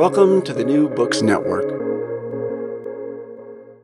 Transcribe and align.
Welcome 0.00 0.40
to 0.44 0.54
the 0.54 0.64
New 0.64 0.88
Books 0.88 1.20
Network. 1.20 1.68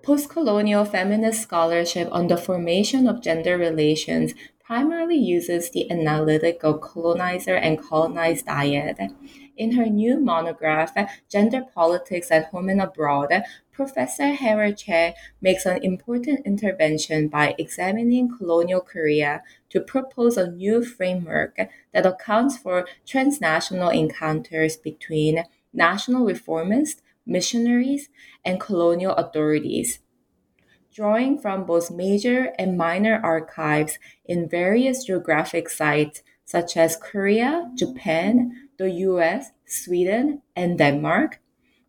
Postcolonial 0.01 0.91
feminist 0.91 1.43
scholarship 1.43 2.09
on 2.11 2.29
the 2.29 2.39
formation 2.39 3.07
of 3.07 3.21
gender 3.21 3.59
relations 3.59 4.33
primarily 4.65 5.19
uses 5.19 5.71
the 5.71 5.91
analytic 5.91 6.65
of 6.65 6.81
colonizer 6.81 7.55
and 7.55 7.79
colonized 7.79 8.47
dyad. 8.47 9.15
In 9.59 9.73
her 9.73 9.85
new 9.85 10.19
monograph, 10.19 10.97
Gender 11.29 11.63
Politics 11.75 12.31
at 12.31 12.47
Home 12.47 12.71
and 12.71 12.81
Abroad, 12.81 13.43
Professor 13.71 14.33
Hyaeweol 14.33 14.75
Choi 14.75 15.13
makes 15.43 15.67
an 15.67 15.85
important 15.85 16.47
intervention 16.47 17.29
by 17.29 17.55
examining 17.59 18.35
colonial 18.35 18.81
Korea 18.81 19.43
to 19.69 19.83
propose 19.83 20.39
a 20.39 20.51
new 20.51 20.83
framework 20.83 21.59
that 21.93 22.07
accounts 22.07 22.57
for 22.57 22.87
transnational 23.05 23.91
encounters 23.91 24.79
between 24.79 25.45
national 25.77 26.27
reformists, 26.27 27.03
missionaries, 27.27 28.09
and 28.45 28.61
colonial 28.61 29.13
authorities. 29.15 30.01
Drawing 30.93 31.39
from 31.39 31.67
both 31.67 31.91
major 31.91 32.53
and 32.59 32.79
minor 32.79 33.21
archives 33.23 33.99
in 34.25 34.49
various 34.49 35.05
geographic 35.05 35.69
sites 35.69 36.23
such 36.45 36.77
as 36.77 36.97
Korea, 36.97 37.71
Japan, 37.75 38.69
the 38.79 38.91
US, 38.91 39.51
Sweden, 39.67 40.43
and 40.55 40.79
Denmark, 40.79 41.41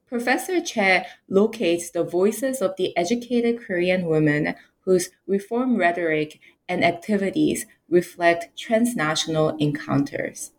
Professor 0.07 0.61
Choi 0.61 1.03
locates 1.29 1.91
the 1.91 2.03
voices 2.03 2.61
of 2.61 2.75
the 2.77 2.95
educated 2.97 3.59
Korean 3.59 4.07
women 4.07 4.55
whose 4.81 5.09
reform 5.27 5.75
rhetoric 5.75 6.39
and 6.67 6.83
activities 6.83 7.65
reflect 7.89 8.57
transnational 8.57 9.55
encounters. 9.57 10.51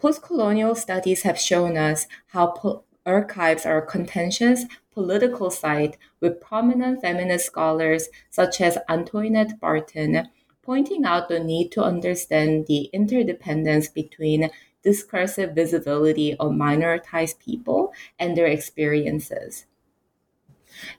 Postcolonial 0.00 0.76
studies 0.76 1.22
have 1.22 1.38
shown 1.38 1.76
us 1.76 2.06
how 2.28 2.48
po- 2.48 2.84
archives 3.04 3.66
are 3.66 3.78
a 3.78 3.86
contentious 3.86 4.64
political 4.92 5.50
site 5.50 5.96
with 6.20 6.40
prominent 6.40 7.00
feminist 7.00 7.46
scholars 7.46 8.08
such 8.30 8.60
as 8.60 8.78
Antoinette 8.88 9.60
Burton 9.60 10.28
pointing 10.62 11.04
out 11.04 11.28
the 11.28 11.40
need 11.40 11.70
to 11.72 11.82
understand 11.82 12.66
the 12.66 12.88
interdependence 12.92 13.88
between 13.88 14.50
discursive 14.82 15.54
visibility 15.54 16.34
of 16.36 16.52
minoritized 16.52 17.38
people 17.38 17.92
and 18.18 18.36
their 18.36 18.46
experiences. 18.46 19.66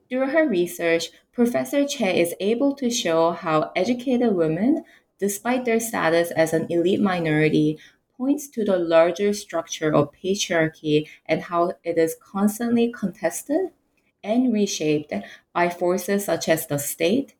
Through 0.09 0.28
her 0.28 0.47
research, 0.47 1.09
Professor 1.31 1.88
Choi 1.88 2.12
is 2.12 2.35
able 2.39 2.75
to 2.75 2.89
show 2.89 3.31
how 3.31 3.72
educated 3.75 4.35
women, 4.35 4.83
despite 5.19 5.66
their 5.66 5.79
status 5.79 6.31
as 6.31 6.53
an 6.53 6.68
elite 6.69 7.01
minority, 7.01 7.79
points 8.22 8.48
to 8.48 8.64
the 8.64 8.78
larger 8.78 9.34
structure 9.34 9.92
of 9.92 10.12
patriarchy 10.12 11.08
and 11.26 11.42
how 11.42 11.74
it 11.84 11.98
is 11.98 12.16
constantly 12.22 12.94
contested 12.96 13.72
and 14.24 14.54
reshaped 14.54 15.12
by 15.54 15.68
forces 15.68 16.26
such 16.26 16.48
as 16.48 16.68
the 16.68 16.78
state, 16.78 17.34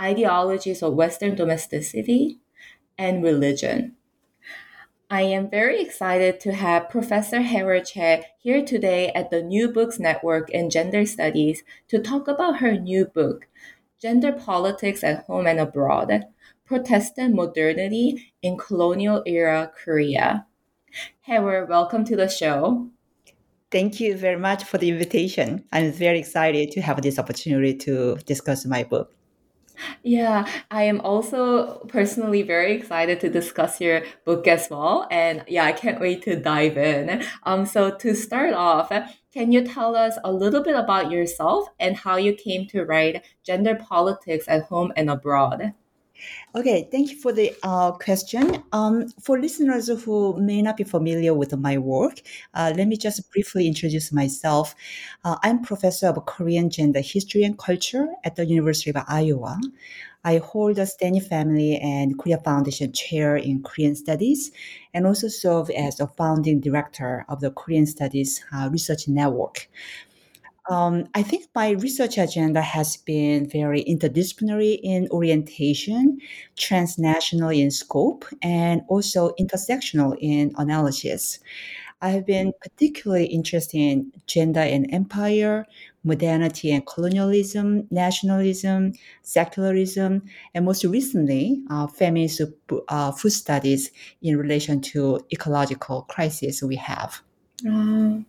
ideologies 0.00 0.82
of 0.82 0.94
Western 0.94 1.34
domesticity, 1.34 2.38
and 2.96 3.22
religion. 3.22 3.94
I 5.10 5.22
am 5.22 5.50
very 5.50 5.82
excited 5.82 6.40
to 6.40 6.54
have 6.54 6.88
Professor 6.88 7.40
Hyaeweol 7.40 7.86
Choi 7.86 8.24
here 8.38 8.64
today 8.64 9.12
at 9.14 9.30
the 9.30 9.42
New 9.42 9.70
Books 9.70 9.98
Network 9.98 10.48
in 10.48 10.70
Gender 10.70 11.04
Studies 11.04 11.62
to 11.88 11.98
talk 11.98 12.28
about 12.28 12.60
her 12.60 12.72
new 12.72 13.04
book, 13.04 13.46
Gender 14.00 14.32
Politics 14.32 15.04
at 15.04 15.26
Home 15.26 15.46
and 15.46 15.60
Abroad 15.60 16.24
Protestant 16.74 17.36
Modernity 17.36 18.32
in 18.42 18.56
Colonial 18.56 19.22
Era 19.26 19.70
Korea. 19.76 20.44
Hyaeweol, 21.28 21.68
welcome 21.68 22.04
to 22.04 22.16
the 22.16 22.26
show. 22.26 22.88
Thank 23.70 24.00
you 24.00 24.16
very 24.16 24.40
much 24.40 24.64
for 24.64 24.78
the 24.78 24.88
invitation. 24.88 25.62
I'm 25.70 25.92
very 25.92 26.18
excited 26.18 26.72
to 26.72 26.80
have 26.80 27.00
this 27.00 27.16
opportunity 27.16 27.76
to 27.86 28.16
discuss 28.26 28.66
my 28.66 28.82
book. 28.82 29.14
Yeah, 30.02 30.48
I 30.72 30.82
am 30.82 31.00
also 31.02 31.78
personally 31.86 32.42
very 32.42 32.72
excited 32.72 33.20
to 33.20 33.28
discuss 33.28 33.80
your 33.80 34.02
book 34.24 34.48
as 34.48 34.66
well. 34.68 35.06
And 35.12 35.44
yeah, 35.46 35.66
I 35.66 35.72
can't 35.72 36.00
wait 36.00 36.24
to 36.24 36.34
dive 36.34 36.76
in. 36.76 37.22
Um, 37.44 37.66
so 37.66 37.92
to 37.98 38.16
start 38.16 38.52
off, 38.52 38.90
can 39.32 39.52
you 39.52 39.64
tell 39.64 39.94
us 39.94 40.18
a 40.24 40.32
little 40.32 40.64
bit 40.64 40.74
about 40.74 41.12
yourself 41.12 41.68
and 41.78 41.96
how 41.96 42.16
you 42.16 42.34
came 42.34 42.66
to 42.70 42.84
write 42.84 43.24
gender 43.44 43.76
politics 43.76 44.46
at 44.48 44.64
home 44.64 44.92
and 44.96 45.08
abroad? 45.08 45.72
Okay, 46.54 46.88
thank 46.90 47.10
you 47.10 47.18
for 47.18 47.32
the 47.32 47.52
uh, 47.62 47.92
question. 47.92 48.62
Um, 48.72 49.08
for 49.20 49.40
listeners 49.40 49.88
who 49.88 50.40
may 50.40 50.62
not 50.62 50.76
be 50.76 50.84
familiar 50.84 51.34
with 51.34 51.56
my 51.56 51.78
work, 51.78 52.20
uh, 52.54 52.72
let 52.76 52.86
me 52.86 52.96
just 52.96 53.30
briefly 53.32 53.66
introduce 53.66 54.12
myself. 54.12 54.74
Uh, 55.24 55.36
I'm 55.42 55.62
professor 55.62 56.06
of 56.06 56.24
Korean 56.26 56.70
gender 56.70 57.00
history 57.00 57.42
and 57.42 57.58
culture 57.58 58.06
at 58.22 58.36
the 58.36 58.46
University 58.46 58.90
of 58.90 59.04
Iowa. 59.08 59.60
I 60.24 60.38
hold 60.38 60.78
a 60.78 60.86
Stanley 60.86 61.20
Family 61.20 61.76
and 61.76 62.18
Korea 62.18 62.38
Foundation 62.38 62.92
chair 62.92 63.36
in 63.36 63.62
Korean 63.62 63.94
Studies 63.94 64.52
and 64.94 65.06
also 65.06 65.28
serve 65.28 65.68
as 65.70 66.00
a 66.00 66.06
founding 66.06 66.60
director 66.60 67.26
of 67.28 67.40
the 67.40 67.50
Korean 67.50 67.84
Studies 67.84 68.42
uh, 68.54 68.68
Research 68.72 69.06
Network. 69.06 69.68
Um, 70.70 71.08
I 71.14 71.22
think 71.22 71.48
my 71.54 71.70
research 71.70 72.16
agenda 72.16 72.62
has 72.62 72.96
been 72.96 73.48
very 73.48 73.84
interdisciplinary 73.84 74.80
in 74.82 75.08
orientation, 75.10 76.18
transnational 76.56 77.50
in 77.50 77.70
scope, 77.70 78.24
and 78.42 78.82
also 78.88 79.34
intersectional 79.38 80.16
in 80.20 80.52
analysis. 80.56 81.38
I 82.00 82.10
have 82.10 82.26
been 82.26 82.52
particularly 82.60 83.26
interested 83.26 83.78
in 83.78 84.12
gender 84.26 84.60
and 84.60 84.92
empire, 84.92 85.66
modernity 86.02 86.70
and 86.70 86.86
colonialism, 86.86 87.86
nationalism, 87.90 88.92
secularism, 89.22 90.22
and 90.54 90.64
most 90.64 90.84
recently, 90.84 91.62
uh, 91.70 91.86
feminist 91.86 92.42
uh, 92.88 93.12
food 93.12 93.32
studies 93.32 93.90
in 94.22 94.36
relation 94.36 94.80
to 94.82 95.20
ecological 95.32 96.02
crisis 96.02 96.62
we 96.62 96.76
have. 96.76 97.20
mm 97.62 98.24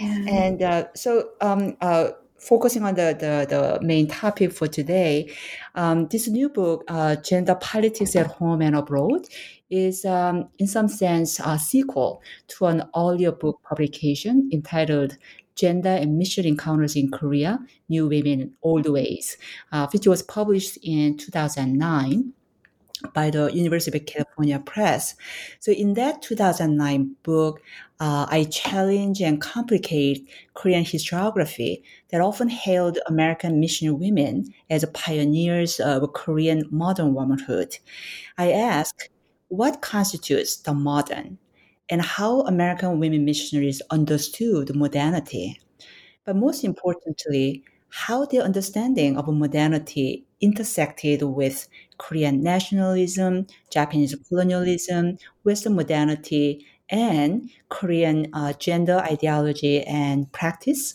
and 0.00 0.62
uh, 0.62 0.84
so, 0.94 1.30
um, 1.40 1.76
uh, 1.80 2.10
focusing 2.38 2.84
on 2.84 2.94
the, 2.94 3.16
the, 3.18 3.46
the, 3.48 3.84
main 3.84 4.06
topic 4.06 4.52
for 4.52 4.68
today, 4.68 5.30
um, 5.74 6.06
this 6.08 6.28
new 6.28 6.48
book, 6.48 6.84
uh, 6.88 7.16
Gender 7.16 7.56
Politics 7.56 8.14
at 8.14 8.26
Home 8.26 8.62
and 8.62 8.76
Abroad, 8.76 9.26
is, 9.70 10.04
um, 10.04 10.48
in 10.58 10.66
some 10.66 10.88
sense, 10.88 11.40
a 11.40 11.58
sequel 11.58 12.22
to 12.48 12.66
an 12.66 12.84
earlier 12.96 13.32
book 13.32 13.60
publication 13.68 14.48
entitled 14.52 15.16
Gender 15.56 15.88
and 15.88 16.16
Mission 16.16 16.46
Encounters 16.46 16.94
in 16.94 17.10
Korea 17.10 17.58
New 17.88 18.06
Women 18.06 18.54
Old 18.62 18.88
Ways, 18.88 19.36
uh, 19.72 19.88
which 19.88 20.06
was 20.06 20.22
published 20.22 20.78
in 20.82 21.16
2009 21.16 22.32
by 23.14 23.30
the 23.30 23.52
University 23.52 23.98
of 23.98 24.06
California 24.06 24.58
Press. 24.58 25.14
So 25.60 25.72
in 25.72 25.94
that 25.94 26.22
2009 26.22 27.16
book, 27.22 27.60
uh, 28.00 28.26
I 28.28 28.44
challenge 28.44 29.20
and 29.20 29.40
complicate 29.40 30.28
Korean 30.54 30.84
historiography 30.84 31.82
that 32.10 32.20
often 32.20 32.48
hailed 32.48 32.98
American 33.06 33.60
missionary 33.60 33.96
women 33.96 34.52
as 34.70 34.84
pioneers 34.94 35.80
of 35.80 36.12
Korean 36.12 36.64
modern 36.70 37.14
womanhood. 37.14 37.78
I 38.36 38.52
ask, 38.52 39.08
what 39.48 39.80
constitutes 39.80 40.56
the 40.56 40.74
modern? 40.74 41.38
and 41.88 42.02
how 42.02 42.40
American 42.42 42.98
women 42.98 43.24
missionaries 43.24 43.82
understood 43.90 44.74
modernity. 44.74 45.60
But 46.24 46.36
most 46.36 46.64
importantly, 46.64 47.64
how 47.90 48.26
their 48.26 48.42
understanding 48.42 49.16
of 49.16 49.28
modernity 49.28 50.26
intersected 50.40 51.22
with 51.22 51.68
Korean 51.98 52.42
nationalism, 52.42 53.46
Japanese 53.70 54.14
colonialism, 54.28 55.18
Western 55.44 55.74
modernity, 55.74 56.66
and 56.88 57.50
Korean 57.68 58.28
uh, 58.32 58.52
gender 58.54 58.98
ideology 58.98 59.82
and 59.82 60.30
practice. 60.32 60.94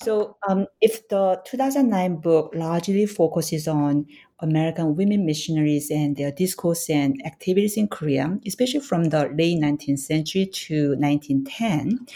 So, 0.00 0.36
um, 0.48 0.66
if 0.80 1.08
the 1.08 1.40
2009 1.44 2.20
book 2.20 2.52
largely 2.54 3.04
focuses 3.06 3.66
on 3.66 4.06
American 4.38 4.94
women 4.94 5.26
missionaries 5.26 5.90
and 5.90 6.16
their 6.16 6.30
discourse 6.30 6.88
and 6.88 7.20
activities 7.26 7.76
in 7.76 7.88
Korea, 7.88 8.38
especially 8.46 8.80
from 8.80 9.04
the 9.04 9.28
late 9.36 9.58
19th 9.58 9.98
century 9.98 10.46
to 10.46 10.94
1910, 10.96 12.06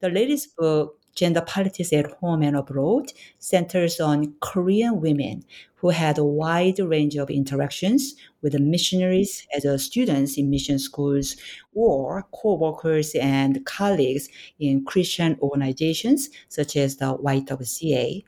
the 0.00 0.08
latest 0.08 0.54
book, 0.56 0.95
Gender 1.16 1.40
Politics 1.40 1.92
at 1.94 2.12
Home 2.20 2.42
and 2.42 2.56
Abroad, 2.56 3.12
centers 3.38 3.98
on 3.98 4.34
Korean 4.40 5.00
women 5.00 5.44
who 5.76 5.88
had 5.88 6.18
a 6.18 6.24
wide 6.24 6.78
range 6.78 7.16
of 7.16 7.30
interactions 7.30 8.14
with 8.42 8.58
missionaries 8.60 9.46
as 9.54 9.82
students 9.82 10.36
in 10.36 10.50
mission 10.50 10.78
schools 10.78 11.36
or 11.74 12.26
co-workers 12.32 13.14
and 13.14 13.64
colleagues 13.64 14.28
in 14.60 14.84
Christian 14.84 15.38
organizations 15.40 16.28
such 16.48 16.76
as 16.76 16.96
the 16.96 17.16
YWCA 17.16 18.22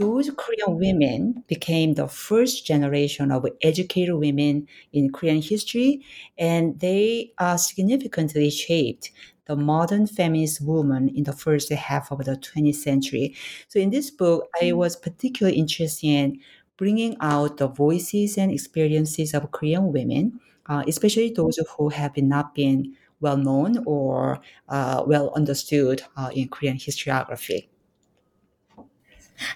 those 0.00 0.30
Korean 0.30 0.78
women 0.78 1.44
became 1.46 1.92
the 1.92 2.08
first 2.08 2.64
generation 2.64 3.30
of 3.30 3.44
educated 3.60 4.14
women 4.14 4.66
in 4.94 5.12
Korean 5.12 5.42
history, 5.42 6.00
and 6.38 6.80
they 6.80 7.34
are 7.38 7.58
significantly 7.58 8.48
shaped 8.48 9.10
the 9.50 9.56
modern 9.56 10.06
feminist 10.06 10.60
woman 10.60 11.08
in 11.08 11.24
the 11.24 11.32
first 11.32 11.72
half 11.72 12.12
of 12.12 12.24
the 12.24 12.36
20th 12.36 12.76
century. 12.76 13.34
So, 13.66 13.80
in 13.80 13.90
this 13.90 14.08
book, 14.08 14.48
I 14.62 14.70
was 14.70 14.94
particularly 14.94 15.58
interested 15.58 16.06
in 16.06 16.40
bringing 16.76 17.16
out 17.20 17.56
the 17.56 17.66
voices 17.66 18.38
and 18.38 18.52
experiences 18.52 19.34
of 19.34 19.50
Korean 19.50 19.92
women, 19.92 20.38
uh, 20.66 20.84
especially 20.86 21.30
those 21.30 21.58
who 21.76 21.88
have 21.88 22.16
not 22.16 22.54
been 22.54 22.94
well 23.18 23.36
known 23.36 23.82
or 23.86 24.40
uh, 24.68 25.02
well 25.04 25.32
understood 25.34 26.02
uh, 26.16 26.30
in 26.32 26.48
Korean 26.48 26.76
historiography. 26.76 27.66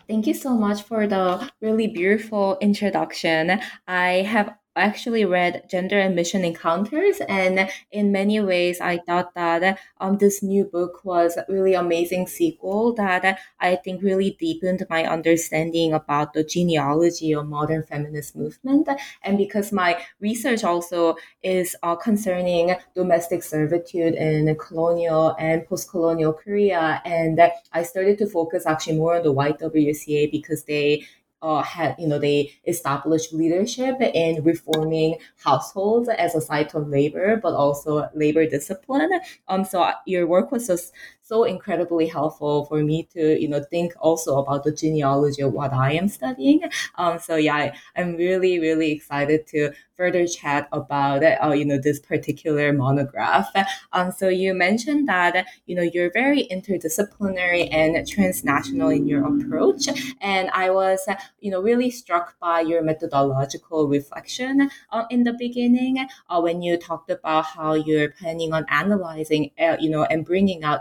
Thank 0.08 0.26
you 0.26 0.34
so 0.34 0.56
much 0.56 0.82
for 0.82 1.06
the 1.06 1.50
really 1.60 1.88
beautiful 1.88 2.56
introduction. 2.60 3.60
I 3.86 4.22
have 4.22 4.56
actually 4.76 5.24
read 5.24 5.64
Gender 5.70 5.98
and 5.98 6.14
Mission 6.14 6.44
Encounters, 6.44 7.20
and 7.28 7.68
in 7.90 8.12
many 8.12 8.40
ways, 8.40 8.80
I 8.80 8.98
thought 8.98 9.34
that 9.34 9.78
um, 10.00 10.18
this 10.18 10.42
new 10.42 10.64
book 10.64 11.04
was 11.04 11.36
a 11.36 11.44
really 11.48 11.74
amazing 11.74 12.26
sequel 12.26 12.92
that 12.94 13.38
I 13.60 13.76
think 13.76 14.02
really 14.02 14.36
deepened 14.38 14.86
my 14.90 15.04
understanding 15.04 15.92
about 15.92 16.32
the 16.32 16.44
genealogy 16.44 17.32
of 17.32 17.46
modern 17.46 17.82
feminist 17.82 18.36
movement. 18.36 18.88
And 19.22 19.38
because 19.38 19.72
my 19.72 20.02
research 20.20 20.64
also 20.64 21.16
is 21.42 21.76
uh, 21.82 21.96
concerning 21.96 22.74
domestic 22.94 23.42
servitude 23.42 24.14
in 24.14 24.54
colonial 24.56 25.36
and 25.38 25.66
post-colonial 25.66 26.32
Korea, 26.32 27.00
and 27.04 27.40
I 27.72 27.82
started 27.82 28.18
to 28.18 28.26
focus 28.26 28.66
actually 28.66 28.96
more 28.96 29.16
on 29.16 29.22
the 29.22 29.34
YWCA 29.34 30.30
because 30.30 30.64
they 30.64 31.04
uh, 31.44 31.62
had 31.62 31.94
you 31.98 32.08
know 32.08 32.18
they 32.18 32.50
established 32.66 33.32
leadership 33.34 33.96
in 34.00 34.42
reforming 34.42 35.16
households 35.44 36.08
as 36.08 36.34
a 36.34 36.40
site 36.40 36.74
of 36.74 36.88
labor, 36.88 37.38
but 37.42 37.54
also 37.54 38.08
labor 38.14 38.46
discipline. 38.46 39.10
Um, 39.48 39.64
so 39.64 39.90
your 40.06 40.26
work 40.26 40.50
was 40.50 40.66
just 40.66 40.92
so 41.24 41.44
incredibly 41.44 42.06
helpful 42.06 42.66
for 42.66 42.82
me 42.82 43.08
to 43.14 43.40
you 43.40 43.48
know 43.48 43.62
think 43.62 43.94
also 43.98 44.38
about 44.38 44.62
the 44.62 44.70
genealogy 44.72 45.42
of 45.42 45.52
what 45.52 45.72
I 45.72 45.92
am 45.92 46.08
studying. 46.08 46.62
Um, 46.96 47.18
so 47.18 47.36
yeah, 47.36 47.56
I, 47.56 47.72
I'm 47.96 48.16
really 48.16 48.60
really 48.60 48.92
excited 48.92 49.46
to 49.48 49.72
further 49.96 50.26
chat 50.26 50.68
about 50.72 51.22
uh, 51.22 51.52
you 51.52 51.64
know 51.64 51.78
this 51.78 51.98
particular 51.98 52.72
monograph. 52.72 53.50
Um, 53.92 54.12
so 54.12 54.28
you 54.28 54.54
mentioned 54.54 55.08
that 55.08 55.46
you 55.66 55.74
know 55.74 55.82
you're 55.82 56.12
very 56.12 56.46
interdisciplinary 56.50 57.68
and 57.72 58.06
transnational 58.06 58.90
in 58.90 59.06
your 59.08 59.24
approach, 59.26 59.88
and 60.20 60.50
I 60.50 60.70
was 60.70 61.08
you 61.40 61.50
know 61.50 61.62
really 61.62 61.90
struck 61.90 62.38
by 62.38 62.60
your 62.60 62.82
methodological 62.82 63.88
reflection 63.88 64.70
uh, 64.92 65.04
in 65.10 65.24
the 65.24 65.32
beginning 65.32 66.06
uh, 66.28 66.40
when 66.40 66.60
you 66.60 66.76
talked 66.76 67.10
about 67.10 67.46
how 67.46 67.72
you're 67.74 68.10
planning 68.10 68.52
on 68.52 68.66
analyzing 68.68 69.50
uh, 69.58 69.76
you 69.80 69.88
know 69.88 70.04
and 70.04 70.24
bringing 70.24 70.64
out 70.64 70.80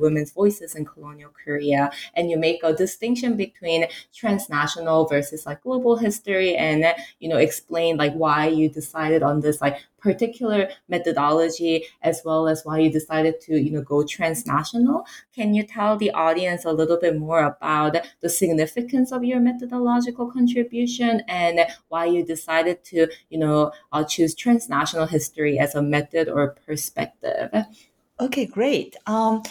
women's 0.00 0.32
voices 0.32 0.74
in 0.74 0.84
colonial 0.84 1.30
Korea, 1.44 1.90
and 2.14 2.30
you 2.30 2.38
make 2.38 2.60
a 2.62 2.72
distinction 2.72 3.36
between 3.36 3.86
transnational 4.14 5.06
versus 5.06 5.46
like 5.46 5.62
global 5.62 5.96
history, 5.96 6.56
and 6.56 6.84
you 7.20 7.28
know 7.28 7.36
explain 7.36 7.96
like 7.96 8.14
why 8.14 8.46
you 8.48 8.68
decided 8.68 9.22
on 9.22 9.40
this 9.40 9.60
like 9.60 9.78
particular 10.00 10.68
methodology 10.88 11.84
as 12.02 12.22
well 12.24 12.46
as 12.48 12.64
why 12.64 12.78
you 12.78 12.90
decided 12.90 13.40
to 13.40 13.58
you 13.60 13.70
know 13.70 13.82
go 13.82 14.04
transnational. 14.04 15.06
Can 15.34 15.54
you 15.54 15.64
tell 15.64 15.96
the 15.96 16.10
audience 16.12 16.64
a 16.64 16.72
little 16.72 16.98
bit 16.98 17.16
more 17.16 17.40
about 17.44 17.96
the 18.20 18.28
significance 18.28 19.12
of 19.12 19.24
your 19.24 19.40
methodological 19.40 20.30
contribution 20.30 21.22
and 21.28 21.60
why 21.88 22.06
you 22.06 22.24
decided 22.24 22.84
to 22.84 23.08
you 23.30 23.38
know 23.38 23.72
uh, 23.92 24.04
choose 24.04 24.34
transnational 24.34 25.06
history 25.06 25.58
as 25.58 25.74
a 25.74 25.82
method 25.82 26.28
or 26.28 26.56
perspective 26.66 27.50
Okay, 28.20 28.46
great. 28.46 28.96
Um, 29.06 29.42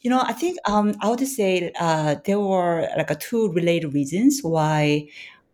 you 0.00 0.10
know, 0.10 0.20
I 0.20 0.32
think 0.32 0.58
um, 0.68 0.94
I 1.00 1.08
would 1.08 1.20
say 1.26 1.70
uh, 1.78 2.16
there 2.24 2.40
were 2.40 2.88
like 2.96 3.10
a 3.10 3.14
two 3.14 3.52
related 3.52 3.94
reasons 3.94 4.40
why 4.42 5.08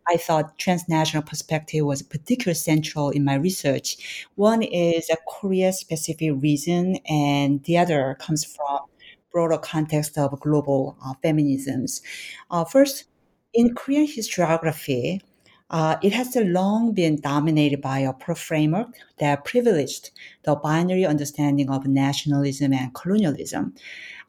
I 0.07 0.17
thought 0.17 0.57
transnational 0.57 1.23
perspective 1.23 1.85
was 1.85 2.01
particularly 2.01 2.55
central 2.55 3.11
in 3.11 3.23
my 3.23 3.35
research. 3.35 4.27
One 4.35 4.63
is 4.63 5.09
a 5.11 5.17
Korea-specific 5.27 6.31
reason, 6.41 6.97
and 7.07 7.63
the 7.63 7.77
other 7.77 8.17
comes 8.19 8.43
from 8.43 8.79
broader 9.31 9.57
context 9.59 10.17
of 10.17 10.39
global 10.39 10.97
uh, 11.05 11.13
feminisms. 11.23 12.01
Uh, 12.51 12.65
first, 12.65 13.05
in 13.53 13.75
Korean 13.75 14.07
historiography, 14.07 15.21
uh, 15.73 15.97
it 16.03 16.13
has 16.13 16.35
long 16.35 16.93
been 16.93 17.19
dominated 17.19 17.81
by 17.81 17.97
a 17.99 18.13
pro 18.13 18.35
framework 18.35 18.89
that 19.17 19.43
privileged 19.43 20.11
the 20.43 20.55
binary 20.55 21.03
understanding 21.03 21.67
of 21.71 21.87
nationalism 21.87 22.71
and 22.73 22.93
colonialism. 22.93 23.73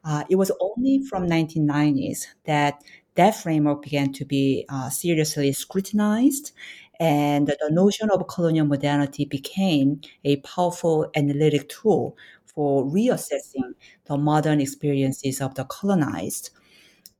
Uh, 0.03 0.23
it 0.27 0.37
was 0.37 0.51
only 0.59 1.03
from 1.07 1.27
1990s 1.27 2.25
that 2.45 2.83
that 3.13 3.35
framework 3.35 3.83
began 3.83 4.11
to 4.11 4.25
be 4.25 4.65
uh, 4.69 4.89
seriously 4.89 5.53
scrutinized, 5.53 6.51
and 6.99 7.47
the 7.47 7.69
notion 7.71 8.09
of 8.09 8.27
colonial 8.27 8.65
modernity 8.65 9.23
became 9.25 10.01
a 10.23 10.37
powerful 10.37 11.11
analytic 11.15 11.69
tool 11.69 12.17
for 12.43 12.83
reassessing 12.85 13.75
the 14.05 14.17
modern 14.17 14.59
experiences 14.59 15.41
of 15.41 15.53
the 15.53 15.65
colonized. 15.65 16.49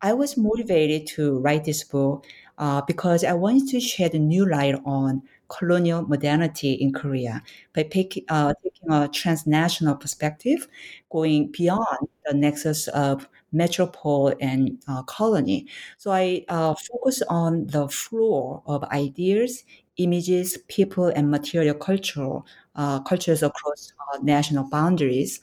I 0.01 0.13
was 0.13 0.37
motivated 0.37 1.07
to 1.15 1.39
write 1.39 1.65
this 1.65 1.83
book 1.83 2.25
uh, 2.57 2.81
because 2.81 3.23
I 3.23 3.33
wanted 3.33 3.67
to 3.69 3.79
shed 3.79 4.13
a 4.13 4.19
new 4.19 4.47
light 4.47 4.75
on 4.85 5.23
colonial 5.47 6.01
modernity 6.03 6.73
in 6.73 6.91
Korea 6.93 7.43
by 7.73 7.83
pick, 7.83 8.23
uh, 8.29 8.53
taking 8.63 8.91
a 8.91 9.07
transnational 9.07 9.95
perspective, 9.95 10.67
going 11.09 11.51
beyond 11.51 12.07
the 12.25 12.33
nexus 12.33 12.87
of 12.89 13.29
metropole 13.51 14.33
and 14.41 14.79
uh, 14.87 15.03
colony. 15.03 15.67
So 15.97 16.11
I 16.11 16.45
uh, 16.49 16.75
focus 16.75 17.21
on 17.29 17.67
the 17.67 17.87
flow 17.87 18.63
of 18.65 18.83
ideas, 18.85 19.63
images, 19.97 20.57
people, 20.67 21.07
and 21.07 21.29
material 21.29 21.75
culture, 21.75 22.39
uh, 22.75 22.99
cultures 23.01 23.43
across 23.43 23.93
uh, 24.13 24.19
national 24.21 24.65
boundaries. 24.69 25.39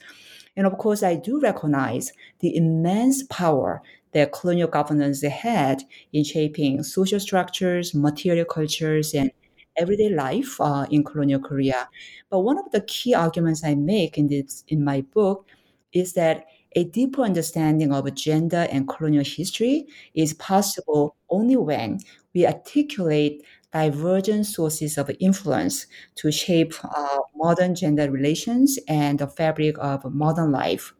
And 0.55 0.67
of 0.67 0.77
course, 0.77 1.01
I 1.01 1.15
do 1.15 1.39
recognize 1.39 2.13
the 2.39 2.55
immense 2.55 3.23
power 3.23 3.81
that 4.13 4.31
colonial 4.31 4.67
governance 4.67 5.21
had 5.21 5.83
in 6.11 6.23
shaping 6.23 6.83
social 6.83 7.19
structures, 7.19 7.93
material 7.93 8.45
cultures, 8.45 9.13
and 9.13 9.31
everyday 9.77 10.09
life 10.09 10.59
uh, 10.61 10.85
in 10.89 11.03
colonial 11.03 11.39
Korea. 11.39 11.89
But 12.29 12.41
one 12.41 12.57
of 12.57 12.71
the 12.71 12.81
key 12.81 13.13
arguments 13.13 13.63
I 13.63 13.75
make 13.75 14.17
in 14.17 14.27
this 14.27 14.63
in 14.67 14.83
my 14.83 15.01
book 15.01 15.47
is 15.93 16.13
that 16.13 16.45
a 16.75 16.85
deeper 16.85 17.21
understanding 17.21 17.93
of 17.93 18.13
gender 18.15 18.67
and 18.71 18.87
colonial 18.87 19.23
history 19.23 19.85
is 20.15 20.33
possible 20.33 21.15
only 21.29 21.55
when 21.55 21.99
we 22.33 22.47
articulate 22.47 23.43
divergent 23.71 24.45
sources 24.45 24.97
of 24.97 25.09
influence 25.19 25.87
to 26.15 26.31
shape 26.31 26.73
uh, 26.83 27.19
modern 27.35 27.75
gender 27.75 28.09
relations 28.09 28.79
and 28.87 29.19
the 29.19 29.27
fabric 29.27 29.75
of 29.79 30.03
modern 30.13 30.51
life. 30.51 30.93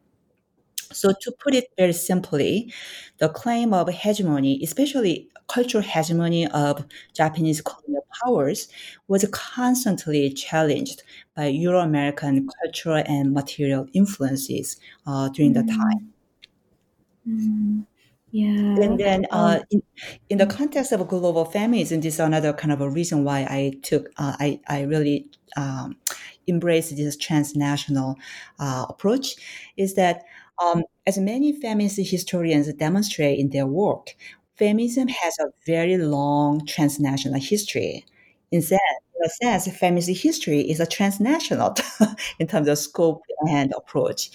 So, 0.94 1.12
to 1.20 1.32
put 1.32 1.54
it 1.54 1.66
very 1.76 1.92
simply, 1.92 2.72
the 3.18 3.28
claim 3.28 3.72
of 3.74 3.88
hegemony, 3.88 4.60
especially 4.62 5.28
cultural 5.48 5.82
hegemony 5.82 6.46
of 6.48 6.84
Japanese 7.14 7.60
colonial 7.60 8.06
powers, 8.22 8.68
was 9.08 9.26
constantly 9.32 10.32
challenged 10.32 11.02
by 11.36 11.46
Euro 11.46 11.80
American 11.80 12.48
cultural 12.62 13.02
and 13.06 13.32
material 13.32 13.86
influences 13.92 14.78
uh, 15.06 15.28
during 15.28 15.52
the 15.52 15.62
time. 15.64 16.12
Mm. 17.28 17.86
Yeah. 18.30 18.48
And 18.82 18.98
then, 18.98 19.26
uh, 19.30 19.60
in, 19.70 19.80
in 20.28 20.38
the 20.38 20.46
context 20.46 20.90
of 20.90 21.06
global 21.06 21.44
feminism, 21.44 22.00
this 22.00 22.14
is 22.14 22.20
another 22.20 22.52
kind 22.52 22.72
of 22.72 22.80
a 22.80 22.90
reason 22.90 23.22
why 23.22 23.46
I 23.48 23.74
took, 23.82 24.08
uh, 24.16 24.34
I, 24.40 24.60
I 24.66 24.82
really 24.82 25.28
um, 25.56 25.96
embrace 26.48 26.90
this 26.90 27.16
transnational 27.16 28.16
uh, 28.58 28.86
approach, 28.88 29.36
is 29.76 29.94
that 29.94 30.24
um, 30.62 30.84
as 31.06 31.18
many 31.18 31.52
feminist 31.52 31.98
historians 31.98 32.72
demonstrate 32.74 33.38
in 33.38 33.50
their 33.50 33.66
work, 33.66 34.14
feminism 34.56 35.08
has 35.08 35.38
a 35.38 35.52
very 35.66 35.96
long 35.98 36.64
transnational 36.66 37.40
history. 37.40 38.04
In 38.50 38.62
in 38.70 38.78
a 39.24 39.28
sense, 39.28 39.76
feminist 39.76 40.10
history 40.22 40.60
is 40.60 40.80
a 40.80 40.86
transnational 40.86 41.74
in 42.38 42.46
terms 42.46 42.68
of 42.68 42.78
scope 42.78 43.22
and 43.48 43.72
approach. 43.76 44.30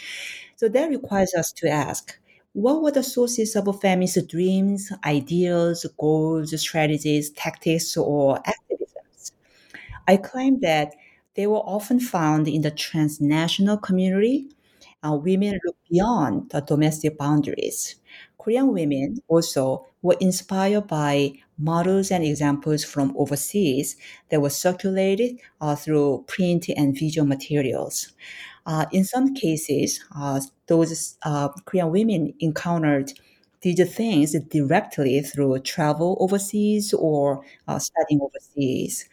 So 0.56 0.68
that 0.70 0.90
requires 0.90 1.34
us 1.34 1.52
to 1.54 1.70
ask 1.70 2.18
what 2.54 2.82
were 2.82 2.92
the 2.92 3.04
sources 3.04 3.56
of 3.56 3.82
feminist 3.82 4.28
dreams, 4.28 4.92
ideals, 5.06 5.86
goals, 6.00 6.60
strategies, 6.60 7.30
tactics, 7.30 7.96
or 7.96 8.40
activisms? 8.40 9.32
I 10.08 10.18
claim 10.18 10.60
that 10.62 10.96
they 11.36 11.48
were 11.48 11.60
often 11.60 12.00
found 12.00 12.48
in 12.48 12.62
the 12.62 12.72
transnational 12.72 13.78
community. 13.78 14.50
Uh, 15.04 15.16
women 15.16 15.60
look 15.66 15.78
beyond 15.90 16.50
the 16.50 16.60
domestic 16.62 17.18
boundaries. 17.18 17.96
Korean 18.38 18.74
women 18.74 19.18
also 19.28 19.86
were 20.02 20.18
inspired 20.20 20.88
by 20.88 21.34
models 21.58 22.12
and 22.12 22.24
examples 22.24 22.84
from 22.84 23.16
overseas 23.18 23.96
that 24.30 24.42
were 24.42 24.50
circulated 24.50 25.38
uh, 25.62 25.76
through 25.76 26.24
print 26.28 26.70
and 26.76 26.98
visual 26.98 27.28
materials. 27.28 28.14
Uh, 28.66 28.86
in 28.92 29.04
some 29.06 29.34
cases, 29.34 30.00
uh, 30.16 30.40
those 30.68 31.18
uh, 31.24 31.50
Korean 31.66 31.92
women 31.92 32.34
encountered 32.40 33.14
these 33.62 33.94
things 33.94 34.34
directly 34.50 35.22
through 35.22 35.60
travel 35.60 36.18
overseas 36.20 36.94
or 36.94 37.44
uh, 37.68 37.80
studying 37.80 38.22
overseas. 38.22 39.10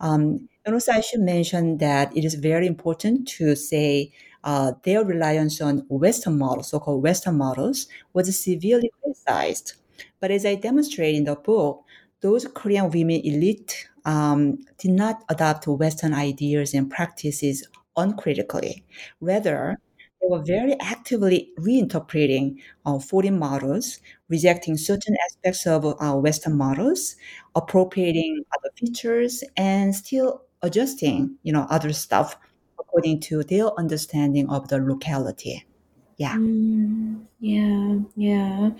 Um, 0.00 0.48
and 0.66 0.74
also, 0.74 0.92
I 0.92 1.00
should 1.00 1.20
mention 1.20 1.78
that 1.78 2.16
it 2.16 2.24
is 2.24 2.34
very 2.34 2.66
important 2.66 3.28
to 3.38 3.56
say 3.56 4.12
uh, 4.44 4.72
their 4.84 5.04
reliance 5.04 5.60
on 5.60 5.86
Western 5.88 6.38
models, 6.38 6.70
so-called 6.70 7.02
Western 7.02 7.36
models, 7.36 7.86
was 8.12 8.36
severely 8.38 8.90
criticized. 9.02 9.74
But 10.20 10.30
as 10.32 10.44
I 10.44 10.56
demonstrate 10.56 11.14
in 11.14 11.24
the 11.24 11.36
book, 11.36 11.84
those 12.20 12.46
Korean 12.54 12.90
women 12.90 13.20
elite 13.24 13.88
um, 14.04 14.58
did 14.78 14.90
not 14.92 15.22
adopt 15.28 15.66
Western 15.68 16.12
ideas 16.14 16.74
and 16.74 16.90
practices 16.90 17.66
uncritically. 17.96 18.84
Rather, 19.20 19.78
they 20.20 20.28
were 20.28 20.42
very 20.42 20.76
actively 20.80 21.50
reinterpreting 21.60 22.56
uh, 22.84 22.98
foreign 22.98 23.38
models, 23.38 24.00
rejecting 24.28 24.76
certain 24.76 25.16
aspects 25.26 25.66
of 25.66 25.84
uh, 26.00 26.14
Western 26.16 26.56
models, 26.56 27.16
appropriating 27.54 28.44
other 28.56 28.70
features, 28.78 29.44
and 29.56 29.94
still 29.94 30.42
adjusting, 30.66 31.38
you 31.42 31.52
know, 31.52 31.66
other 31.70 31.92
stuff 31.92 32.36
according 32.78 33.20
to 33.20 33.42
their 33.44 33.68
understanding 33.78 34.48
of 34.50 34.68
the 34.68 34.78
locality. 34.78 35.64
Yeah. 36.16 36.38
Mm, 36.38 37.26
yeah, 37.40 37.98
yeah. 38.16 38.70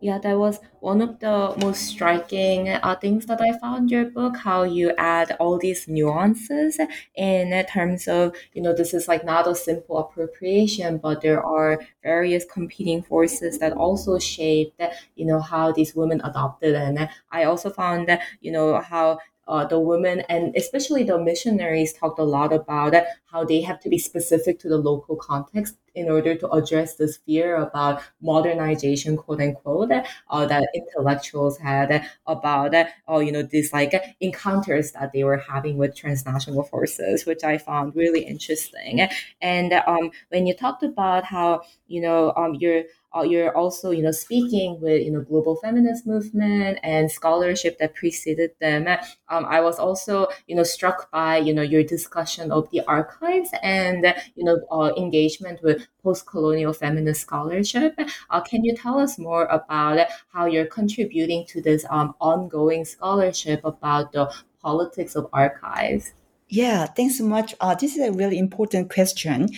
Yeah, 0.00 0.18
that 0.18 0.38
was 0.38 0.60
one 0.80 1.02
of 1.02 1.18
the 1.20 1.54
most 1.58 1.82
striking 1.86 2.68
uh, 2.68 2.96
things 3.00 3.26
that 3.26 3.40
I 3.40 3.58
found 3.58 3.90
your 3.90 4.06
book, 4.06 4.36
how 4.36 4.62
you 4.64 4.92
add 4.98 5.36
all 5.40 5.58
these 5.58 5.88
nuances 5.88 6.78
in 7.14 7.66
terms 7.66 8.08
of, 8.08 8.34
you 8.54 8.62
know, 8.62 8.74
this 8.74 8.94
is 8.94 9.08
like 9.08 9.24
not 9.24 9.48
a 9.48 9.54
simple 9.54 9.98
appropriation, 9.98 10.98
but 10.98 11.22
there 11.22 11.42
are 11.44 11.80
various 12.02 12.44
competing 12.44 13.02
forces 13.02 13.58
that 13.58 13.72
also 13.72 14.18
shaped, 14.18 14.80
you 15.16 15.26
know, 15.26 15.40
how 15.40 15.72
these 15.72 15.94
women 15.94 16.20
adopted. 16.24 16.74
And 16.74 17.08
I 17.32 17.44
also 17.44 17.70
found 17.70 18.08
that, 18.08 18.22
you 18.40 18.52
know, 18.52 18.80
how 18.80 19.18
uh, 19.48 19.64
the 19.64 19.78
women 19.78 20.20
and 20.28 20.54
especially 20.56 21.02
the 21.02 21.18
missionaries 21.18 21.92
talked 21.92 22.18
a 22.18 22.24
lot 22.24 22.52
about 22.52 22.94
how 23.26 23.44
they 23.44 23.60
have 23.60 23.80
to 23.80 23.88
be 23.88 23.98
specific 23.98 24.58
to 24.58 24.68
the 24.68 24.78
local 24.78 25.16
context 25.16 25.76
in 25.94 26.10
order 26.10 26.34
to 26.34 26.48
address 26.50 26.96
this 26.96 27.16
fear 27.16 27.56
about 27.56 28.02
modernization, 28.20 29.16
quote 29.16 29.40
unquote, 29.40 29.90
uh, 30.30 30.46
that 30.46 30.68
intellectuals 30.74 31.58
had 31.58 32.06
about, 32.26 32.74
uh, 32.74 33.18
you 33.18 33.32
know, 33.32 33.42
these 33.42 33.72
like 33.72 33.94
encounters 34.20 34.92
that 34.92 35.12
they 35.12 35.24
were 35.24 35.38
having 35.38 35.78
with 35.78 35.96
transnational 35.96 36.62
forces, 36.62 37.24
which 37.24 37.42
I 37.42 37.56
found 37.58 37.96
really 37.96 38.20
interesting. 38.24 39.08
And 39.40 39.72
um, 39.72 40.10
when 40.28 40.46
you 40.46 40.54
talked 40.54 40.82
about 40.82 41.24
how, 41.24 41.62
you 41.88 42.02
know, 42.02 42.32
um, 42.36 42.54
you're 42.54 42.84
you're 43.22 43.56
also 43.56 43.90
you 43.90 44.02
know 44.02 44.10
speaking 44.10 44.80
with 44.80 45.02
you 45.02 45.10
know 45.10 45.20
global 45.20 45.56
feminist 45.56 46.06
movement 46.06 46.78
and 46.82 47.10
scholarship 47.10 47.78
that 47.78 47.94
preceded 47.94 48.50
them 48.60 48.86
um, 49.28 49.44
i 49.46 49.60
was 49.60 49.78
also 49.78 50.26
you 50.46 50.54
know 50.54 50.62
struck 50.62 51.10
by 51.10 51.36
you 51.36 51.52
know 51.52 51.62
your 51.62 51.82
discussion 51.82 52.50
of 52.50 52.68
the 52.70 52.80
archives 52.86 53.50
and 53.62 54.14
you 54.34 54.44
know 54.44 54.58
uh, 54.70 54.92
engagement 54.96 55.62
with 55.62 55.86
post-colonial 56.02 56.72
feminist 56.72 57.20
scholarship 57.22 57.98
uh, 58.30 58.40
can 58.40 58.64
you 58.64 58.74
tell 58.74 58.98
us 58.98 59.18
more 59.18 59.46
about 59.46 60.06
how 60.32 60.46
you're 60.46 60.66
contributing 60.66 61.44
to 61.46 61.60
this 61.60 61.84
um, 61.90 62.14
ongoing 62.20 62.84
scholarship 62.84 63.60
about 63.64 64.12
the 64.12 64.32
politics 64.62 65.14
of 65.14 65.28
archives 65.32 66.12
Yeah, 66.48 66.86
thanks 66.86 67.18
so 67.18 67.24
much. 67.24 67.54
Uh, 67.60 67.74
this 67.74 67.96
is 67.96 68.08
a 68.08 68.12
really 68.12 68.38
important 68.38 68.88
question. 68.92 69.48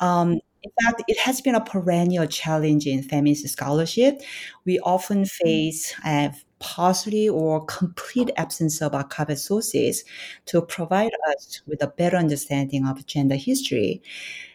Um, 0.00 0.40
in 0.62 0.70
fact, 0.82 1.02
it 1.08 1.18
has 1.18 1.40
been 1.40 1.54
a 1.54 1.64
perennial 1.64 2.26
challenge 2.26 2.86
in 2.86 3.02
feminist 3.02 3.48
scholarship. 3.48 4.20
We 4.64 4.78
often 4.80 5.24
mm. 5.24 5.30
face 5.30 5.94
a 6.04 6.32
partially 6.60 7.28
or 7.28 7.64
complete 7.66 8.30
absence 8.36 8.80
of 8.80 8.92
archival 8.92 9.36
sources 9.36 10.04
to 10.46 10.62
provide 10.62 11.10
us 11.30 11.60
with 11.66 11.82
a 11.82 11.88
better 11.88 12.16
understanding 12.16 12.86
of 12.86 13.04
gender 13.06 13.34
history. 13.34 14.00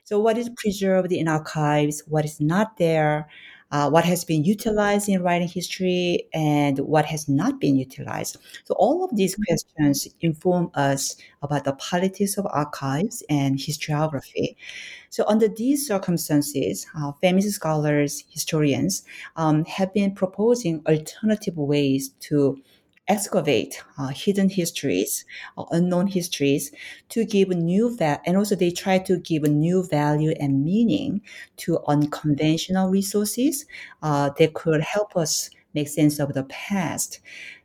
So, 0.06 0.20
what 0.20 0.38
is 0.38 0.50
preserved 0.56 1.12
in 1.12 1.28
archives, 1.28 2.02
what 2.08 2.24
is 2.24 2.40
not 2.40 2.78
there, 2.78 3.28
uh, 3.72 3.90
what 3.90 4.06
has 4.06 4.24
been 4.24 4.44
utilized 4.44 5.10
in 5.10 5.22
writing 5.22 5.48
history, 5.48 6.28
and 6.34 6.80
what 6.80 7.06
has 7.06 7.28
not 7.28 7.60
been 7.60 7.76
utilized. 7.78 8.38
So, 8.66 8.74
all 8.76 9.04
of 9.04 9.16
these 9.16 9.36
questions 9.36 10.08
inform 10.22 10.72
us 10.74 11.16
about 11.42 11.64
the 11.64 11.74
politics 11.74 12.38
of 12.38 12.48
archives 12.52 13.24
and 13.30 13.58
historiography. 13.58 14.56
So, 15.10 15.26
under 15.28 15.48
these 15.48 15.88
circumstances, 15.88 16.86
uh, 16.98 17.12
feminist 17.22 17.56
scholars, 17.56 18.24
historians 18.30 19.04
um, 19.36 19.66
have 19.66 19.94
been 19.94 20.14
proposing 20.14 20.82
alternative 20.88 21.58
ways 21.58 22.10
to 22.22 22.62
excavate 23.08 23.82
uh, 23.98 24.08
hidden 24.10 24.50
histories, 24.50 25.26
uh, 25.58 25.66
unknown 25.72 26.08
histories, 26.08 26.72
to 27.10 27.26
give 27.26 27.50
new 27.50 27.96
value. 27.96 28.22
and 28.26 28.38
also 28.38 28.56
they 28.56 28.72
try 28.72 28.98
to 29.00 29.18
give 29.18 29.44
a 29.44 29.50
new 29.50 29.84
value 29.84 30.34
and 30.40 30.64
meaning 30.64 31.22
to 31.58 31.80
unconventional 31.88 32.90
resources 32.90 33.66
uh, 34.04 34.30
that 34.38 34.54
could 34.54 34.82
help 34.82 35.16
us 35.16 35.50
make 35.74 35.88
sense 35.88 36.20
of 36.20 36.34
the 36.34 36.44
past. 36.46 37.20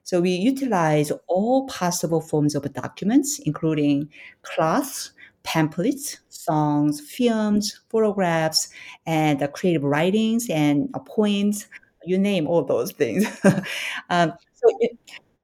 So 0.04 0.20
we 0.20 0.30
utilize 0.30 1.12
all 1.28 1.66
possible 1.66 2.20
forms 2.20 2.54
of 2.54 2.70
documents, 2.72 3.38
including 3.40 4.08
cloths, 4.42 5.12
pamphlets, 5.44 6.18
songs, 6.28 7.00
films, 7.00 7.80
photographs, 7.88 8.68
and 9.06 9.48
creative 9.52 9.84
writings 9.84 10.48
and 10.50 10.92
poems. 11.06 11.66
You 12.04 12.18
name 12.18 12.46
all 12.48 12.64
those 12.64 12.92
things. 12.92 13.24
um, 14.10 14.32
so 14.54 14.68
it, 14.80 14.98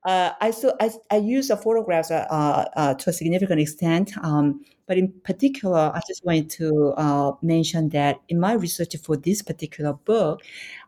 uh, 0.09 0.33
I, 0.41 0.53
so 0.53 0.75
I, 0.81 0.91
I 1.11 1.17
use 1.19 1.49
the 1.49 1.57
photographs 1.59 2.11
uh, 2.11 2.25
uh, 2.31 2.95
to 2.95 3.11
a 3.11 3.13
significant 3.13 3.61
extent, 3.61 4.17
um, 4.23 4.65
but 4.87 4.97
in 4.97 5.13
particular, 5.23 5.93
I 5.95 6.01
just 6.09 6.25
wanted 6.25 6.49
to 6.51 6.95
uh, 6.97 7.33
mention 7.43 7.91
that 7.91 8.17
in 8.31 8.41
my 8.41 8.55
research 8.55 8.97
for 8.97 9.19
this 9.19 9.43
particular 9.43 9.93
book, 9.93 10.41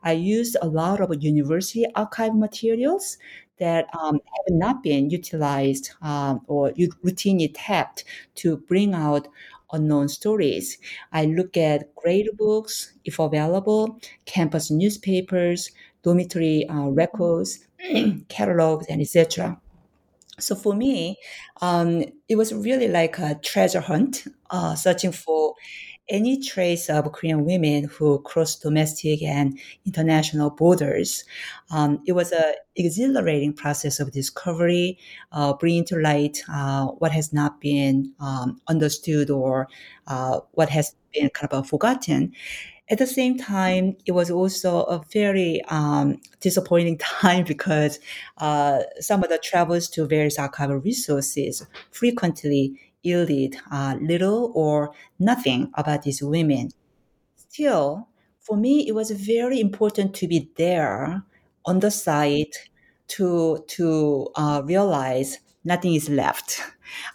I 0.02 0.12
used 0.12 0.56
a 0.62 0.66
lot 0.66 1.02
of 1.02 1.22
university 1.22 1.84
archive 1.94 2.34
materials 2.34 3.18
that 3.58 3.94
um, 3.94 4.14
have 4.14 4.54
not 4.56 4.82
been 4.82 5.10
utilized 5.10 5.90
um, 6.00 6.40
or 6.46 6.70
routinely 7.04 7.50
tapped 7.54 8.04
to 8.36 8.56
bring 8.56 8.94
out 8.94 9.28
unknown 9.72 10.08
stories. 10.08 10.78
I 11.12 11.26
look 11.26 11.58
at 11.58 11.94
grade 11.94 12.30
books, 12.38 12.94
if 13.04 13.18
available, 13.18 14.00
campus 14.24 14.70
newspapers, 14.70 15.72
dormitory 16.02 16.66
uh, 16.70 16.88
records, 16.88 17.66
catalogs, 18.28 18.86
and 18.88 19.00
etc. 19.00 19.60
So 20.38 20.54
for 20.54 20.74
me, 20.74 21.16
um, 21.60 22.04
it 22.28 22.36
was 22.36 22.54
really 22.54 22.88
like 22.88 23.18
a 23.18 23.34
treasure 23.42 23.80
hunt, 23.80 24.24
uh, 24.50 24.74
searching 24.74 25.12
for 25.12 25.54
any 26.10 26.40
trace 26.42 26.90
of 26.90 27.10
Korean 27.12 27.44
women 27.44 27.84
who 27.84 28.20
crossed 28.22 28.62
domestic 28.62 29.22
and 29.22 29.58
international 29.86 30.50
borders. 30.50 31.24
Um, 31.70 32.02
it 32.04 32.12
was 32.12 32.32
an 32.32 32.54
exhilarating 32.76 33.52
process 33.52 34.00
of 34.00 34.10
discovery, 34.10 34.98
uh, 35.32 35.54
bringing 35.54 35.84
to 35.86 35.96
light 35.96 36.42
uh, 36.52 36.86
what 36.86 37.12
has 37.12 37.32
not 37.32 37.60
been 37.60 38.12
um, 38.18 38.60
understood 38.68 39.30
or 39.30 39.68
uh, 40.08 40.40
what 40.52 40.68
has 40.68 40.94
been 41.14 41.30
kind 41.30 41.52
of 41.52 41.68
forgotten. 41.68 42.32
At 42.90 42.98
the 42.98 43.06
same 43.06 43.38
time, 43.38 43.96
it 44.04 44.12
was 44.12 44.30
also 44.30 44.82
a 44.82 45.02
very 45.12 45.62
um, 45.68 46.20
disappointing 46.40 46.98
time 47.22 47.44
because 47.44 48.00
uh, 48.38 48.80
some 48.98 49.22
of 49.22 49.30
the 49.30 49.38
travels 49.38 49.88
to 49.90 50.06
various 50.06 50.36
archival 50.36 50.82
resources 50.84 51.64
frequently 51.92 52.78
yielded 53.02 53.56
uh, 53.70 53.96
little 54.00 54.52
or 54.54 54.92
nothing 55.18 55.70
about 55.74 56.02
these 56.02 56.22
women. 56.22 56.70
Still, 57.36 58.08
for 58.40 58.56
me, 58.56 58.88
it 58.88 58.94
was 58.94 59.10
very 59.12 59.60
important 59.60 60.14
to 60.16 60.28
be 60.28 60.50
there 60.56 61.24
on 61.66 61.80
the 61.80 61.90
site 61.90 62.56
to 63.08 63.64
to 63.68 64.28
uh, 64.36 64.62
realize 64.64 65.38
nothing 65.64 65.94
is 65.94 66.08
left. 66.08 66.60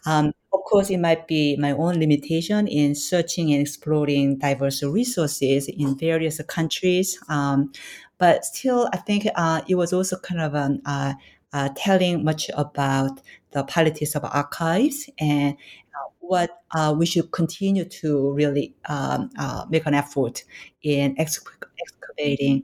Um, 0.05 0.33
of 0.53 0.61
course, 0.63 0.89
it 0.89 0.97
might 0.99 1.27
be 1.27 1.57
my 1.57 1.71
own 1.71 1.95
limitation 1.99 2.67
in 2.67 2.95
searching 2.95 3.51
and 3.51 3.61
exploring 3.61 4.37
diverse 4.37 4.81
resources 4.83 5.67
in 5.67 5.97
various 5.97 6.41
countries. 6.43 7.19
Um, 7.27 7.71
but 8.17 8.45
still, 8.45 8.89
I 8.93 8.97
think 8.97 9.27
uh, 9.35 9.61
it 9.67 9.75
was 9.75 9.91
also 9.91 10.17
kind 10.17 10.41
of 10.41 10.55
um, 10.55 10.81
uh, 10.85 11.13
uh, 11.53 11.69
telling 11.75 12.23
much 12.23 12.49
about 12.55 13.21
the 13.51 13.63
politics 13.63 14.15
of 14.15 14.23
archives 14.23 15.09
and 15.19 15.55
uh, 15.93 16.09
what 16.19 16.61
uh, 16.73 16.93
we 16.97 17.05
should 17.05 17.31
continue 17.31 17.85
to 17.85 18.31
really 18.31 18.73
um, 18.87 19.29
uh, 19.37 19.65
make 19.69 19.85
an 19.85 19.93
effort 19.93 20.43
in 20.83 21.15
ex- 21.19 21.43
excavating 21.79 22.63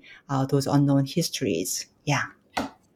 those 0.50 0.66
unknown 0.68 1.06
histories. 1.06 1.88
Yeah. 2.06 2.24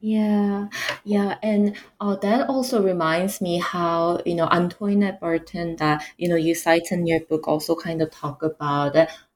Yeah, 0.07 0.67
yeah, 1.03 1.38
and 1.41 1.75
uh, 2.00 2.15
that 2.17 2.47
also 2.50 2.83
reminds 2.83 3.41
me 3.41 3.57
how 3.59 4.21
you 4.25 4.35
know 4.35 4.47
Antoinette 4.51 5.19
Burton 5.19 5.77
that 5.77 6.03
you 6.17 6.27
know 6.29 6.35
you 6.35 6.53
cite 6.53 6.91
in 6.91 7.07
your 7.07 7.21
book 7.21 7.47
also 7.47 7.75
kind 7.75 8.01
of 8.03 8.12
talk 8.12 8.43
about 8.43 8.95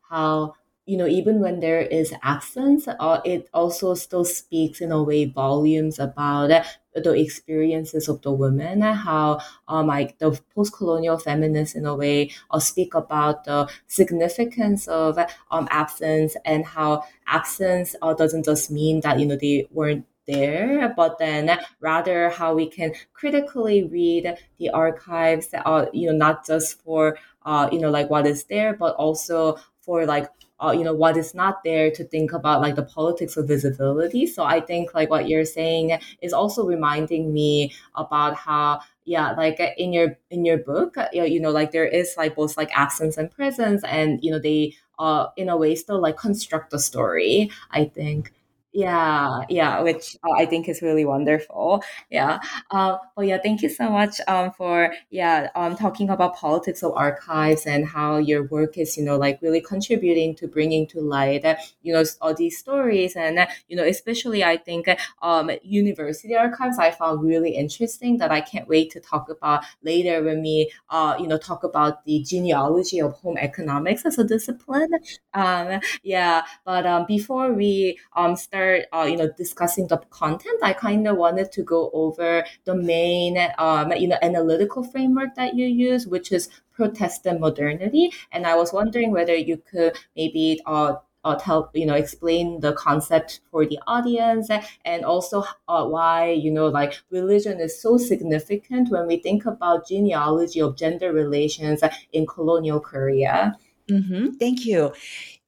how 0.09 0.53
you 0.85 0.95
know 0.97 1.07
even 1.07 1.39
when 1.39 1.59
there 1.61 1.79
is 1.81 2.13
absence, 2.21 2.87
uh, 2.87 3.21
it 3.25 3.49
also 3.53 3.95
still 3.95 4.25
speaks 4.25 4.79
in 4.81 4.91
a 4.91 5.01
way 5.01 5.25
volumes 5.25 5.97
about 5.97 6.51
the 6.93 7.13
experiences 7.13 8.09
of 8.09 8.21
the 8.21 8.31
women, 8.31 8.83
and 8.83 8.97
how 8.97 9.39
um, 9.67 9.87
like 9.87 10.17
the 10.19 10.37
post-colonial 10.55 11.17
feminists 11.17 11.75
in 11.75 11.85
a 11.85 11.95
way 11.95 12.29
uh, 12.51 12.59
speak 12.59 12.93
about 12.93 13.43
the 13.45 13.69
significance 13.87 14.87
of 14.87 15.17
um, 15.51 15.67
absence 15.71 16.35
and 16.45 16.65
how 16.65 17.03
absence 17.27 17.95
uh, 18.01 18.13
doesn't 18.13 18.43
just 18.45 18.69
mean 18.71 18.99
that 19.01 19.19
you 19.19 19.25
know 19.25 19.35
they 19.37 19.67
weren't 19.71 20.05
there, 20.29 20.93
but 20.95 21.17
then 21.17 21.59
rather 21.79 22.29
how 22.29 22.53
we 22.53 22.67
can 22.67 22.93
critically 23.13 23.83
read 23.83 24.37
the 24.59 24.69
archives, 24.69 25.47
uh, 25.65 25.85
you 25.93 26.07
know, 26.11 26.17
not 26.17 26.45
just 26.45 26.81
for, 26.83 27.17
uh, 27.45 27.69
you 27.71 27.79
know, 27.79 27.89
like 27.89 28.09
what 28.09 28.27
is 28.27 28.43
there, 28.45 28.73
but 28.75 28.95
also 28.95 29.57
for 29.81 30.05
like 30.05 30.27
uh, 30.61 30.71
you 30.71 30.83
know 30.83 30.93
what 30.93 31.15
is 31.15 31.33
not 31.33 31.63
there 31.63 31.89
to 31.89 32.03
think 32.03 32.33
about 32.33 32.59
like 32.61 32.75
the 32.75 32.83
politics 32.83 33.37
of 33.37 33.47
visibility. 33.47 34.27
So 34.27 34.43
i 34.43 34.59
think 34.59 34.93
like 34.93 35.09
what 35.09 35.27
you're 35.29 35.45
saying 35.45 35.97
is 36.21 36.33
also 36.33 36.65
reminding 36.65 37.33
me 37.33 37.71
about 37.95 38.35
how 38.35 38.81
yeah 39.05 39.31
like 39.31 39.59
in 39.77 39.93
your 39.93 40.17
in 40.29 40.45
your 40.45 40.57
book 40.57 40.95
you 41.13 41.39
know 41.39 41.51
like 41.51 41.71
there 41.71 41.87
is 41.87 42.13
like 42.17 42.35
both 42.35 42.57
like 42.57 42.69
absence 42.77 43.17
and 43.17 43.31
presence 43.31 43.83
and 43.85 44.19
you 44.23 44.31
know 44.31 44.39
they 44.39 44.73
uh 44.99 45.27
in 45.37 45.49
a 45.49 45.57
way 45.57 45.75
still 45.75 46.01
like 46.01 46.17
construct 46.17 46.71
the 46.71 46.79
story 46.79 47.49
i 47.71 47.85
think 47.85 48.33
yeah, 48.71 49.41
yeah, 49.49 49.81
which 49.81 50.15
uh, 50.23 50.31
I 50.37 50.45
think 50.45 50.69
is 50.69 50.83
really 50.83 51.03
wonderful. 51.03 51.83
Yeah. 52.11 52.39
Uh, 52.69 52.97
well, 53.17 53.25
yeah, 53.25 53.39
thank 53.41 53.63
you 53.63 53.69
so 53.69 53.89
much 53.89 54.21
um, 54.27 54.51
for 54.51 54.93
yeah 55.09 55.49
um, 55.55 55.75
talking 55.75 56.09
about 56.09 56.35
politics 56.35 56.83
of 56.83 56.93
archives 56.95 57.65
and 57.65 57.87
how 57.87 58.17
your 58.17 58.43
work 58.43 58.77
is 58.77 58.95
you 58.95 59.03
know 59.03 59.17
like 59.17 59.39
really 59.41 59.59
contributing 59.59 60.35
to 60.35 60.47
bringing 60.47 60.85
to 60.87 61.01
light 61.01 61.43
you 61.81 61.93
know 61.93 62.03
all 62.21 62.33
these 62.35 62.57
stories 62.59 63.15
and 63.15 63.47
you 63.69 63.75
know 63.75 63.83
especially 63.83 64.43
I 64.43 64.57
think 64.57 64.87
um, 65.23 65.49
university 65.63 66.35
archives 66.35 66.77
I 66.77 66.91
found 66.91 67.23
really 67.23 67.51
interesting 67.55 68.17
that 68.17 68.31
I 68.31 68.41
can't 68.41 68.67
wait 68.67 68.91
to 68.91 68.99
talk 68.99 69.29
about 69.29 69.63
later 69.83 70.21
when 70.23 70.43
we 70.43 70.71
uh, 70.91 71.15
you 71.19 71.25
know 71.27 71.39
talk 71.39 71.63
about 71.63 72.05
the 72.05 72.21
genealogy 72.21 73.01
of 73.01 73.13
home 73.13 73.37
economics 73.37 74.05
as 74.05 74.19
a 74.19 74.23
discipline. 74.23 74.91
Um, 75.33 75.79
yeah, 76.03 76.43
but 76.65 76.85
um, 76.85 77.05
before 77.07 77.51
we 77.53 77.97
um, 78.15 78.35
start 78.35 78.58
uh, 78.93 79.03
you 79.03 79.17
know, 79.17 79.29
discussing 79.37 79.87
the 79.87 79.97
content, 80.09 80.59
I 80.63 80.73
kind 80.73 81.07
of 81.07 81.17
wanted 81.17 81.51
to 81.53 81.63
go 81.63 81.89
over 81.93 82.45
the 82.65 82.75
main, 82.75 83.37
um, 83.57 83.91
you 83.93 84.07
know, 84.07 84.17
analytical 84.21 84.83
framework 84.83 85.35
that 85.35 85.55
you 85.55 85.65
use, 85.65 86.07
which 86.07 86.31
is 86.31 86.49
Protestant 86.73 87.39
modernity. 87.39 88.11
And 88.31 88.45
I 88.45 88.55
was 88.55 88.71
wondering 88.71 89.11
whether 89.11 89.35
you 89.35 89.57
could 89.57 89.97
maybe 90.15 90.61
uh, 90.65 90.95
uh, 91.23 91.35
tell 91.35 91.69
you 91.73 91.85
know 91.85 91.95
explain 91.95 92.59
the 92.61 92.73
concept 92.73 93.41
for 93.51 93.65
the 93.65 93.79
audience 93.87 94.49
and 94.85 95.03
also 95.03 95.43
uh, 95.67 95.85
why 95.85 96.29
you 96.29 96.51
know 96.51 96.67
like 96.67 97.01
religion 97.11 97.59
is 97.59 97.81
so 97.81 97.97
significant 97.97 98.89
when 98.89 99.05
we 99.05 99.17
think 99.17 99.45
about 99.45 99.87
genealogy 99.87 100.61
of 100.61 100.77
gender 100.77 101.11
relations 101.11 101.83
in 102.13 102.25
colonial 102.25 102.79
korea 102.79 103.53
mm-hmm. 103.89 104.29
thank 104.39 104.65
you 104.65 104.91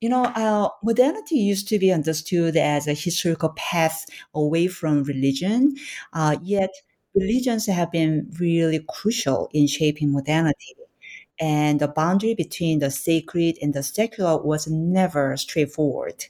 you 0.02 0.10
know, 0.10 0.26
uh, 0.26 0.68
modernity 0.84 1.36
used 1.36 1.68
to 1.68 1.78
be 1.78 1.92
understood 1.92 2.58
as 2.58 2.88
a 2.88 2.94
historical 2.94 3.50
path 3.50 4.08
away 4.34 4.66
from 4.68 5.04
religion, 5.04 5.76
uh, 6.14 6.38
yet 6.42 6.72
religions 7.14 7.68
have 7.68 7.92
been 7.92 8.28
really 8.40 8.84
crucial 8.90 9.48
in 9.54 9.68
shaping 9.68 10.12
modernity. 10.12 10.74
And 11.40 11.80
the 11.80 11.88
boundary 11.88 12.34
between 12.36 12.80
the 12.80 12.92
sacred 12.92 13.58
and 13.62 13.74
the 13.74 13.84
secular 13.84 14.42
was 14.42 14.68
never 14.68 15.38
straightforward. 15.38 16.26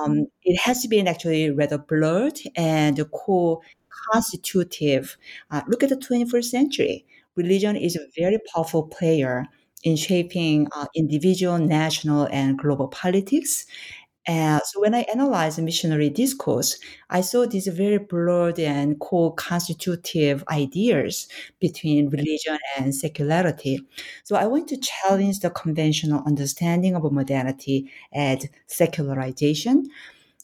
Um, 0.00 0.26
it 0.42 0.58
has 0.60 0.86
been 0.86 1.06
actually 1.08 1.50
rather 1.50 1.78
blurred 1.78 2.38
and 2.56 2.98
co-constitutive. 3.12 5.16
Uh, 5.50 5.62
look 5.66 5.82
at 5.82 5.88
the 5.88 5.96
21st 5.96 6.44
century. 6.44 7.06
Religion 7.36 7.76
is 7.76 7.96
a 7.96 8.06
very 8.18 8.38
powerful 8.54 8.82
player 8.84 9.46
in 9.84 9.96
shaping 9.96 10.68
uh, 10.74 10.86
individual, 10.94 11.58
national, 11.58 12.28
and 12.30 12.58
global 12.58 12.88
politics. 12.88 13.66
Uh, 14.28 14.60
so 14.62 14.80
when 14.82 14.94
I 14.94 15.06
analyzed 15.12 15.62
missionary 15.62 16.10
discourse, 16.10 16.78
I 17.08 17.22
saw 17.22 17.46
these 17.46 17.66
very 17.68 17.96
blurred 17.96 18.58
and 18.58 19.00
co-constitutive 19.00 20.44
ideas 20.50 21.28
between 21.60 22.10
religion 22.10 22.58
and 22.76 22.94
secularity. 22.94 23.80
So 24.24 24.36
I 24.36 24.46
want 24.46 24.68
to 24.68 24.76
challenge 24.76 25.40
the 25.40 25.48
conventional 25.48 26.22
understanding 26.26 26.94
of 26.94 27.10
modernity 27.10 27.90
as 28.12 28.46
secularization. 28.66 29.86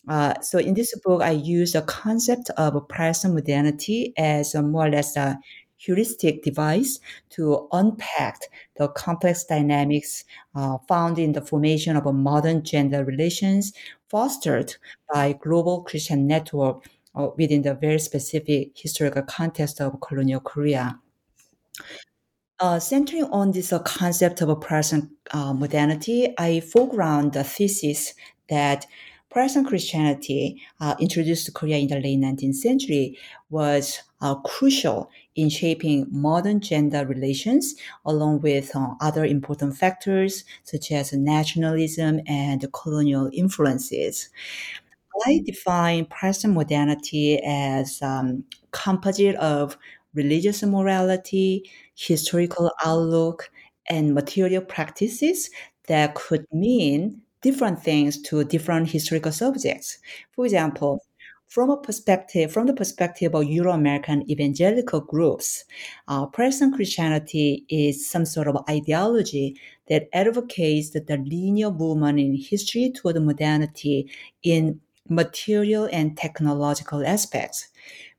Uh, 0.09 0.41
so 0.41 0.59
in 0.59 0.73
this 0.75 0.99
book, 1.01 1.21
I 1.21 1.33
use 1.33 1.73
the 1.73 1.83
concept 1.83 2.51
of 2.57 2.89
Protestant 2.89 3.35
modernity 3.35 4.15
as 4.17 4.55
more 4.55 4.87
or 4.87 4.91
less 4.91 5.17
a 5.17 5.39
heuristic 5.85 6.43
device 6.43 7.01
to 7.31 7.69
unpack 7.73 8.41
the 8.77 8.89
complex 8.89 9.45
dynamics 9.45 10.25
uh, 10.55 10.79
found 10.89 11.19
in 11.19 11.33
the 11.33 11.41
formation 11.41 11.97
of 11.97 12.15
modern 12.15 12.63
gender 12.63 13.05
relations 13.05 13.73
fostered 14.09 14.77
by 15.13 15.33
global 15.33 15.83
Christian 15.83 16.27
network 16.27 16.85
uh, 17.15 17.29
within 17.37 17.63
the 17.63 17.75
very 17.75 17.99
specific 17.99 18.73
historical 18.77 19.23
context 19.23 19.81
of 19.81 20.01
colonial 20.01 20.41
Korea. 20.41 20.99
Uh, 22.61 22.79
centering 22.79 23.25
on 23.25 23.51
this 23.51 23.73
uh, 23.73 23.81
concept 23.81 24.41
of 24.41 24.49
a 24.49 24.57
Protestant 24.57 25.11
uh, 25.33 25.53
modernity, 25.53 26.33
I 26.39 26.61
foreground 26.61 27.33
the 27.33 27.43
thesis 27.43 28.15
that 28.49 28.87
Protestant 29.29 29.67
Christianity, 29.67 30.63
uh, 30.81 30.95
introduced 31.01 31.47
to 31.47 31.53
Korea 31.53 31.79
in 31.79 31.89
the 31.89 31.99
late 31.99 32.21
19th 32.21 32.55
century, 32.55 33.19
was 33.51 34.01
uh, 34.21 34.37
crucial 34.37 35.11
in 35.37 35.49
shaping 35.49 36.07
modern 36.11 36.61
gender 36.61 37.05
relations, 37.07 37.75
along 38.05 38.41
with 38.41 38.75
uh, 38.77 38.95
other 39.01 39.25
important 39.25 39.77
factors 39.77 40.45
such 40.65 40.93
as 40.93 41.13
nationalism 41.13 42.21
and 42.27 42.67
colonial 42.73 43.29
influences. 43.33 44.29
I 45.27 45.43
define 45.45 46.07
Protestant 46.07 46.55
modernity 46.55 47.41
as 47.45 48.01
um, 48.03 48.45
composite 48.73 49.37
of 49.37 49.79
religious 50.15 50.63
morality, 50.63 51.71
historical 51.95 52.71
outlook, 52.85 53.51
and 53.89 54.15
material 54.15 54.63
practices 54.63 55.51
that 55.89 56.15
could 56.15 56.47
mean 56.53 57.21
different 57.43 57.83
things 57.83 58.21
to 58.23 58.43
different 58.45 58.91
historical 58.91 59.33
subjects. 59.33 59.99
For 60.33 60.45
example, 60.47 61.01
from 61.49 61.71
a 61.71 61.77
perspective, 61.77 62.53
from 62.53 62.67
the 62.67 62.73
perspective 62.73 63.35
of 63.35 63.45
Euro-American 63.45 64.29
evangelical 64.31 65.01
groups, 65.01 65.65
uh, 66.09 66.27
Protestant 66.27 66.75
Christianity 66.75 67.65
is 67.69 68.09
some 68.09 68.25
sort 68.25 68.49
of 68.49 68.65
ideology 68.69 69.57
that 69.89 70.09
advocates 70.13 70.91
that 70.91 71.07
the 71.07 71.19
linear 71.19 71.71
movement 71.71 72.19
in 72.19 72.35
history 72.35 72.91
toward 72.91 73.23
modernity 73.23 74.11
in 74.43 74.81
material 75.09 75.89
and 75.93 76.17
technological 76.17 77.07
aspects. 77.07 77.69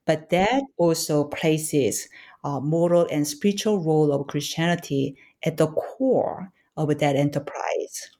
But 0.06 0.30
that 0.30 0.64
also 0.78 1.26
places 1.26 2.08
a 2.44 2.62
moral 2.62 3.08
and 3.12 3.28
spiritual 3.28 3.84
role 3.84 4.12
of 4.12 4.28
Christianity 4.28 5.16
at 5.44 5.58
the 5.58 5.68
core 5.68 6.52
of 6.78 6.98
that 7.00 7.16
enterprise. 7.16 8.12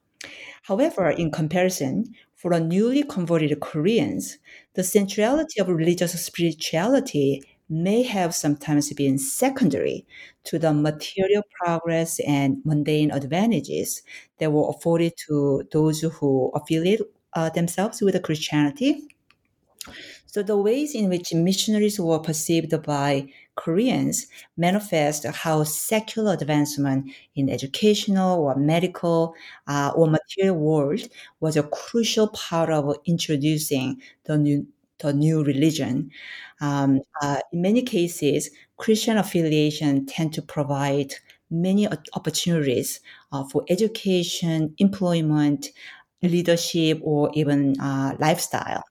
However, 0.64 1.12
in 1.12 1.30
comparison, 1.30 2.06
for 2.46 2.52
the 2.52 2.60
newly 2.60 3.02
converted 3.02 3.60
Koreans, 3.60 4.38
the 4.76 4.84
centrality 4.84 5.60
of 5.60 5.68
religious 5.68 6.14
spirituality 6.24 7.42
may 7.70 8.04
have 8.04 8.36
sometimes 8.36 8.94
been 8.94 9.18
secondary 9.18 10.06
to 10.44 10.60
the 10.60 10.72
material 10.72 11.42
progress 11.60 12.20
and 12.20 12.58
mundane 12.64 13.10
advantages 13.10 14.04
that 14.38 14.52
were 14.52 14.70
afforded 14.70 15.14
to 15.26 15.68
those 15.72 16.02
who 16.02 16.52
affiliate 16.54 17.02
uh, 17.34 17.50
themselves 17.50 18.00
with 18.02 18.22
Christianity. 18.22 19.02
So 20.28 20.44
the 20.44 20.56
ways 20.56 20.94
in 20.94 21.10
which 21.10 21.34
missionaries 21.34 22.00
were 22.00 22.20
perceived 22.20 22.80
by 22.84 23.26
Koreans 23.56 24.28
manifest 24.58 25.26
how 25.26 25.64
secular 25.64 26.34
advancement 26.34 27.12
in 27.36 27.50
educational 27.50 28.40
or 28.44 28.56
medical 28.56 29.34
uh, 29.68 29.92
or 29.96 30.08
material 30.08 30.56
world 30.58 31.02
was 31.40 31.56
a 31.58 31.64
crucial 31.64 32.28
part 32.30 32.70
of 32.70 32.96
introducing 33.06 34.02
the 34.26 34.38
new 34.38 34.68
the 35.00 35.12
new 35.14 35.44
religion. 35.44 36.10
Um, 36.62 37.02
uh, 37.22 37.40
in 37.52 37.62
many 37.62 37.82
cases, 37.82 38.50
Christian 38.78 39.18
affiliation 39.18 40.06
tend 40.06 40.34
to 40.34 40.42
provide 40.42 41.14
many 41.52 41.88
opportunities 42.14 43.02
uh, 43.32 43.44
for 43.52 43.64
education, 43.70 44.74
employment, 44.78 45.68
leadership, 46.22 47.00
or 47.04 47.30
even 47.34 47.80
uh, 47.80 48.16
lifestyle. 48.20 48.84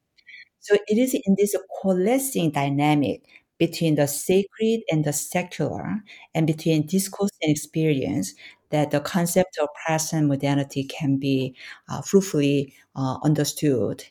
So 0.60 0.76
it 0.88 0.98
is 0.98 1.14
in 1.14 1.36
this 1.38 1.54
coalescing 1.82 2.50
dynamic 2.50 3.22
between 3.66 3.94
the 3.96 4.06
sacred 4.06 4.78
and 4.90 5.00
the 5.04 5.12
secular, 5.12 5.86
and 6.34 6.46
between 6.46 6.86
discourse 6.86 7.34
and 7.42 7.50
experience, 7.50 8.34
that 8.70 8.90
the 8.90 9.00
concept 9.00 9.58
of 9.58 9.68
Protestant 9.80 10.26
modernity 10.28 10.82
can 10.84 11.18
be 11.26 11.54
uh, 11.88 12.02
fruitfully 12.02 12.74
uh, 12.96 13.16
understood. 13.28 14.04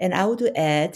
And 0.00 0.14
I 0.14 0.26
would 0.26 0.42
add, 0.56 0.92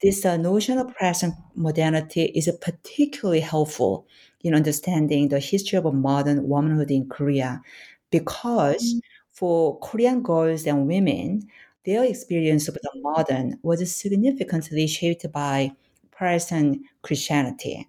this 0.00 0.24
uh, 0.24 0.36
notion 0.36 0.78
of 0.78 0.94
Protestant 0.96 1.34
modernity 1.54 2.24
is 2.34 2.50
particularly 2.60 3.40
helpful 3.40 4.06
in 4.44 4.54
understanding 4.54 5.28
the 5.28 5.38
history 5.38 5.78
of 5.78 5.94
modern 5.94 6.48
womanhood 6.48 6.90
in 6.90 7.08
Korea, 7.08 7.60
because 8.10 8.82
mm-hmm. 8.82 8.98
for 9.30 9.78
Korean 9.80 10.22
girls 10.22 10.66
and 10.66 10.86
women, 10.86 11.48
their 11.84 12.04
experience 12.04 12.68
of 12.68 12.74
the 12.74 12.92
modern 12.96 13.58
was 13.62 13.78
significantly 13.94 14.86
shaped 14.86 15.26
by 15.32 15.70
Christianity. 17.02 17.88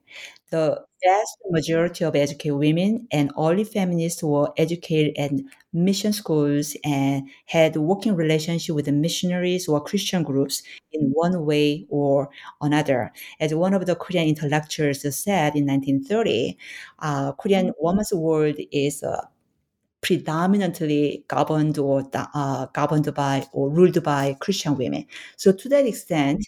The 0.49 0.85
vast 1.03 1.37
majority 1.49 2.05
of 2.05 2.15
educated 2.15 2.57
women 2.57 3.07
and 3.11 3.31
early 3.37 3.63
feminists 3.63 4.23
were 4.23 4.51
educated 4.57 5.17
at 5.17 5.31
mission 5.73 6.13
schools 6.13 6.75
and 6.83 7.27
had 7.45 7.75
working 7.75 8.15
relationship 8.15 8.75
with 8.75 8.87
missionaries 8.87 9.67
or 9.67 9.83
Christian 9.83 10.23
groups 10.23 10.61
in 10.91 11.09
one 11.11 11.45
way 11.45 11.85
or 11.89 12.29
another. 12.61 13.11
As 13.39 13.53
one 13.53 13.73
of 13.73 13.85
the 13.85 13.95
Korean 13.95 14.27
intellectuals 14.27 15.01
said 15.01 15.55
in 15.55 15.65
1930, 15.65 16.57
uh, 16.99 17.31
Korean 17.33 17.73
woman's 17.79 18.13
world 18.13 18.55
is 18.71 19.01
uh, 19.03 19.25
predominantly 20.01 21.23
governed 21.27 21.77
or 21.77 22.03
uh, 22.13 22.67
governed 22.73 23.11
by 23.15 23.47
or 23.53 23.69
ruled 23.69 24.03
by 24.03 24.35
Christian 24.39 24.77
women. 24.77 25.05
So 25.37 25.51
to 25.51 25.69
that 25.69 25.85
extent, 25.87 26.45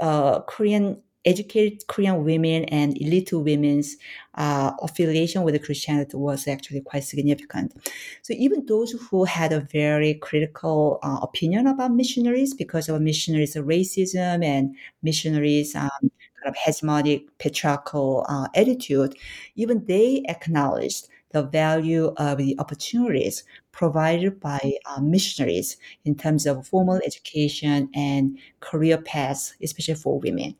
uh, 0.00 0.40
Korean 0.42 1.02
educated 1.26 1.86
Korean 1.88 2.24
women 2.24 2.64
and 2.66 2.96
elite 3.02 3.32
women's 3.32 3.96
uh, 4.34 4.72
affiliation 4.80 5.42
with 5.42 5.62
Christianity 5.64 6.16
was 6.16 6.46
actually 6.46 6.80
quite 6.80 7.04
significant. 7.04 7.74
So 8.22 8.34
even 8.36 8.64
those 8.66 8.92
who 8.92 9.24
had 9.24 9.52
a 9.52 9.60
very 9.60 10.14
critical 10.14 11.00
uh, 11.02 11.18
opinion 11.22 11.66
about 11.66 11.92
missionaries 11.92 12.54
because 12.54 12.88
of 12.88 13.00
missionaries' 13.02 13.56
racism 13.56 14.44
and 14.44 14.76
missionaries' 15.02 15.74
um, 15.74 15.90
kind 16.00 16.46
of 16.46 16.54
hegemonic 16.54 17.26
patriarchal 17.38 18.24
uh, 18.28 18.48
attitude, 18.54 19.16
even 19.56 19.84
they 19.86 20.22
acknowledged 20.28 21.08
the 21.32 21.42
value 21.42 22.14
of 22.16 22.38
the 22.38 22.56
opportunities 22.58 23.44
provided 23.72 24.40
by 24.40 24.74
uh, 24.86 25.00
missionaries 25.00 25.76
in 26.04 26.14
terms 26.14 26.46
of 26.46 26.66
formal 26.66 27.00
education 27.04 27.90
and 27.94 28.38
career 28.60 28.96
paths, 28.96 29.54
especially 29.60 29.94
for 29.94 30.18
women. 30.20 30.56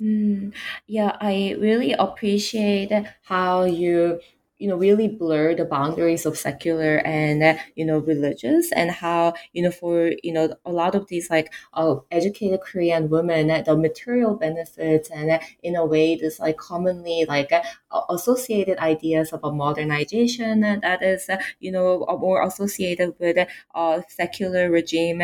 Mm, 0.00 0.54
yeah, 0.86 1.16
I 1.20 1.56
really 1.58 1.92
appreciate 1.92 2.92
how 3.24 3.64
you 3.64 4.20
you 4.58 4.68
know 4.68 4.76
really 4.76 5.08
blur 5.08 5.54
the 5.54 5.64
boundaries 5.64 6.24
of 6.26 6.36
secular 6.38 6.98
and 7.04 7.42
uh, 7.42 7.54
you 7.74 7.84
know 7.84 7.98
religious 7.98 8.72
and 8.72 8.90
how 8.90 9.34
you 9.52 9.62
know 9.62 9.70
for 9.70 10.12
you 10.22 10.32
know 10.32 10.54
a 10.64 10.72
lot 10.72 10.94
of 10.94 11.06
these 11.08 11.28
like 11.30 11.52
uh, 11.74 11.96
educated 12.10 12.60
korean 12.60 13.08
women 13.10 13.50
uh, 13.50 13.60
the 13.62 13.76
material 13.76 14.34
benefits 14.34 15.10
and 15.10 15.30
uh, 15.30 15.38
in 15.62 15.76
a 15.76 15.84
way 15.84 16.16
this 16.16 16.40
like 16.40 16.56
commonly 16.56 17.24
like 17.28 17.52
uh, 17.52 17.62
associated 18.10 18.78
ideas 18.78 19.32
of 19.32 19.40
a 19.44 19.52
modernization 19.52 20.64
and 20.64 20.82
that 20.82 21.02
is 21.02 21.28
uh, 21.28 21.36
you 21.60 21.70
know 21.70 22.04
more 22.20 22.42
associated 22.42 23.14
with 23.18 23.36
a 23.74 24.04
secular 24.08 24.70
regime 24.70 25.20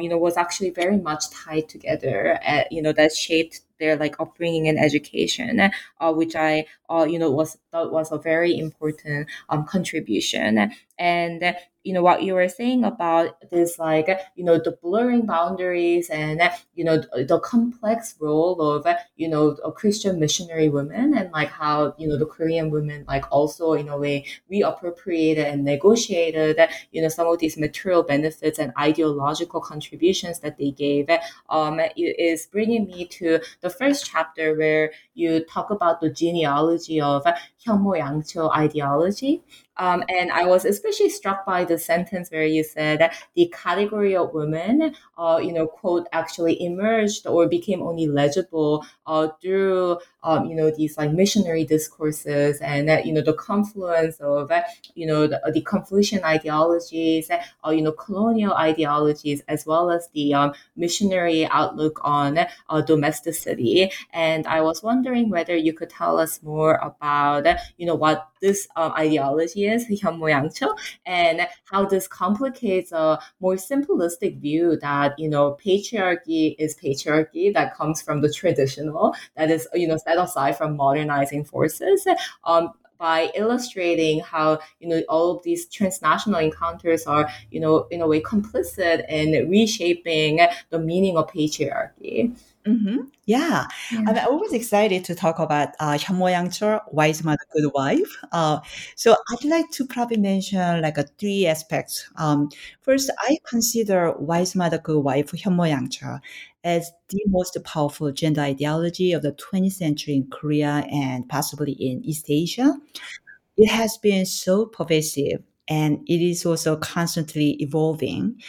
you 0.00 0.08
know 0.08 0.18
was 0.18 0.36
actually 0.36 0.70
very 0.70 0.96
much 0.98 1.30
tied 1.30 1.68
together 1.68 2.38
you 2.70 2.82
know 2.82 2.92
that 2.92 3.12
shaped 3.12 3.60
their 3.78 3.96
like 3.96 4.16
upbringing 4.20 4.68
and 4.68 4.78
education, 4.78 5.60
uh, 6.00 6.12
which 6.12 6.34
I 6.36 6.66
uh, 6.88 7.06
you 7.08 7.18
know 7.18 7.30
was 7.30 7.58
thought 7.70 7.92
was 7.92 8.12
a 8.12 8.18
very 8.18 8.58
important 8.58 9.28
um, 9.48 9.64
contribution. 9.64 10.72
And 10.98 11.56
you 11.86 11.92
know 11.92 12.02
what 12.02 12.24
you 12.24 12.34
were 12.34 12.48
saying 12.48 12.82
about 12.82 13.36
this 13.50 13.78
like 13.78 14.08
you 14.34 14.44
know 14.44 14.58
the 14.58 14.76
blurring 14.82 15.24
boundaries 15.24 16.10
and 16.10 16.42
you 16.74 16.84
know 16.84 16.96
the 16.96 17.40
complex 17.44 18.16
role 18.18 18.60
of 18.60 18.84
you 19.14 19.28
know 19.28 19.56
a 19.64 19.70
christian 19.70 20.18
missionary 20.18 20.68
women 20.68 21.16
and 21.16 21.30
like 21.30 21.48
how 21.48 21.94
you 21.96 22.08
know 22.08 22.18
the 22.18 22.26
korean 22.26 22.70
women 22.72 23.04
like 23.06 23.24
also 23.30 23.74
in 23.74 23.88
a 23.88 23.96
way 23.96 24.26
reappropriated 24.52 25.44
and 25.46 25.64
negotiated 25.64 26.58
you 26.90 27.00
know 27.00 27.08
some 27.08 27.28
of 27.28 27.38
these 27.38 27.56
material 27.56 28.02
benefits 28.02 28.58
and 28.58 28.72
ideological 28.76 29.60
contributions 29.60 30.40
that 30.40 30.58
they 30.58 30.72
gave 30.72 31.08
um, 31.50 31.80
is 31.96 32.46
bringing 32.46 32.86
me 32.86 33.06
to 33.06 33.38
the 33.60 33.70
first 33.70 34.04
chapter 34.04 34.56
where 34.56 34.90
you 35.14 35.44
talk 35.44 35.70
about 35.70 36.00
the 36.00 36.10
genealogy 36.10 37.00
of 37.00 37.24
Hyunmo 37.64 37.96
Yangcho 37.96 38.50
ideology 38.56 39.44
um, 39.78 40.02
and 40.08 40.30
I 40.30 40.44
was 40.46 40.64
especially 40.64 41.10
struck 41.10 41.44
by 41.44 41.64
the 41.64 41.78
sentence 41.78 42.30
where 42.30 42.46
you 42.46 42.64
said 42.64 43.00
that 43.00 43.14
the 43.34 43.52
category 43.54 44.16
of 44.16 44.32
women, 44.32 44.94
uh, 45.18 45.40
you 45.42 45.52
know, 45.52 45.66
quote, 45.66 46.06
actually 46.12 46.62
emerged 46.62 47.26
or 47.26 47.48
became 47.48 47.82
only 47.82 48.06
legible 48.06 48.84
uh, 49.06 49.28
through, 49.42 49.98
um, 50.22 50.46
you 50.46 50.54
know, 50.54 50.70
these 50.70 50.96
like 50.96 51.12
missionary 51.12 51.64
discourses 51.64 52.60
and, 52.60 52.88
uh, 52.88 53.00
you 53.04 53.12
know, 53.12 53.22
the 53.22 53.34
confluence 53.34 54.16
of, 54.20 54.50
you 54.94 55.06
know, 55.06 55.26
the, 55.26 55.40
the 55.52 55.60
Confucian 55.60 56.24
ideologies, 56.24 57.30
uh, 57.30 57.70
you 57.70 57.82
know, 57.82 57.92
colonial 57.92 58.54
ideologies, 58.54 59.42
as 59.48 59.66
well 59.66 59.90
as 59.90 60.08
the 60.14 60.34
um, 60.34 60.52
missionary 60.76 61.46
outlook 61.46 62.00
on 62.02 62.38
uh, 62.68 62.80
domesticity. 62.80 63.90
And 64.12 64.46
I 64.46 64.60
was 64.60 64.82
wondering 64.82 65.28
whether 65.28 65.56
you 65.56 65.72
could 65.72 65.90
tell 65.90 66.18
us 66.18 66.42
more 66.42 66.76
about, 66.76 67.46
you 67.76 67.86
know, 67.86 67.94
what 67.94 68.28
this 68.40 68.68
um, 68.76 68.92
ideology 68.92 69.66
is, 69.66 69.86
and 71.06 71.48
how 71.64 71.84
this 71.84 72.08
complicates 72.08 72.92
a 72.92 73.18
more 73.40 73.54
simplistic 73.54 74.40
view 74.40 74.78
that, 74.80 75.18
you 75.18 75.28
know, 75.28 75.56
patriarchy 75.64 76.54
is 76.58 76.76
patriarchy 76.76 77.52
that 77.52 77.74
comes 77.74 78.02
from 78.02 78.20
the 78.20 78.32
traditional, 78.32 79.14
that 79.36 79.50
is, 79.50 79.68
you 79.74 79.88
know, 79.88 79.96
set 79.96 80.18
aside 80.18 80.56
from 80.56 80.76
modernizing 80.76 81.44
forces. 81.44 82.06
Um, 82.44 82.72
by 82.98 83.30
illustrating 83.34 84.20
how 84.20 84.58
you 84.80 84.88
know 84.88 85.02
all 85.08 85.30
of 85.30 85.42
these 85.42 85.66
transnational 85.66 86.40
encounters 86.40 87.06
are 87.06 87.28
you 87.50 87.60
know 87.60 87.86
in 87.90 88.00
a 88.00 88.06
way 88.06 88.20
complicit 88.20 89.04
in 89.08 89.48
reshaping 89.50 90.40
the 90.70 90.78
meaning 90.78 91.16
of 91.16 91.30
patriarchy 91.30 92.34
Mm-hmm. 92.66 92.96
Yeah. 93.26 93.66
yeah. 93.92 94.04
I'm 94.06 94.18
always 94.28 94.52
excited 94.52 95.04
to 95.04 95.14
talk 95.14 95.38
about 95.38 95.70
uh, 95.78 95.92
Hyunmo 95.94 96.80
Wise 96.92 97.22
Mother, 97.24 97.38
Good 97.52 97.70
Wife. 97.74 98.16
Uh, 98.32 98.60
so 98.96 99.16
I'd 99.30 99.44
like 99.44 99.70
to 99.72 99.86
probably 99.86 100.16
mention 100.16 100.82
like 100.82 100.98
uh, 100.98 101.04
three 101.18 101.46
aspects. 101.46 102.08
Um, 102.16 102.50
first, 102.82 103.10
I 103.20 103.38
consider 103.48 104.12
Wise 104.18 104.54
Mother, 104.54 104.78
Good 104.78 105.00
Wife, 105.00 105.32
Hyunmo 105.32 106.20
as 106.64 106.90
the 107.10 107.22
most 107.28 107.56
powerful 107.62 108.10
gender 108.10 108.40
ideology 108.40 109.12
of 109.12 109.22
the 109.22 109.32
20th 109.32 109.74
century 109.74 110.14
in 110.14 110.26
Korea 110.28 110.84
and 110.90 111.28
possibly 111.28 111.72
in 111.72 112.04
East 112.04 112.26
Asia. 112.28 112.74
It 113.56 113.68
has 113.68 113.96
been 113.98 114.26
so 114.26 114.66
pervasive 114.66 115.42
and 115.68 116.00
it 116.06 116.20
is 116.20 116.44
also 116.44 116.76
constantly 116.76 117.50
evolving. 117.62 118.40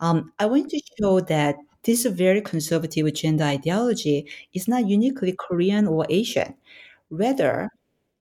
Um, 0.00 0.32
I 0.38 0.46
want 0.46 0.70
to 0.70 0.80
show 0.98 1.20
that 1.20 1.56
this 1.84 2.04
very 2.06 2.40
conservative 2.40 3.12
gender 3.14 3.44
ideology 3.44 4.26
is 4.52 4.68
not 4.68 4.88
uniquely 4.88 5.32
Korean 5.32 5.86
or 5.86 6.06
Asian. 6.08 6.54
Rather, 7.10 7.70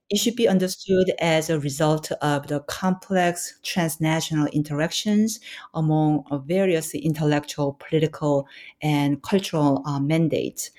it 0.10 0.17
should 0.17 0.36
be 0.36 0.47
understood 0.47 1.12
as 1.19 1.49
a 1.49 1.60
result 1.60 2.12
of 2.21 2.47
the 2.47 2.60
complex 2.62 3.60
transnational 3.63 4.47
interactions 4.47 5.39
among 5.73 6.23
various 6.45 6.93
intellectual, 6.93 7.73
political, 7.80 8.47
and 8.82 9.23
cultural 9.23 9.82
uh, 9.86 9.99
mandates. 9.99 10.71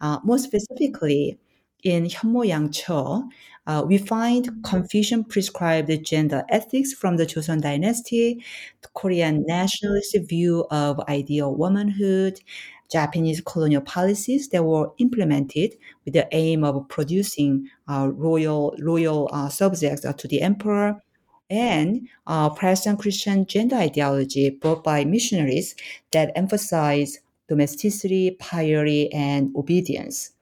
Uh, 0.00 0.18
more 0.24 0.38
specifically, 0.38 1.38
in 1.82 2.04
Hyeonmo-Yangcho, 2.06 3.28
uh, 3.66 3.84
we 3.86 3.98
find 3.98 4.62
Confucian 4.64 5.24
prescribed 5.24 5.90
gender 6.04 6.44
ethics 6.48 6.92
from 6.92 7.16
the 7.16 7.26
Joseon 7.26 7.60
dynasty, 7.60 8.44
the 8.80 8.88
Korean 8.94 9.44
nationalist 9.46 10.16
view 10.28 10.66
of 10.70 10.98
ideal 11.08 11.54
womanhood, 11.54 12.40
Japanese 12.90 13.40
colonial 13.40 13.80
policies 13.80 14.48
that 14.48 14.64
were 14.64 14.90
implemented 14.98 15.76
with 16.04 16.14
the 16.14 16.28
aim 16.32 16.62
of 16.64 16.86
producing 16.88 17.68
uh, 17.88 18.10
royal 18.12 18.76
royal 18.80 19.30
uh, 19.32 19.48
subjects 19.48 20.04
uh, 20.04 20.12
to 20.12 20.28
the 20.28 20.42
emperor, 20.42 21.00
and 21.48 22.08
uh, 22.26 22.50
Protestant 22.50 22.98
Christian 22.98 23.46
gender 23.46 23.76
ideology 23.76 24.50
brought 24.50 24.84
by 24.84 25.04
missionaries 25.04 25.74
that 26.10 26.32
emphasize 26.34 27.20
domesticity, 27.48 28.32
piety, 28.32 29.12
and 29.12 29.54
obedience. 29.56 30.32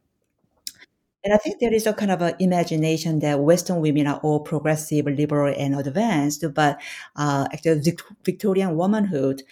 And 1.22 1.35
I 1.35 1.37
think 1.37 1.61
there 1.61 1.72
is 1.74 1.87
a 1.87 1.92
kind 1.92 2.11
of 2.11 2.22
an 2.22 2.35
imagination 2.38 3.18
that 3.18 3.40
Western 3.40 3.80
women 3.83 4.06
are 4.06 4.18
all 4.22 4.40
progressive, 4.40 5.04
liberal, 5.04 5.54
and 5.54 5.78
advanced, 5.78 6.42
but 6.54 6.80
uh, 7.14 7.46
actually 7.52 7.83
Victorian 8.24 8.74
womanhood, 8.74 9.42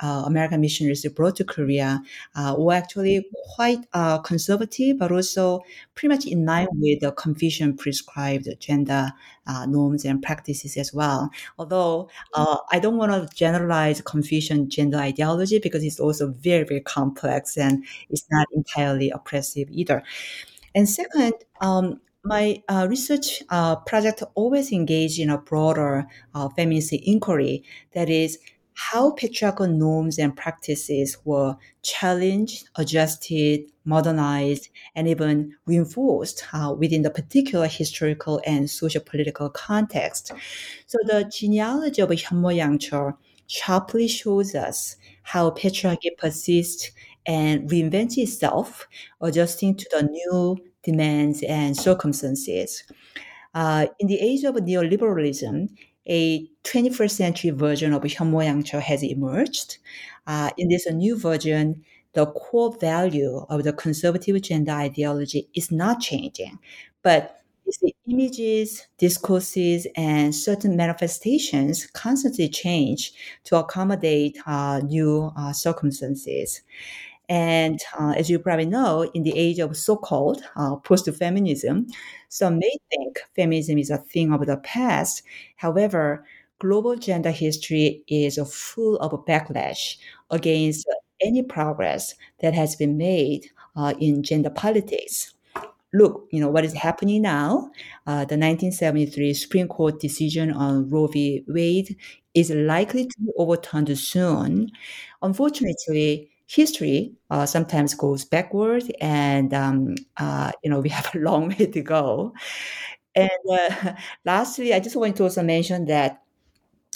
uh, 0.00 0.22
American 0.24 0.62
missionaries 0.62 1.06
brought 1.14 1.36
to 1.36 1.44
Korea, 1.44 2.02
uh, 2.34 2.54
were 2.58 2.72
actually 2.72 3.26
quite 3.54 3.80
uh, 3.92 4.18
conservative, 4.18 4.98
but 4.98 5.12
also 5.12 5.60
pretty 5.94 6.08
much 6.14 6.24
in 6.26 6.46
line 6.46 6.68
with 6.72 7.00
the 7.00 7.12
Confucian 7.12 7.76
prescribed 7.76 8.48
gender 8.58 9.12
uh, 9.46 9.66
norms 9.66 10.06
and 10.06 10.22
practices 10.22 10.78
as 10.78 10.94
well. 10.94 11.30
Although 11.58 12.08
uh, 12.34 12.56
I 12.72 12.78
don't 12.78 12.96
want 12.96 13.12
to 13.12 13.34
generalize 13.36 14.00
Confucian 14.00 14.70
gender 14.70 14.96
ideology 14.98 15.58
because 15.58 15.84
it's 15.84 16.00
also 16.00 16.28
very, 16.32 16.64
very 16.64 16.80
complex 16.80 17.58
and 17.58 17.84
it's 18.08 18.24
not 18.30 18.46
entirely 18.54 19.10
oppressive 19.10 19.68
either. 19.70 20.02
And 20.78 20.88
second, 20.88 21.32
um, 21.60 22.00
my 22.22 22.62
uh, 22.68 22.86
research 22.88 23.42
uh, 23.48 23.74
project 23.74 24.22
always 24.36 24.70
engaged 24.70 25.18
in 25.18 25.28
a 25.28 25.36
broader 25.36 26.06
uh, 26.36 26.48
feminist 26.50 26.92
inquiry 26.92 27.64
that 27.94 28.08
is 28.08 28.38
how 28.74 29.10
patriarchal 29.10 29.66
norms 29.66 30.20
and 30.20 30.36
practices 30.36 31.18
were 31.24 31.56
challenged, 31.82 32.68
adjusted, 32.76 33.62
modernized, 33.84 34.68
and 34.94 35.08
even 35.08 35.56
reinforced 35.66 36.44
uh, 36.52 36.72
within 36.78 37.02
the 37.02 37.10
particular 37.10 37.66
historical 37.66 38.40
and 38.46 38.70
socio-political 38.70 39.50
context. 39.50 40.30
So 40.86 40.98
the 41.02 41.24
genealogy 41.24 42.02
of 42.02 42.10
Hyeonmo 42.10 43.16
sharply 43.48 44.06
shows 44.06 44.54
us 44.54 44.94
how 45.24 45.50
patriarchy 45.50 46.16
persists 46.16 46.92
and 47.26 47.68
reinvents 47.68 48.16
itself, 48.16 48.88
adjusting 49.20 49.76
to 49.76 49.88
the 49.90 50.02
new 50.04 50.56
demands, 50.90 51.42
and 51.42 51.76
circumstances. 51.76 52.84
Uh, 53.54 53.86
in 54.00 54.06
the 54.06 54.20
age 54.20 54.44
of 54.44 54.54
neoliberalism, 54.56 55.68
a 56.06 56.48
21st 56.64 57.10
century 57.22 57.50
version 57.50 57.92
of 57.92 58.02
Hyunmo 58.02 58.40
has 58.80 59.02
emerged. 59.02 59.78
Uh, 60.26 60.50
in 60.56 60.68
this 60.68 60.86
new 60.90 61.18
version, 61.18 61.84
the 62.14 62.26
core 62.26 62.74
value 62.80 63.44
of 63.48 63.64
the 63.64 63.72
conservative 63.72 64.40
gender 64.42 64.72
ideology 64.72 65.48
is 65.54 65.70
not 65.70 66.00
changing, 66.00 66.58
but 67.02 67.38
the 67.82 67.94
images, 68.08 68.86
discourses, 68.96 69.86
and 69.94 70.34
certain 70.34 70.74
manifestations 70.74 71.86
constantly 71.88 72.48
change 72.48 73.12
to 73.44 73.56
accommodate 73.56 74.38
uh, 74.46 74.80
new 74.84 75.30
uh, 75.36 75.52
circumstances. 75.52 76.62
And 77.28 77.78
uh, 77.98 78.14
as 78.16 78.30
you 78.30 78.38
probably 78.38 78.66
know, 78.66 79.02
in 79.14 79.22
the 79.22 79.36
age 79.36 79.58
of 79.58 79.76
so-called 79.76 80.42
uh, 80.56 80.76
post-feminism, 80.76 81.86
some 82.28 82.58
may 82.58 82.72
think 82.90 83.20
feminism 83.36 83.78
is 83.78 83.90
a 83.90 83.98
thing 83.98 84.32
of 84.32 84.46
the 84.46 84.56
past. 84.58 85.22
However, 85.56 86.24
global 86.58 86.96
gender 86.96 87.30
history 87.30 88.02
is 88.08 88.38
full 88.52 88.96
of 88.96 89.12
backlash 89.26 89.96
against 90.30 90.88
any 91.20 91.42
progress 91.42 92.14
that 92.40 92.54
has 92.54 92.76
been 92.76 92.96
made 92.96 93.50
uh, 93.76 93.92
in 94.00 94.22
gender 94.22 94.50
politics. 94.50 95.34
Look, 95.94 96.28
you 96.30 96.40
know 96.40 96.50
what 96.50 96.64
is 96.66 96.74
happening 96.74 97.22
now. 97.22 97.70
Uh, 98.06 98.24
the 98.26 98.36
1973 98.36 99.32
Supreme 99.32 99.68
Court 99.68 99.98
decision 99.98 100.52
on 100.52 100.88
Roe 100.90 101.06
v. 101.06 101.44
Wade 101.48 101.96
is 102.34 102.50
likely 102.50 103.06
to 103.06 103.14
be 103.20 103.30
overturned 103.38 103.96
soon. 103.98 104.70
Unfortunately, 105.22 106.28
history 106.48 107.14
uh, 107.30 107.46
sometimes 107.46 107.94
goes 107.94 108.24
backward, 108.26 108.84
and 109.00 109.54
um, 109.54 109.96
uh, 110.18 110.52
you 110.64 110.70
know 110.70 110.80
we 110.80 110.90
have 110.98 111.14
a 111.14 111.20
long 111.20 111.50
way 111.50 111.66
to 111.68 111.82
go. 111.82 112.34
And 113.14 113.30
uh, 113.50 113.94
lastly, 114.24 114.74
I 114.74 114.80
just 114.80 114.96
want 114.96 115.16
to 115.16 115.24
also 115.24 115.42
mention 115.42 115.86
that 115.86 116.22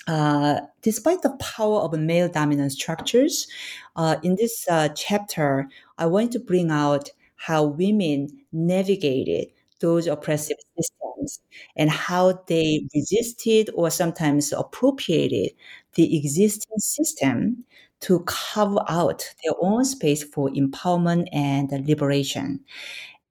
uh, 0.08 0.60
despite 0.82 1.22
the 1.22 1.36
power 1.38 1.80
of 1.80 1.92
male 1.98 2.28
dominant 2.28 2.72
structures, 2.72 3.46
uh, 3.96 4.16
in 4.22 4.36
this 4.36 4.66
uh, 4.70 4.88
chapter, 4.90 5.68
I 5.98 6.06
want 6.06 6.32
to 6.32 6.40
bring 6.40 6.70
out 6.70 7.10
how 7.36 7.64
women 7.64 8.28
navigated 8.52 9.48
those 9.80 10.06
oppressive 10.06 10.56
systems 10.76 11.40
and 11.76 11.90
how 11.90 12.42
they 12.46 12.86
resisted 12.94 13.70
or 13.74 13.90
sometimes 13.90 14.52
appropriated 14.52 15.50
the 15.94 16.16
existing 16.16 16.78
system 16.78 17.64
to 18.02 18.20
carve 18.26 18.78
out 18.88 19.34
their 19.42 19.54
own 19.60 19.84
space 19.84 20.22
for 20.22 20.50
empowerment 20.50 21.26
and 21.32 21.70
liberation. 21.86 22.60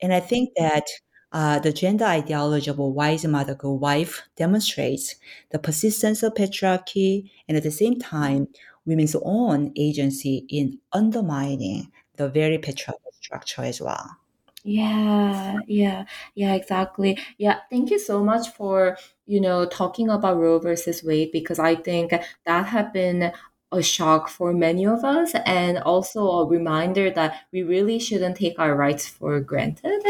And 0.02 0.14
I 0.14 0.20
think 0.20 0.50
that 0.58 0.86
uh, 1.32 1.60
the 1.60 1.72
gender 1.72 2.06
ideology 2.06 2.70
of 2.70 2.80
a 2.80 2.88
wise 2.88 3.26
mother, 3.26 3.56
good 3.56 3.76
wife 3.76 4.24
demonstrates 4.36 5.16
the 5.52 5.60
persistence 5.60 6.24
of 6.24 6.34
patriarchy 6.34 7.30
and 7.48 7.56
at 7.56 7.64
the 7.64 7.72
same 7.72 8.00
time, 8.00 8.48
women's 8.86 9.16
own 9.22 9.72
agency 9.78 10.46
in 10.50 10.80
undermining 10.92 11.92
the 12.16 12.28
very 12.28 12.58
patriarchal 12.58 13.12
structure 13.14 13.62
as 13.64 13.80
well. 13.82 14.18
Yeah, 14.64 15.58
yeah, 15.68 16.06
yeah, 16.36 16.54
exactly. 16.54 17.18
Yeah, 17.40 17.62
thank 17.72 17.90
you 17.90 17.98
so 17.98 18.24
much 18.24 18.50
for, 18.50 18.96
you 19.26 19.42
know, 19.42 19.66
talking 19.66 20.08
about 20.10 20.38
Roe 20.38 20.60
versus 20.60 21.04
Wade 21.04 21.32
because 21.32 21.58
I 21.58 21.74
think 21.76 22.12
that 22.46 22.66
had 22.68 22.94
been 22.94 23.32
a 23.72 23.82
shock 23.82 24.28
for 24.28 24.54
many 24.54 24.86
of 24.86 25.04
us 25.06 25.34
and 25.46 25.78
also 25.80 26.28
a 26.28 26.46
reminder 26.48 27.10
that 27.10 27.46
we 27.54 27.64
really 27.64 28.00
shouldn't 28.00 28.36
take 28.36 28.60
our 28.60 28.76
rights 28.76 29.08
for 29.08 29.40
granted. 29.40 30.02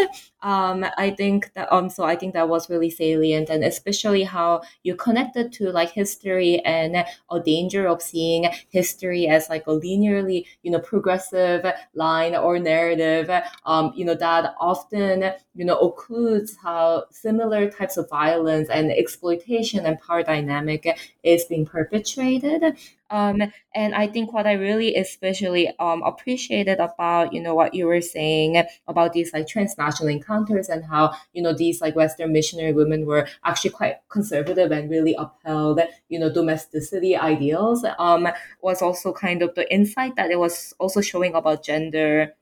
Um, 0.42 0.84
I 0.98 1.12
think 1.12 1.54
that 1.54 1.72
um 1.72 1.88
so 1.90 2.04
I 2.04 2.16
think 2.16 2.34
that 2.34 2.50
was 2.50 2.70
really 2.70 2.90
salient 2.90 3.50
and 3.50 3.64
especially 3.64 4.24
how 4.24 4.62
you 4.82 4.96
connected 4.96 5.52
to 5.54 5.72
like 5.72 5.92
history 5.92 6.60
and 6.66 7.06
a 7.30 7.40
danger 7.40 7.88
of 7.88 8.02
seeing 8.02 8.50
history 8.70 9.28
as 9.28 9.50
like 9.50 9.68
a 9.68 9.72
linearly, 9.72 10.46
you 10.64 10.72
know, 10.72 10.80
progressive 10.80 11.64
line 11.94 12.36
or 12.36 12.58
narrative. 12.58 13.30
Um, 13.66 13.94
you 13.96 14.04
know, 14.06 14.16
that 14.16 14.56
often, 14.60 15.32
you 15.54 15.66
know, 15.66 15.78
occludes 15.78 16.56
how 16.62 17.06
similar 17.12 17.70
types 17.70 17.98
of 17.98 18.10
violence 18.10 18.70
and 18.70 18.92
exploitation 18.92 19.86
and 19.86 20.00
power 20.00 20.24
dynamic 20.24 20.98
is 21.24 21.46
being 21.46 21.66
perpetrated. 21.66 22.78
Um, 23.12 23.42
and 23.76 23.94
I 23.94 24.08
think 24.08 24.32
what 24.32 24.48
I 24.48 24.54
really 24.54 24.96
especially 24.96 25.72
um, 25.80 26.02
appreciated 26.04 26.80
about 26.80 27.34
you 27.34 27.42
know 27.42 27.54
what 27.54 27.74
you 27.74 27.86
were 27.86 28.02
saying 28.02 28.64
about 28.88 29.14
these 29.14 29.34
like 29.34 29.48
transnational 29.48 30.08
encounters 30.08 30.70
and 30.70 30.86
how 30.86 31.14
you 31.34 31.42
know 31.42 31.54
these 31.54 31.82
like 31.82 31.96
Western 31.96 32.32
missionary 32.32 32.72
women 32.74 33.06
were 33.06 33.28
actually 33.44 33.72
quite 33.72 33.98
conservative 34.10 34.72
and 34.72 34.90
really 34.90 35.16
upheld 35.20 35.82
you 36.08 36.18
know 36.18 36.32
domesticity 36.32 37.16
ideals 37.16 37.86
um, 38.00 38.28
was 38.62 38.82
also 38.82 39.12
kind 39.12 39.42
of 39.42 39.54
the 39.56 39.72
insight 39.72 40.16
that 40.16 40.32
it 40.32 40.40
was 40.40 40.74
also 40.80 41.02
showing 41.02 41.36
about 41.36 41.64
gender 41.64 42.34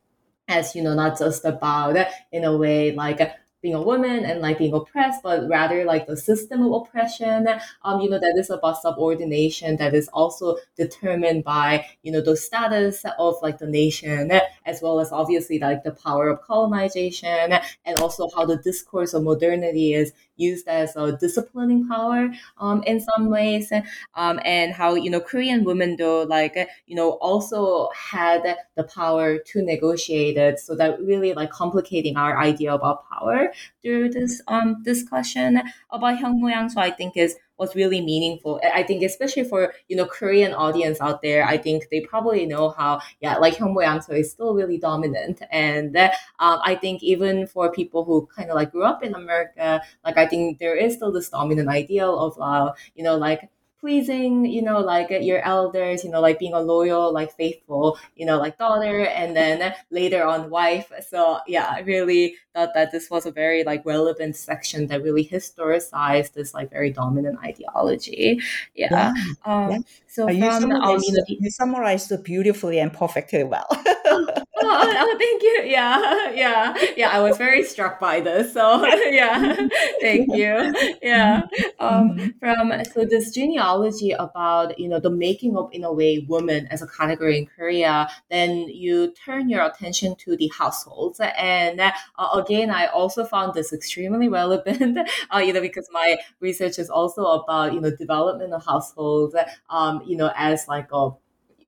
as 0.47 0.75
you 0.75 0.83
know 0.83 0.93
not 0.93 1.17
just 1.17 1.45
about 1.45 1.95
in 2.31 2.43
a 2.43 2.55
way 2.55 2.91
like 2.91 3.19
being 3.61 3.75
a 3.75 3.81
woman 3.81 4.25
and 4.25 4.41
like 4.41 4.57
being 4.57 4.73
oppressed, 4.73 5.21
but 5.23 5.47
rather 5.49 5.83
like 5.83 6.07
the 6.07 6.15
system 6.17 6.61
of 6.61 6.81
oppression. 6.81 7.47
Um, 7.83 8.01
you 8.01 8.09
know, 8.09 8.19
that 8.19 8.35
is 8.37 8.49
about 8.49 8.81
subordination 8.81 9.77
that 9.77 9.93
is 9.93 10.07
also 10.09 10.57
determined 10.77 11.43
by, 11.43 11.85
you 12.03 12.11
know, 12.11 12.21
the 12.21 12.37
status 12.37 13.03
of 13.17 13.35
like 13.41 13.57
the 13.57 13.67
nation, 13.67 14.31
as 14.65 14.81
well 14.81 14.99
as 14.99 15.11
obviously 15.11 15.59
like 15.59 15.83
the 15.83 15.91
power 15.91 16.29
of 16.29 16.41
colonization 16.41 17.53
and 17.85 17.99
also 17.99 18.29
how 18.35 18.45
the 18.45 18.57
discourse 18.57 19.13
of 19.13 19.23
modernity 19.23 19.93
is 19.93 20.13
used 20.39 20.67
as 20.67 20.95
a 20.95 21.15
disciplining 21.17 21.87
power 21.87 22.29
um, 22.57 22.83
in 22.83 22.99
some 22.99 23.29
ways. 23.29 23.71
Um, 24.15 24.39
and 24.45 24.73
how, 24.73 24.95
you 24.95 25.09
know, 25.09 25.19
Korean 25.19 25.63
women 25.63 25.95
though, 25.97 26.23
like, 26.23 26.55
you 26.87 26.95
know, 26.95 27.11
also 27.21 27.89
had 27.95 28.57
the 28.75 28.83
power 28.83 29.37
to 29.37 29.61
negotiate 29.61 30.37
it. 30.37 30.59
So 30.59 30.75
that 30.75 30.99
really 31.01 31.33
like 31.33 31.51
complicating 31.51 32.17
our 32.17 32.39
idea 32.39 32.73
about 32.73 33.07
power 33.09 33.51
through 33.81 34.09
this 34.09 34.41
um, 34.47 34.81
discussion 34.83 35.61
about 35.91 36.19
Hyungmoyang. 36.19 36.71
So 36.71 36.81
I 36.81 36.91
think 36.91 37.17
is 37.17 37.35
was 37.59 37.75
really 37.75 38.01
meaningful. 38.01 38.59
I 38.63 38.83
think 38.83 39.03
especially 39.03 39.43
for 39.43 39.73
you 39.87 39.95
know 39.95 40.05
Korean 40.05 40.53
audience 40.53 40.99
out 41.01 41.21
there, 41.21 41.45
I 41.45 41.57
think 41.57 41.89
they 41.91 42.01
probably 42.01 42.45
know 42.45 42.69
how 42.69 43.01
yeah 43.21 43.37
like 43.37 43.55
Hyungmoyang 43.57 44.03
so 44.03 44.13
is 44.13 44.31
still 44.31 44.53
really 44.53 44.77
dominant, 44.77 45.41
and 45.51 45.95
um, 45.97 46.59
I 46.63 46.75
think 46.75 47.03
even 47.03 47.47
for 47.47 47.71
people 47.71 48.05
who 48.05 48.27
kind 48.35 48.49
of 48.49 48.55
like 48.55 48.71
grew 48.71 48.83
up 48.83 49.03
in 49.03 49.13
America, 49.13 49.81
like 50.05 50.17
I 50.17 50.25
think 50.25 50.59
there 50.59 50.75
is 50.75 50.95
still 50.95 51.11
this 51.11 51.29
dominant 51.29 51.69
ideal 51.69 52.17
of 52.17 52.37
uh, 52.39 52.73
you 52.95 53.03
know 53.03 53.17
like 53.17 53.49
pleasing, 53.79 54.45
you 54.45 54.61
know, 54.61 54.79
like 54.79 55.09
your 55.09 55.41
elders, 55.41 56.03
you 56.03 56.11
know, 56.11 56.21
like 56.21 56.39
being 56.39 56.53
a 56.53 56.59
loyal, 56.59 57.13
like 57.13 57.35
faithful, 57.35 57.97
you 58.15 58.25
know, 58.25 58.37
like 58.37 58.57
daughter, 58.57 59.05
and 59.05 59.35
then 59.35 59.73
later 59.89 60.23
on 60.23 60.49
wife. 60.49 60.91
So 61.09 61.39
yeah, 61.47 61.67
I 61.71 61.79
really 61.81 62.35
thought 62.53 62.73
that 62.73 62.91
this 62.91 63.09
was 63.09 63.25
a 63.25 63.31
very 63.31 63.63
like 63.63 63.85
relevant 63.85 64.35
section 64.35 64.87
that 64.87 65.03
really 65.03 65.25
historicized 65.25 66.33
this 66.33 66.53
like 66.53 66.69
very 66.69 66.91
dominant 66.91 67.39
ideology. 67.43 68.41
Yeah. 68.75 68.89
yeah. 68.91 69.13
Um, 69.45 69.71
yeah. 69.71 69.77
So 70.07 70.27
from, 70.27 70.37
you, 70.37 70.51
summarized, 70.51 71.09
um, 71.09 71.25
you, 71.27 71.49
summarized 71.49 72.23
beautifully 72.23 72.79
and 72.79 72.91
perfectly 72.91 73.43
well. 73.43 73.67
oh, 74.39 74.43
oh, 74.61 75.15
thank 75.17 75.43
you. 75.43 75.63
Yeah, 75.65 76.31
yeah, 76.33 76.75
yeah. 76.97 77.09
I 77.09 77.19
was 77.19 77.37
very 77.37 77.63
struck 77.63 77.99
by 77.99 78.19
this. 78.19 78.53
So 78.53 78.85
yeah, 79.09 79.55
thank 80.01 80.35
you. 80.35 80.73
Yeah. 81.01 81.43
Um, 81.79 82.17
mm-hmm. 82.17 82.27
from 82.39 82.83
so 82.85 83.05
this 83.05 83.31
genealogy 83.31 84.11
about 84.11 84.77
you 84.79 84.89
know 84.89 84.99
the 84.99 85.09
making 85.09 85.55
of 85.55 85.69
in 85.71 85.83
a 85.83 85.93
way 85.93 86.25
woman 86.27 86.67
as 86.67 86.81
a 86.81 86.87
category 86.87 87.37
in 87.37 87.45
Korea, 87.45 88.09
then 88.29 88.67
you 88.69 89.13
turn 89.13 89.49
your 89.49 89.63
attention 89.63 90.15
to 90.17 90.35
the 90.35 90.51
households, 90.57 91.19
and 91.19 91.79
uh, 91.79 91.91
again, 92.33 92.69
I 92.69 92.87
also 92.87 93.25
found 93.25 93.53
this 93.53 93.73
extremely 93.73 94.27
relevant. 94.29 94.99
Uh, 95.33 95.39
you 95.39 95.53
know, 95.53 95.61
because 95.61 95.87
my 95.91 96.17
research 96.39 96.79
is 96.79 96.89
also 96.89 97.23
about 97.25 97.73
you 97.73 97.81
know 97.81 97.91
development 97.95 98.53
of 98.53 98.65
households. 98.65 99.35
Um, 99.69 100.01
you 100.05 100.17
know, 100.17 100.31
as 100.35 100.67
like 100.67 100.89
a 100.91 101.11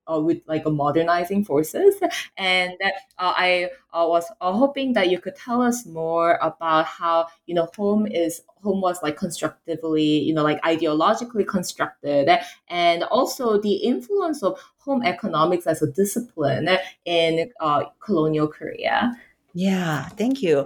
with 0.07 0.39
like 0.47 0.65
a 0.65 0.69
modernizing 0.69 1.45
forces. 1.45 1.95
And 2.37 2.73
uh, 2.83 2.89
I 3.17 3.69
uh, 3.93 4.05
was 4.07 4.25
uh, 4.41 4.51
hoping 4.51 4.93
that 4.93 5.09
you 5.09 5.19
could 5.19 5.35
tell 5.35 5.61
us 5.61 5.85
more 5.85 6.39
about 6.41 6.85
how 6.85 7.27
you 7.45 7.55
know 7.55 7.69
home 7.75 8.07
is 8.07 8.41
home 8.63 8.81
was 8.81 9.01
like 9.01 9.17
constructively, 9.17 10.03
you 10.03 10.33
know, 10.33 10.43
like 10.43 10.61
ideologically 10.63 11.45
constructed, 11.47 12.29
and 12.69 13.03
also 13.03 13.59
the 13.59 13.73
influence 13.73 14.43
of 14.43 14.59
home 14.79 15.03
economics 15.03 15.67
as 15.67 15.81
a 15.81 15.91
discipline 15.91 16.69
in 17.05 17.51
uh, 17.59 17.83
colonial 17.99 18.47
Korea. 18.47 19.13
Yeah, 19.53 20.07
thank 20.09 20.41
you. 20.41 20.65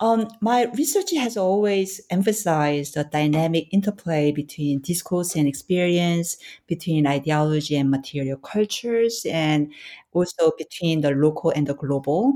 Um, 0.00 0.26
my 0.40 0.64
research 0.76 1.12
has 1.16 1.36
always 1.36 2.00
emphasized 2.10 2.94
the 2.94 3.04
dynamic 3.04 3.68
interplay 3.72 4.32
between 4.32 4.80
discourse 4.80 5.36
and 5.36 5.46
experience, 5.46 6.36
between 6.66 7.06
ideology 7.06 7.76
and 7.76 7.90
material 7.90 8.38
cultures, 8.38 9.24
and 9.30 9.72
also 10.12 10.50
between 10.58 11.00
the 11.02 11.12
local 11.12 11.50
and 11.50 11.68
the 11.68 11.74
global. 11.74 12.32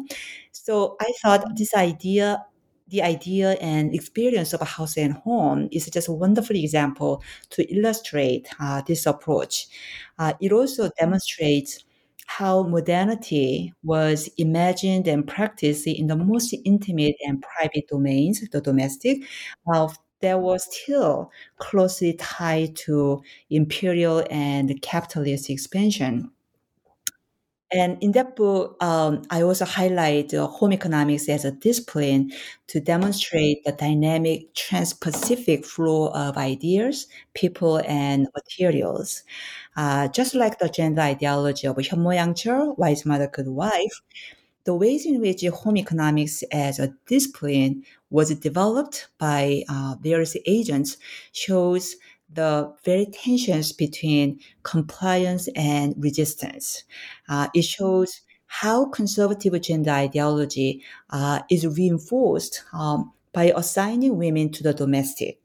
So 0.52 0.96
I 1.00 1.12
thought 1.20 1.56
this 1.56 1.74
idea, 1.74 2.44
the 2.86 3.02
idea 3.02 3.52
and 3.60 3.92
experience 3.92 4.52
of 4.52 4.62
a 4.62 4.64
house 4.66 4.96
and 4.96 5.14
home 5.14 5.68
is 5.72 5.86
just 5.90 6.06
a 6.08 6.12
wonderful 6.12 6.54
example 6.56 7.22
to 7.50 7.64
illustrate 7.74 8.48
uh, 8.60 8.82
this 8.86 9.04
approach. 9.04 9.66
Uh, 10.18 10.32
it 10.40 10.52
also 10.52 10.90
demonstrates 10.98 11.84
how 12.28 12.62
modernity 12.64 13.72
was 13.82 14.28
imagined 14.38 15.08
and 15.08 15.26
practiced 15.26 15.86
in 15.86 16.06
the 16.08 16.16
most 16.16 16.54
intimate 16.64 17.16
and 17.26 17.42
private 17.42 17.88
domains, 17.88 18.42
the 18.50 18.60
domestic, 18.60 19.18
while 19.64 19.94
that 20.20 20.40
was 20.40 20.64
still 20.74 21.30
closely 21.58 22.12
tied 22.14 22.76
to 22.76 23.22
imperial 23.50 24.24
and 24.30 24.80
capitalist 24.82 25.50
expansion. 25.50 26.30
And 27.70 28.02
in 28.02 28.12
that 28.12 28.34
book, 28.34 28.82
um, 28.82 29.22
I 29.30 29.42
also 29.42 29.66
highlight 29.66 30.32
uh, 30.32 30.46
home 30.46 30.72
economics 30.72 31.28
as 31.28 31.44
a 31.44 31.52
discipline 31.52 32.32
to 32.68 32.80
demonstrate 32.80 33.62
the 33.64 33.72
dynamic 33.72 34.54
trans-Pacific 34.54 35.66
flow 35.66 36.08
of 36.08 36.38
ideas, 36.38 37.08
people, 37.34 37.78
and 37.86 38.26
materials. 38.34 39.22
Uh, 39.76 40.08
just 40.08 40.34
like 40.34 40.58
the 40.58 40.70
gender 40.70 41.02
ideology 41.02 41.66
of 41.66 41.76
Hyeonmo 41.76 42.78
wise 42.78 43.04
mother, 43.04 43.28
good 43.30 43.48
wife, 43.48 44.00
the 44.64 44.74
ways 44.74 45.06
in 45.06 45.20
which 45.20 45.42
home 45.46 45.76
economics 45.76 46.42
as 46.52 46.78
a 46.78 46.94
discipline 47.06 47.84
was 48.10 48.34
developed 48.34 49.08
by 49.18 49.62
uh, 49.68 49.96
various 50.00 50.36
agents 50.46 50.96
shows 51.32 51.96
the 52.32 52.72
very 52.84 53.06
tensions 53.06 53.72
between 53.72 54.40
compliance 54.62 55.48
and 55.56 55.94
resistance. 55.98 56.84
Uh, 57.28 57.48
it 57.54 57.62
shows 57.62 58.20
how 58.46 58.86
conservative 58.86 59.60
gender 59.62 59.90
ideology 59.90 60.82
uh, 61.10 61.40
is 61.50 61.66
reinforced 61.66 62.62
um, 62.72 63.12
by 63.32 63.52
assigning 63.56 64.16
women 64.16 64.50
to 64.52 64.62
the 64.62 64.72
domestic. 64.74 65.38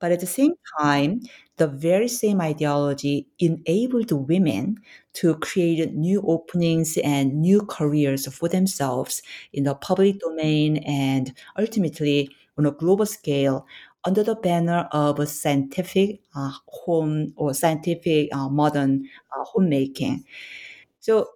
But 0.00 0.12
at 0.12 0.20
the 0.20 0.26
same 0.26 0.54
time, 0.80 1.22
the 1.56 1.66
very 1.66 2.08
same 2.08 2.40
ideology 2.40 3.28
enabled 3.38 4.10
women 4.12 4.78
to 5.14 5.34
create 5.36 5.94
new 5.94 6.22
openings 6.26 6.98
and 6.98 7.40
new 7.40 7.62
careers 7.62 8.26
for 8.34 8.48
themselves 8.48 9.22
in 9.52 9.64
the 9.64 9.74
public 9.74 10.18
domain 10.20 10.78
and 10.78 11.32
ultimately 11.58 12.28
on 12.58 12.66
a 12.66 12.70
global 12.72 13.06
scale 13.06 13.66
under 14.04 14.22
the 14.22 14.34
banner 14.36 14.88
of 14.92 15.26
scientific 15.28 16.20
uh, 16.34 16.52
home 16.66 17.32
or 17.36 17.54
scientific 17.54 18.34
uh, 18.34 18.48
modern 18.48 19.08
uh, 19.36 19.44
homemaking. 19.44 20.24
So, 21.00 21.30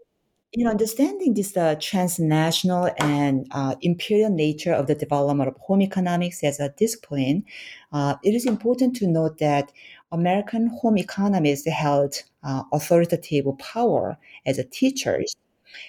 in 0.53 0.67
understanding 0.67 1.35
this 1.35 1.57
uh, 1.57 1.77
transnational 1.81 2.91
and 2.99 3.47
uh, 3.51 3.75
imperial 3.83 4.31
nature 4.31 4.73
of 4.73 4.87
the 4.87 4.95
development 4.95 5.49
of 5.49 5.57
home 5.59 5.83
economics 5.83 6.43
as 6.43 6.59
a 6.59 6.71
discipline, 6.71 7.45
uh, 7.93 8.17
it 8.25 8.35
is 8.35 8.47
important 8.47 8.97
to 8.97 9.07
note 9.07 9.39
that 9.39 9.71
American 10.11 10.69
home 10.69 10.97
economists 10.97 11.69
held 11.69 12.23
authoritative 12.73 13.47
power 13.59 14.17
as 14.47 14.59
teachers. 14.71 15.37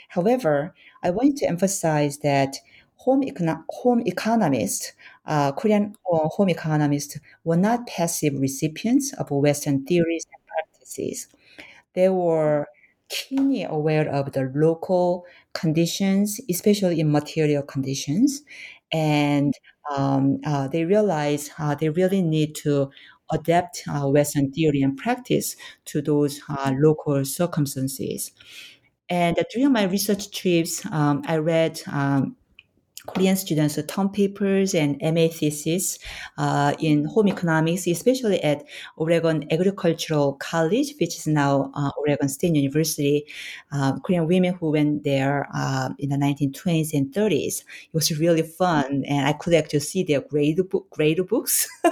However, 0.10 0.74
I 1.04 1.12
want 1.12 1.38
to 1.38 1.48
emphasize 1.48 2.18
that 2.20 2.58
home, 2.96 3.22
econo- 3.22 3.64
home 3.70 4.02
economists 4.06 4.92
uh, 5.30 5.54
Korean 5.54 5.96
home 6.06 6.50
economists 6.50 7.20
were 7.46 7.58
not 7.58 7.88
passive 7.88 8.34
recipients 8.40 9.14
of 9.14 9.32
Western 9.32 9.86
theories 9.86 10.26
and 10.34 10.42
practices. 10.48 11.30
They 11.94 12.10
were 12.10 12.68
keenly 13.10 13.64
aware 13.64 14.08
of 14.10 14.32
the 14.34 14.52
local 14.56 15.26
conditions, 15.54 16.40
especially 16.50 17.00
in 17.00 17.12
material 17.12 17.64
conditions, 17.64 18.44
and 18.92 19.54
um, 19.96 20.40
uh, 20.46 20.68
they 20.68 20.86
realized 20.86 21.52
uh, 21.60 21.76
they 21.76 21.90
really 21.90 22.22
need 22.22 22.56
to 22.56 22.92
adapt 23.32 23.84
uh, 23.88 24.08
Western 24.08 24.52
theory 24.52 24.82
and 24.82 24.98
practice 24.98 25.56
to 25.86 26.02
those 26.02 26.42
uh, 26.50 26.74
local 26.78 27.24
circumstances. 27.26 28.32
And 29.10 29.38
during 29.54 29.72
my 29.74 29.84
research 29.84 30.32
trips, 30.32 30.86
um, 30.92 31.24
I 31.26 31.38
read 31.38 31.82
um, 31.92 32.36
Korean 33.14 33.36
students 33.36 33.80
term 33.88 34.10
papers 34.10 34.74
and 34.74 34.98
MA 35.02 35.28
thesis 35.28 36.00
uh, 36.38 36.74
in 36.80 37.06
home 37.06 37.28
economics, 37.28 37.88
especially 37.88 38.42
at 38.44 38.64
Oregon 38.98 39.46
Agricultural 39.52 40.34
College, 40.34 40.94
which 41.00 41.18
is 41.18 41.28
now 41.28 41.72
uh, 41.74 41.92
Oregon 41.98 42.30
State 42.30 42.56
University. 42.56 43.26
Um, 43.72 44.00
Korean 44.02 44.28
women 44.28 44.54
who 44.54 44.72
went 44.72 45.04
there 45.04 45.48
uh, 45.54 45.90
in 46.00 46.10
the 46.10 46.18
1920s 46.18 46.94
and 46.94 47.14
30s. 47.14 47.62
It 47.62 47.94
was 47.94 48.18
really 48.20 48.44
fun, 48.44 49.04
and 49.08 49.28
I 49.28 49.34
could 49.34 49.54
actually 49.54 49.82
see 49.82 50.04
their 50.04 50.22
grade 50.22 50.68
book, 50.70 50.90
grade 50.90 51.26
books. 51.28 51.68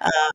Uh, 0.00 0.30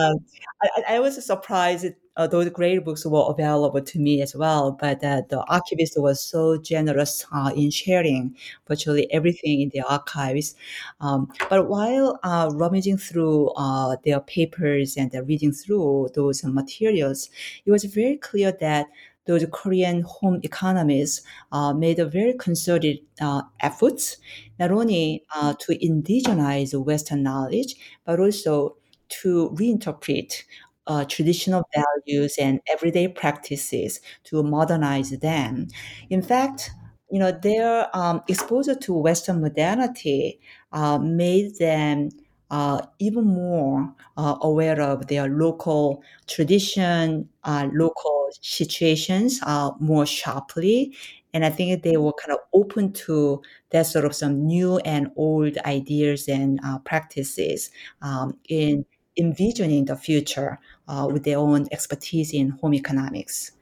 um, 0.00 0.18
I, 0.62 0.94
I, 0.94 1.00
was 1.00 1.24
surprised 1.24 1.86
uh, 2.18 2.26
those 2.26 2.50
great 2.50 2.84
books 2.84 3.06
were 3.06 3.24
available 3.30 3.80
to 3.80 3.98
me 3.98 4.20
as 4.20 4.34
well, 4.36 4.72
but 4.72 5.02
uh, 5.02 5.22
the 5.30 5.40
archivist 5.48 5.94
was 5.96 6.20
so 6.20 6.58
generous 6.58 7.24
uh, 7.32 7.50
in 7.56 7.70
sharing 7.70 8.36
virtually 8.66 9.10
everything 9.12 9.62
in 9.62 9.70
the 9.70 9.80
archives. 9.80 10.54
Um, 11.00 11.32
but 11.48 11.68
while 11.68 12.18
uh, 12.22 12.50
rummaging 12.52 12.98
through 12.98 13.50
uh, 13.56 13.96
their 14.04 14.20
papers 14.20 14.96
and 14.96 15.10
reading 15.26 15.52
through 15.52 16.10
those 16.14 16.44
materials, 16.44 17.30
it 17.64 17.70
was 17.70 17.84
very 17.84 18.16
clear 18.16 18.52
that 18.60 18.88
those 19.26 19.44
Korean 19.52 20.02
home 20.02 20.40
economists 20.42 21.22
uh, 21.52 21.72
made 21.74 21.98
a 21.98 22.06
very 22.06 22.32
concerted 22.32 22.98
uh, 23.20 23.42
efforts 23.60 24.16
not 24.58 24.70
only 24.70 25.22
uh, 25.34 25.54
to 25.60 25.78
indigenize 25.78 26.74
Western 26.74 27.22
knowledge, 27.22 27.76
but 28.06 28.18
also 28.18 28.76
to 29.08 29.50
reinterpret 29.50 30.44
uh, 30.88 31.04
traditional 31.04 31.62
values 31.74 32.36
and 32.40 32.60
everyday 32.72 33.08
practices 33.08 34.00
to 34.24 34.42
modernize 34.42 35.10
them. 35.20 35.68
In 36.10 36.22
fact, 36.22 36.70
you 37.10 37.18
know, 37.18 37.32
their 37.32 37.94
um, 37.96 38.22
exposure 38.28 38.74
to 38.74 38.92
Western 38.94 39.40
modernity 39.40 40.40
uh, 40.72 40.98
made 40.98 41.56
them 41.58 42.10
uh, 42.50 42.80
even 42.98 43.24
more 43.24 43.94
uh, 44.16 44.36
aware 44.42 44.80
of 44.80 45.06
their 45.08 45.28
local 45.28 46.02
tradition, 46.26 47.28
uh, 47.44 47.68
local 47.74 48.28
situations 48.40 49.40
uh, 49.44 49.70
more 49.80 50.06
sharply. 50.06 50.94
And 51.34 51.44
I 51.44 51.50
think 51.50 51.82
they 51.82 51.96
were 51.98 52.12
kind 52.14 52.32
of 52.32 52.38
open 52.54 52.92
to 53.04 53.42
that 53.70 53.86
sort 53.86 54.04
of 54.06 54.14
some 54.14 54.46
new 54.46 54.78
and 54.78 55.10
old 55.16 55.58
ideas 55.58 56.26
and 56.26 56.58
practices 56.84 57.70
um, 58.00 58.38
in 58.48 58.86
envisioning 59.18 59.84
the 59.84 59.96
future 59.96 60.52
uh, 60.52 60.58
Uh, 60.88 61.06
with 61.12 61.22
their 61.24 61.38
own 61.38 61.68
expertise 61.70 62.32
in 62.32 62.50
home 62.50 62.74
economics. 62.74 63.52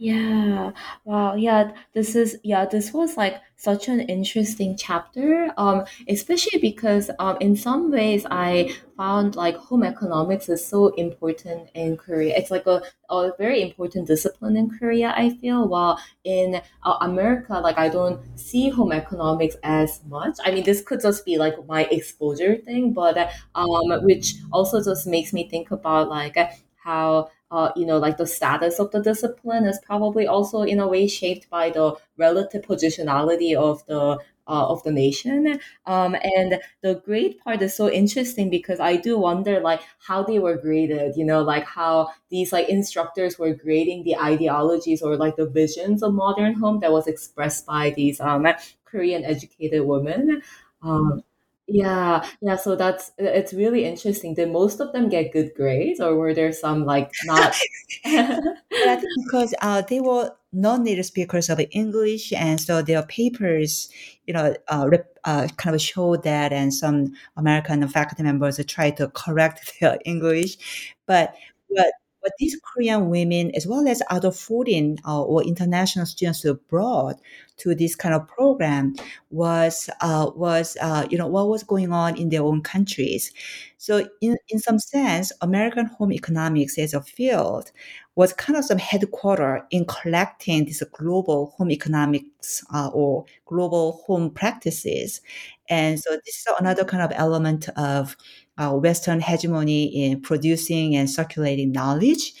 Yeah. 0.00 0.70
Wow. 1.04 1.34
Yeah. 1.34 1.72
This 1.92 2.14
is 2.14 2.38
yeah. 2.44 2.66
This 2.66 2.92
was 2.92 3.16
like 3.16 3.40
such 3.56 3.88
an 3.88 3.98
interesting 4.02 4.76
chapter. 4.76 5.50
Um, 5.56 5.86
especially 6.08 6.60
because 6.60 7.10
um, 7.18 7.36
in 7.40 7.56
some 7.56 7.90
ways 7.90 8.24
I 8.30 8.70
found 8.96 9.34
like 9.34 9.56
home 9.56 9.82
economics 9.82 10.48
is 10.48 10.64
so 10.64 10.88
important 10.94 11.70
in 11.74 11.96
Korea. 11.96 12.36
It's 12.36 12.52
like 12.52 12.66
a, 12.68 12.80
a 13.10 13.32
very 13.38 13.60
important 13.60 14.06
discipline 14.06 14.56
in 14.56 14.70
Korea. 14.70 15.12
I 15.16 15.30
feel 15.30 15.66
while 15.66 15.98
in 16.22 16.60
uh, 16.84 16.98
America, 17.00 17.54
like 17.54 17.76
I 17.78 17.88
don't 17.88 18.20
see 18.38 18.68
home 18.70 18.92
economics 18.92 19.56
as 19.64 20.00
much. 20.06 20.38
I 20.44 20.52
mean, 20.52 20.62
this 20.62 20.80
could 20.80 21.00
just 21.00 21.24
be 21.24 21.38
like 21.38 21.54
my 21.66 21.84
exposure 21.90 22.56
thing, 22.56 22.92
but 22.92 23.18
um, 23.56 23.90
which 24.04 24.34
also 24.52 24.80
just 24.80 25.08
makes 25.08 25.32
me 25.32 25.48
think 25.48 25.72
about 25.72 26.08
like 26.08 26.36
how 26.76 27.30
uh, 27.50 27.70
you 27.76 27.86
know, 27.86 27.98
like 27.98 28.16
the 28.18 28.26
status 28.26 28.78
of 28.78 28.90
the 28.90 29.00
discipline 29.00 29.64
is 29.64 29.78
probably 29.84 30.26
also 30.26 30.62
in 30.62 30.80
a 30.80 30.86
way 30.88 31.06
shaped 31.06 31.48
by 31.50 31.70
the 31.70 31.96
relative 32.16 32.62
positionality 32.62 33.54
of 33.54 33.84
the 33.86 34.18
uh, 34.46 34.66
of 34.68 34.82
the 34.82 34.90
nation. 34.90 35.60
Um, 35.86 36.16
and 36.22 36.58
the 36.82 36.94
grade 37.04 37.38
part 37.44 37.60
is 37.62 37.76
so 37.76 37.90
interesting 37.90 38.48
because 38.50 38.80
I 38.80 38.96
do 38.96 39.18
wonder 39.18 39.60
like 39.60 39.82
how 39.98 40.22
they 40.22 40.38
were 40.38 40.56
graded, 40.56 41.16
you 41.16 41.24
know, 41.24 41.42
like 41.42 41.64
how 41.64 42.10
these 42.30 42.52
like 42.52 42.68
instructors 42.68 43.38
were 43.38 43.52
grading 43.54 44.04
the 44.04 44.16
ideologies 44.16 45.02
or 45.02 45.16
like 45.16 45.36
the 45.36 45.48
visions 45.48 46.02
of 46.02 46.14
modern 46.14 46.54
home 46.54 46.80
that 46.80 46.92
was 46.92 47.06
expressed 47.06 47.66
by 47.66 47.90
these 47.90 48.20
um, 48.20 48.46
Korean 48.84 49.24
educated 49.24 49.82
women. 49.86 50.42
Um, 50.82 51.22
yeah, 51.68 52.26
yeah. 52.40 52.56
So 52.56 52.76
that's 52.76 53.12
it's 53.18 53.52
really 53.52 53.84
interesting. 53.84 54.34
Did 54.34 54.50
most 54.50 54.80
of 54.80 54.92
them 54.92 55.10
get 55.10 55.32
good 55.32 55.52
grades, 55.54 56.00
or 56.00 56.16
were 56.16 56.32
there 56.32 56.52
some 56.52 56.84
like 56.86 57.10
not? 57.24 57.54
Think 58.04 59.02
because 59.26 59.54
uh, 59.60 59.82
they 59.82 60.00
were 60.00 60.32
non-native 60.52 61.04
speakers 61.04 61.50
of 61.50 61.60
English, 61.70 62.32
and 62.32 62.58
so 62.58 62.80
their 62.80 63.02
papers, 63.02 63.90
you 64.26 64.32
know, 64.32 64.54
uh, 64.68 64.88
uh, 65.24 65.48
kind 65.58 65.76
of 65.76 65.82
show 65.82 66.16
that, 66.16 66.54
and 66.54 66.72
some 66.72 67.12
American 67.36 67.86
faculty 67.88 68.22
members 68.22 68.58
tried 68.66 68.96
to 68.96 69.08
correct 69.08 69.74
their 69.80 69.98
English, 70.06 70.94
but 71.06 71.34
but 71.74 71.92
but 72.28 72.34
these 72.38 72.60
Korean 72.62 73.08
women, 73.08 73.50
as 73.54 73.66
well 73.66 73.88
as 73.88 74.02
other 74.10 74.30
foreign 74.30 74.98
uh, 75.06 75.22
or 75.22 75.42
international 75.42 76.04
students 76.04 76.44
brought 76.68 77.16
to 77.56 77.74
this 77.74 77.96
kind 77.96 78.14
of 78.14 78.28
program, 78.28 78.94
was 79.30 79.88
uh, 80.02 80.30
was 80.36 80.76
uh, 80.82 81.06
you 81.08 81.16
know 81.16 81.26
what 81.26 81.48
was 81.48 81.62
going 81.62 81.90
on 81.90 82.18
in 82.18 82.28
their 82.28 82.42
own 82.42 82.60
countries. 82.60 83.32
So, 83.78 84.06
in 84.20 84.36
in 84.50 84.58
some 84.58 84.78
sense, 84.78 85.32
American 85.40 85.86
home 85.86 86.12
economics 86.12 86.76
as 86.76 86.92
a 86.92 87.00
field 87.00 87.72
was 88.14 88.34
kind 88.34 88.58
of 88.58 88.64
some 88.66 88.78
headquarter 88.78 89.64
in 89.70 89.86
collecting 89.86 90.66
this 90.66 90.82
global 90.92 91.54
home 91.56 91.70
economics 91.70 92.62
uh, 92.74 92.90
or 92.92 93.24
global 93.46 94.02
home 94.06 94.30
practices. 94.30 95.22
And 95.70 96.00
so 96.00 96.10
this 96.26 96.36
is 96.36 96.46
another 96.58 96.84
kind 96.84 97.02
of 97.02 97.12
element 97.14 97.68
of 97.76 98.16
uh, 98.58 98.72
Western 98.72 99.20
hegemony 99.20 99.86
in 99.86 100.20
producing 100.20 100.96
and 100.96 101.08
circulating 101.08 101.72
knowledge. 101.72 102.34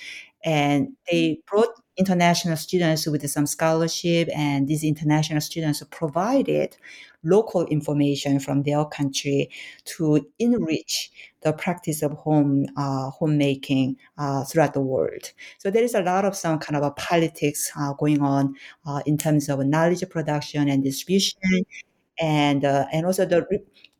And 0.44 0.90
they 1.10 1.40
brought 1.46 1.70
international 1.98 2.56
students 2.56 3.06
with 3.06 3.28
some 3.28 3.46
scholarship, 3.46 4.28
and 4.34 4.68
these 4.68 4.84
international 4.84 5.40
students 5.40 5.82
provided 5.90 6.76
local 7.24 7.66
information 7.66 8.38
from 8.38 8.62
their 8.62 8.84
country 8.84 9.50
to 9.84 10.24
enrich 10.38 11.10
the 11.40 11.52
practice 11.52 12.02
of 12.02 12.12
home 12.12 12.66
uh, 12.76 13.10
homemaking 13.10 13.96
uh, 14.16 14.44
throughout 14.44 14.74
the 14.74 14.80
world. 14.80 15.32
So 15.58 15.70
there 15.70 15.82
is 15.82 15.94
a 15.94 16.02
lot 16.02 16.24
of 16.24 16.36
some 16.36 16.60
kind 16.60 16.76
of 16.76 16.84
a 16.84 16.92
politics 16.92 17.70
uh, 17.76 17.92
going 17.94 18.22
on 18.22 18.54
uh, 18.86 19.02
in 19.04 19.18
terms 19.18 19.48
of 19.48 19.58
knowledge 19.66 20.08
production 20.08 20.68
and 20.68 20.84
distribution, 20.84 21.40
and 22.20 22.64
uh, 22.64 22.86
and 22.92 23.06
also 23.06 23.26
the 23.26 23.44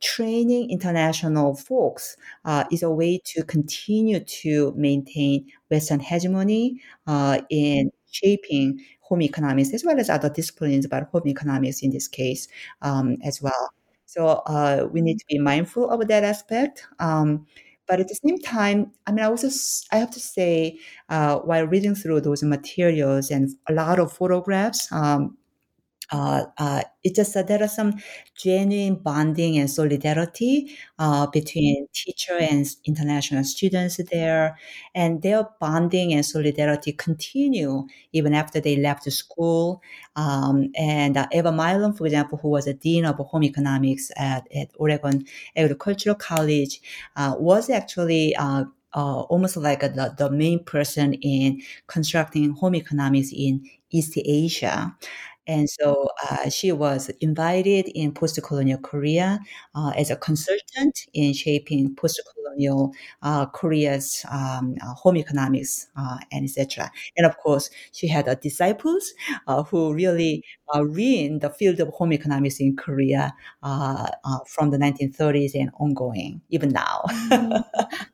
training 0.01 0.69
international 0.69 1.55
folks 1.55 2.17
uh, 2.45 2.63
is 2.71 2.83
a 2.83 2.89
way 2.89 3.19
to 3.25 3.43
continue 3.43 4.19
to 4.21 4.73
maintain 4.75 5.45
Western 5.69 5.99
hegemony 5.99 6.81
uh, 7.07 7.41
in 7.49 7.91
shaping 8.11 8.79
home 9.01 9.21
economics 9.21 9.73
as 9.73 9.83
well 9.83 9.99
as 9.99 10.09
other 10.09 10.29
disciplines, 10.29 10.87
but 10.87 11.03
home 11.11 11.27
economics 11.27 11.81
in 11.81 11.91
this 11.91 12.07
case 12.07 12.47
um, 12.81 13.17
as 13.23 13.41
well. 13.41 13.73
So 14.05 14.27
uh, 14.47 14.87
we 14.91 15.01
need 15.01 15.19
to 15.19 15.25
be 15.27 15.37
mindful 15.37 15.89
of 15.89 16.07
that 16.07 16.23
aspect. 16.23 16.87
Um, 16.99 17.45
but 17.87 17.99
at 17.99 18.07
the 18.07 18.15
same 18.15 18.37
time, 18.37 18.91
I 19.07 19.11
mean, 19.11 19.25
I 19.25 19.27
also 19.27 19.49
I 19.91 19.97
have 19.97 20.11
to 20.11 20.19
say, 20.19 20.77
uh, 21.09 21.39
while 21.39 21.65
reading 21.65 21.95
through 21.95 22.21
those 22.21 22.43
materials 22.43 23.31
and 23.31 23.49
a 23.67 23.73
lot 23.73 23.99
of 23.99 24.13
photographs, 24.13 24.91
um, 24.91 25.37
uh, 26.11 26.45
uh, 26.57 26.81
it's 27.03 27.15
just 27.15 27.33
that 27.33 27.47
there 27.47 27.61
are 27.63 27.67
some 27.67 27.93
genuine 28.35 28.95
bonding 28.95 29.57
and 29.57 29.69
solidarity 29.69 30.75
uh, 30.97 31.27
between 31.27 31.87
teacher 31.93 32.37
and 32.39 32.65
international 32.85 33.43
students 33.43 33.99
there, 34.11 34.57
and 34.95 35.21
their 35.21 35.47
bonding 35.59 36.13
and 36.13 36.25
solidarity 36.25 36.91
continue 36.93 37.87
even 38.11 38.33
after 38.33 38.59
they 38.59 38.75
left 38.75 39.09
school. 39.11 39.81
Um, 40.15 40.71
and 40.75 41.17
uh, 41.17 41.27
Ava 41.31 41.51
Milam, 41.51 41.93
for 41.93 42.05
example, 42.05 42.39
who 42.41 42.49
was 42.49 42.67
a 42.67 42.73
dean 42.73 43.05
of 43.05 43.17
home 43.17 43.43
economics 43.43 44.11
at, 44.17 44.47
at 44.53 44.69
Oregon 44.77 45.25
Agricultural 45.55 46.15
College, 46.15 46.81
uh, 47.15 47.35
was 47.37 47.69
actually 47.69 48.35
uh, 48.35 48.65
uh, 48.93 49.21
almost 49.21 49.57
like 49.57 49.81
the, 49.81 50.13
the 50.17 50.29
main 50.31 50.63
person 50.63 51.13
in 51.13 51.61
constructing 51.87 52.51
home 52.53 52.75
economics 52.75 53.31
in 53.33 53.63
East 53.91 54.17
Asia. 54.17 54.95
And 55.49 55.67
so 55.69 56.07
uh, 56.29 56.49
she 56.49 56.71
was 56.71 57.09
invited 57.21 57.87
in 57.95 58.13
post-colonial 58.13 58.77
Korea 58.79 59.39
uh, 59.73 59.91
as 59.97 60.11
a 60.11 60.15
consultant 60.15 60.95
in 61.13 61.33
shaping 61.33 61.95
post-colonial 61.95 62.93
uh, 63.23 63.47
Korea's 63.47 64.23
um, 64.31 64.75
uh, 64.81 64.93
home 64.93 65.17
economics 65.17 65.87
uh, 65.97 66.17
and 66.31 66.45
etc. 66.45 66.91
And 67.17 67.25
of 67.25 67.37
course, 67.37 67.69
she 67.91 68.07
had 68.07 68.25
disciples 68.41 69.13
uh, 69.47 69.63
who 69.63 69.93
really 69.93 70.43
uh, 70.73 70.83
in 70.97 71.39
the 71.39 71.49
field 71.49 71.79
of 71.79 71.89
home 71.89 72.13
economics 72.13 72.59
in 72.59 72.75
Korea 72.75 73.33
uh, 73.63 74.07
uh, 74.23 74.39
from 74.47 74.69
the 74.69 74.77
1930s 74.77 75.55
and 75.55 75.71
ongoing, 75.79 76.41
even 76.49 76.69
now. 76.69 77.01
Mm. 77.31 77.63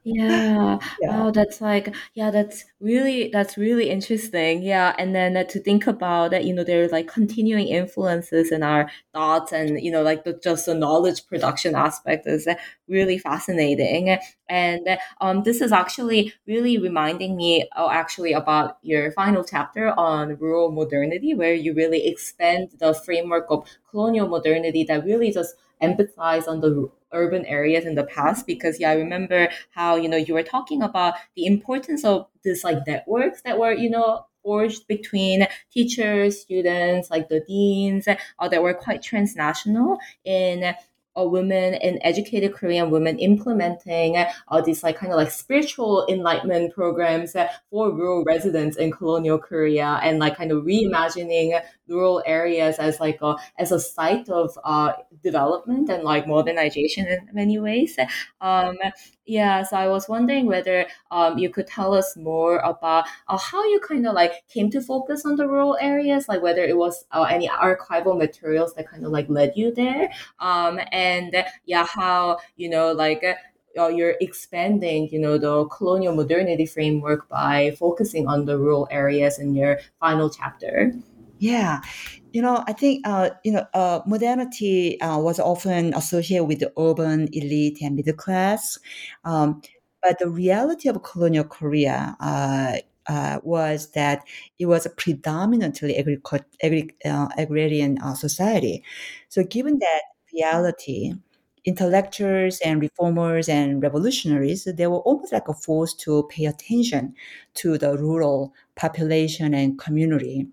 yeah. 0.04 0.78
yeah. 1.02 1.24
Oh, 1.24 1.32
that's 1.32 1.62
like, 1.62 1.94
yeah, 2.14 2.32
that's 2.32 2.64
really, 2.80 3.30
that's 3.32 3.58
really 3.58 3.90
interesting. 3.90 4.64
Yeah. 4.64 4.96
And 4.98 5.14
then 5.16 5.36
uh, 5.38 5.44
to 5.46 5.60
think 5.60 5.88
about 5.88 6.32
that, 6.32 6.46
you 6.46 6.54
know, 6.54 6.64
there's 6.64 6.92
like 6.92 7.08
continuing 7.28 7.68
influences 7.68 8.52
in 8.52 8.64
our 8.64 8.90
thoughts 9.14 9.52
and 9.52 9.82
you 9.82 9.92
know 9.92 10.02
like 10.04 10.24
the 10.24 10.34
just 10.44 10.66
the 10.66 10.74
knowledge 10.74 11.26
production 11.28 11.76
aspect 11.76 12.28
is 12.28 12.48
really 12.88 13.18
fascinating. 13.18 14.18
And 14.48 14.98
um, 15.22 15.44
this 15.44 15.62
is 15.62 15.72
actually 15.72 16.34
really 16.48 16.78
reminding 16.78 17.36
me 17.36 17.68
oh, 17.76 17.90
actually 17.90 18.34
about 18.34 18.78
your 18.82 19.12
final 19.12 19.44
chapter 19.44 19.90
on 19.98 20.38
rural 20.38 20.72
modernity 20.72 21.34
where 21.34 21.54
you 21.54 21.74
really 21.74 22.06
expand 22.08 22.70
the 22.80 22.94
framework 22.94 23.46
of 23.50 23.68
colonial 23.90 24.28
modernity 24.28 24.84
that 24.86 25.04
really 25.06 25.32
just 25.32 25.56
emphasize 25.82 26.48
on 26.48 26.62
the 26.62 26.90
urban 27.12 27.46
areas 27.46 27.86
in 27.86 27.96
the 27.96 28.04
past. 28.04 28.46
Because 28.46 28.80
yeah 28.80 28.92
i 28.92 28.94
remember 28.96 29.50
how 29.72 29.96
you 29.96 30.08
know 30.10 30.18
you 30.18 30.34
were 30.34 30.44
talking 30.44 30.82
about 30.82 31.16
the 31.36 31.46
importance 31.46 32.04
of 32.06 32.28
this 32.44 32.64
like 32.64 32.86
networks 32.88 33.42
that 33.44 33.58
were 33.60 33.74
you 33.74 33.90
know 33.90 34.26
forged 34.46 34.88
between 34.88 35.48
teachers 35.74 36.40
students 36.40 37.10
like 37.10 37.28
the 37.30 37.42
deans 37.42 38.08
uh, 38.08 38.48
that 38.48 38.62
were 38.62 38.76
quite 38.76 39.02
transnational 39.02 39.98
in 40.24 40.76
a 41.16 41.28
women 41.28 41.76
and 41.76 41.98
educated 42.02 42.54
Korean 42.54 42.90
women 42.90 43.18
implementing 43.20 44.18
uh, 44.18 44.62
these 44.62 44.84
like 44.84 44.98
kind 44.98 45.12
of 45.12 45.18
like 45.18 45.32
spiritual 45.32 46.06
enlightenment 46.10 46.74
programs 46.74 47.34
for 47.70 47.92
rural 47.92 48.24
residents 48.26 48.78
in 48.78 48.92
colonial 48.92 49.40
Korea 49.40 50.00
and 50.04 50.20
like 50.20 50.38
kind 50.38 50.52
of 50.52 50.64
reimagining 50.64 51.60
rural 51.88 52.24
areas 52.26 52.78
as 52.80 53.00
like 53.00 53.20
a 53.22 53.36
as 53.58 53.72
a 53.72 53.80
site 53.80 54.30
of 54.30 54.58
uh, 54.64 54.94
development 55.24 55.90
and 55.90 56.04
like 56.04 56.28
modernization 56.28 57.08
in 57.08 57.30
many 57.34 57.60
ways. 57.60 57.98
Um, 58.42 58.78
yeah, 59.26 59.64
so 59.64 59.78
I 59.78 59.88
was 59.88 60.08
wondering 60.08 60.46
whether 60.46 60.86
um, 61.12 61.38
you 61.38 61.50
could 61.50 61.68
tell 61.68 61.94
us 61.94 62.16
more 62.16 62.60
about 62.60 63.06
uh, 63.28 63.38
how 63.38 63.64
you 63.66 63.80
kind 63.80 64.06
of 64.08 64.14
like 64.14 64.48
came 64.48 64.70
to 64.72 64.82
focus 64.82 65.26
on 65.26 65.36
the 65.36 65.48
rural 65.48 65.78
areas, 65.82 66.28
like 66.28 66.42
whether 66.42 66.64
it 66.64 66.78
was 66.78 67.06
uh, 67.12 67.24
any 67.24 67.48
archival 67.48 68.18
materials 68.18 68.74
that 68.76 68.88
kind 68.88 69.06
of 69.06 69.12
like 69.12 69.28
led 69.30 69.54
you 69.56 69.74
there, 69.74 70.12
um, 70.40 70.80
and 70.92 71.36
yeah, 71.66 71.86
how 71.86 72.38
you 72.56 72.70
know 72.70 72.92
like. 72.92 73.24
Uh, 73.78 73.90
you're 73.90 74.16
expanding, 74.22 75.10
you 75.12 75.20
know, 75.20 75.38
the 75.38 75.66
colonial 75.66 76.16
modernity 76.16 76.66
framework 76.66 77.28
by 77.28 77.76
focusing 77.78 78.26
on 78.26 78.46
the 78.46 78.58
rural 78.58 78.88
areas 78.90 79.38
in 79.38 79.54
your 79.54 79.80
final 80.00 80.30
chapter. 80.30 80.94
Yeah, 81.48 81.82
you 82.32 82.42
know, 82.42 82.64
I 82.68 82.74
think 82.74 83.06
uh, 83.06 83.32
you 83.44 83.52
know, 83.52 83.66
uh, 83.74 84.02
modernity 84.08 85.00
uh, 85.02 85.20
was 85.20 85.40
often 85.40 85.94
associated 85.94 86.46
with 86.46 86.60
the 86.60 86.72
urban 86.78 87.28
elite 87.34 87.80
and 87.82 87.96
middle 87.96 88.14
class, 88.16 88.80
um, 89.26 89.62
but 90.02 90.18
the 90.20 90.30
reality 90.30 90.88
of 90.90 91.04
colonial 91.04 91.44
Korea 91.44 92.16
uh, 92.22 92.78
uh, 93.08 93.40
was 93.44 93.92
that 93.92 94.24
it 94.60 94.66
was 94.68 94.86
a 94.86 94.90
predominantly 94.90 95.98
agri- 95.98 96.96
uh, 97.06 97.28
agrarian 97.38 97.98
society. 98.16 98.84
So, 99.30 99.44
given 99.44 99.80
that 99.80 100.02
reality, 100.34 101.14
intellectuals 101.66 102.60
and 102.64 102.82
reformers 102.82 103.50
and 103.50 103.82
revolutionaries, 103.84 104.64
they 104.66 104.88
were 104.88 105.00
almost 105.00 105.34
like 105.34 105.48
a 105.50 105.54
force 105.54 105.94
to 105.96 106.24
pay 106.32 106.46
attention 106.46 107.14
to 107.56 107.78
the 107.78 107.98
rural 107.98 108.54
population 108.76 109.54
and 109.54 109.78
community. 109.78 110.48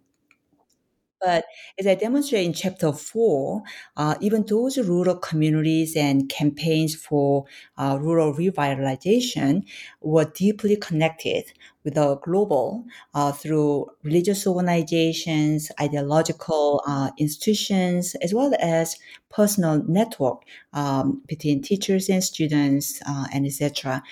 But 1.22 1.44
as 1.78 1.86
I 1.86 1.94
demonstrate 1.94 2.44
in 2.44 2.52
chapter 2.52 2.92
four, 2.92 3.62
uh, 3.96 4.16
even 4.20 4.44
those 4.46 4.76
rural 4.78 5.16
communities 5.16 5.96
and 5.96 6.28
campaigns 6.28 6.94
for 6.94 7.44
uh, 7.78 7.98
rural 8.00 8.34
revitalization 8.34 9.62
were 10.00 10.24
deeply 10.24 10.76
connected 10.76 11.44
with 11.84 11.94
the 11.94 12.16
global 12.16 12.84
uh, 13.14 13.32
through 13.32 13.86
religious 14.02 14.46
organizations, 14.46 15.70
ideological 15.80 16.82
uh, 16.86 17.10
institutions, 17.18 18.14
as 18.16 18.32
well 18.32 18.52
as 18.60 18.96
personal 19.30 19.82
network 19.88 20.42
um, 20.72 21.22
between 21.26 21.62
teachers 21.62 22.08
and 22.08 22.22
students 22.22 23.00
uh, 23.06 23.26
and 23.32 23.46
etc. 23.46 24.02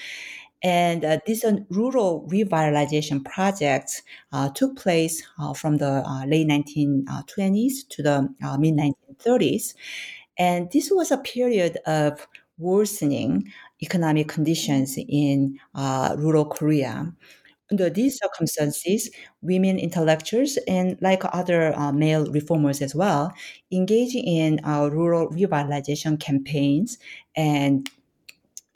And 0.63 1.05
uh, 1.05 1.19
this 1.27 1.45
uh, 1.45 1.59
rural 1.71 2.29
revitalization 2.31 3.25
project 3.25 4.03
uh, 4.33 4.51
took 4.51 4.77
place 4.77 5.23
uh, 5.39 5.55
from 5.55 5.79
the 5.79 6.03
uh, 6.07 6.27
late 6.27 6.47
1920s 6.47 7.85
to 7.91 8.03
the 8.03 8.29
uh, 8.45 8.59
mid 8.59 8.75
1930s. 8.75 9.75
And 10.39 10.71
this 10.73 10.91
was 10.93 11.11
a 11.11 11.19
period 11.19 11.79
of 11.87 12.27
worsening 12.59 13.51
economic 13.83 14.29
conditions 14.29 14.99
in 14.99 15.59
rural 15.75 16.45
Korea. 16.45 17.15
Under 17.71 17.89
these 17.89 18.19
circumstances, 18.19 19.11
women 19.43 19.79
intellectuals 19.79 20.59
and 20.69 20.99
like 21.01 21.23
other 21.33 21.75
male 21.95 22.27
reformers 22.33 22.83
as 22.83 22.95
well, 22.95 23.33
engage 23.73 24.15
in 24.17 24.61
rural 24.65 25.29
revitalization 25.31 26.19
campaigns 26.21 26.99
and 27.37 27.89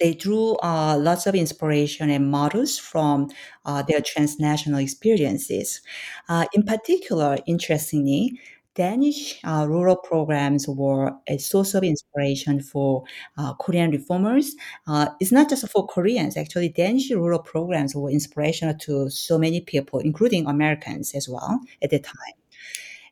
they 0.01 0.15
drew 0.15 0.57
uh, 0.57 0.97
lots 0.99 1.27
of 1.27 1.35
inspiration 1.35 2.11
and 2.11 2.31
models 2.31 2.79
from 2.79 3.31
uh, 3.65 3.83
their 3.83 4.01
transnational 4.01 4.81
experiences. 4.81 5.81
Uh, 6.29 6.47
in 6.53 6.63
particular, 6.65 7.39
interestingly, 7.47 8.39
Danish 8.75 9.39
uh, 9.45 9.67
rural 9.69 9.97
programs 9.97 10.67
were 10.67 11.13
a 11.29 11.39
source 11.39 11.75
of 11.75 11.85
inspiration 11.85 12.61
for 12.61 13.05
uh, 13.39 13.55
Korean 13.55 13.93
reformers. 13.93 14.57
Uh, 14.89 15.11
it's 15.21 15.31
not 15.31 15.49
just 15.49 15.69
for 15.71 15.87
Koreans, 15.87 16.37
actually, 16.37 16.71
Danish 16.71 17.11
rural 17.11 17.39
programs 17.39 17.95
were 17.95 18.11
inspirational 18.11 18.75
to 18.81 19.09
so 19.11 19.39
many 19.39 19.61
people, 19.61 20.01
including 20.01 20.47
Americans 20.47 21.15
as 21.15 21.29
well 21.29 21.61
at 21.83 21.91
the 21.91 22.01
time. 22.01 22.35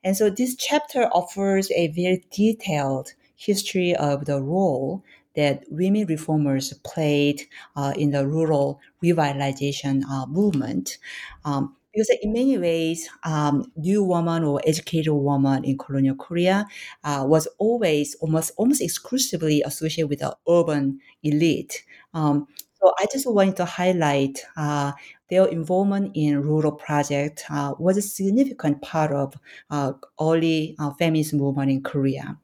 And 0.05 0.17
so 0.17 0.31
this 0.31 0.57
chapter 0.57 1.05
offers 1.13 1.71
a 1.73 1.89
very 1.89 2.25
detailed 2.33 3.15
history 3.37 3.95
of 3.95 4.25
the 4.25 4.43
role 4.43 5.05
that 5.35 5.65
women 5.71 6.07
reformers 6.07 6.73
played 6.85 7.43
uh, 7.77 7.93
in 7.97 8.11
the 8.11 8.27
rural 8.27 8.81
revitalization 9.03 10.03
uh, 10.11 10.27
movement. 10.27 10.99
Um, 11.45 11.77
because 11.93 12.09
in 12.23 12.33
many 12.33 12.57
ways, 12.57 13.09
um, 13.23 13.71
new 13.77 14.03
woman 14.03 14.45
or 14.45 14.63
educated 14.65 15.13
woman 15.13 15.63
in 15.63 15.77
colonial 15.77 16.15
Korea 16.15 16.67
uh, 17.05 17.25
was 17.27 17.47
always 17.59 18.15
almost 18.17 18.53
almost 18.57 18.81
exclusively 18.81 19.63
associated 19.63 20.09
with 20.09 20.21
the 20.21 20.35
urban 20.49 21.01
elite. 21.23 21.85
Um, 22.15 22.49
so 22.81 22.93
I 22.99 23.07
just 23.13 23.31
wanted 23.31 23.57
to 23.57 23.65
highlight 23.65 24.41
uh, 24.57 24.93
their 25.29 25.47
involvement 25.47 26.13
in 26.17 26.43
rural 26.43 26.73
project 26.73 27.45
uh, 27.49 27.75
was 27.79 27.97
a 27.97 28.03
significant 28.03 28.83
part 28.83 29.13
of 29.13 29.35
uh, 29.71 29.93
early 30.21 30.77
feminist 30.99 31.35
movement 31.35 31.71
in 31.71 31.83
Korea. 31.83 32.39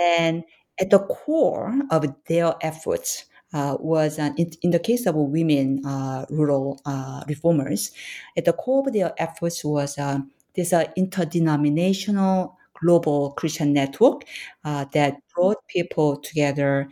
And 0.00 0.44
at 0.80 0.90
the 0.90 0.98
core 0.98 1.74
of 1.90 2.06
their 2.26 2.54
efforts 2.60 3.24
uh, 3.54 3.76
was 3.78 4.18
uh, 4.18 4.30
in, 4.36 4.50
in, 4.62 4.72
the 4.72 4.80
case 4.80 5.06
of 5.06 5.14
women 5.14 5.80
uh, 5.86 6.26
rural 6.28 6.80
uh, 6.86 7.22
reformers, 7.28 7.92
at 8.36 8.44
the 8.44 8.52
core 8.52 8.82
of 8.84 8.92
their 8.92 9.14
efforts 9.16 9.64
was 9.64 9.96
uh, 9.96 10.18
this 10.56 10.72
uh, 10.72 10.84
interdenominational 10.96 12.58
global 12.80 13.30
Christian 13.32 13.72
network 13.72 14.24
that 14.64 15.14
brought 15.32 15.56
people 15.68 16.16
together, 16.16 16.88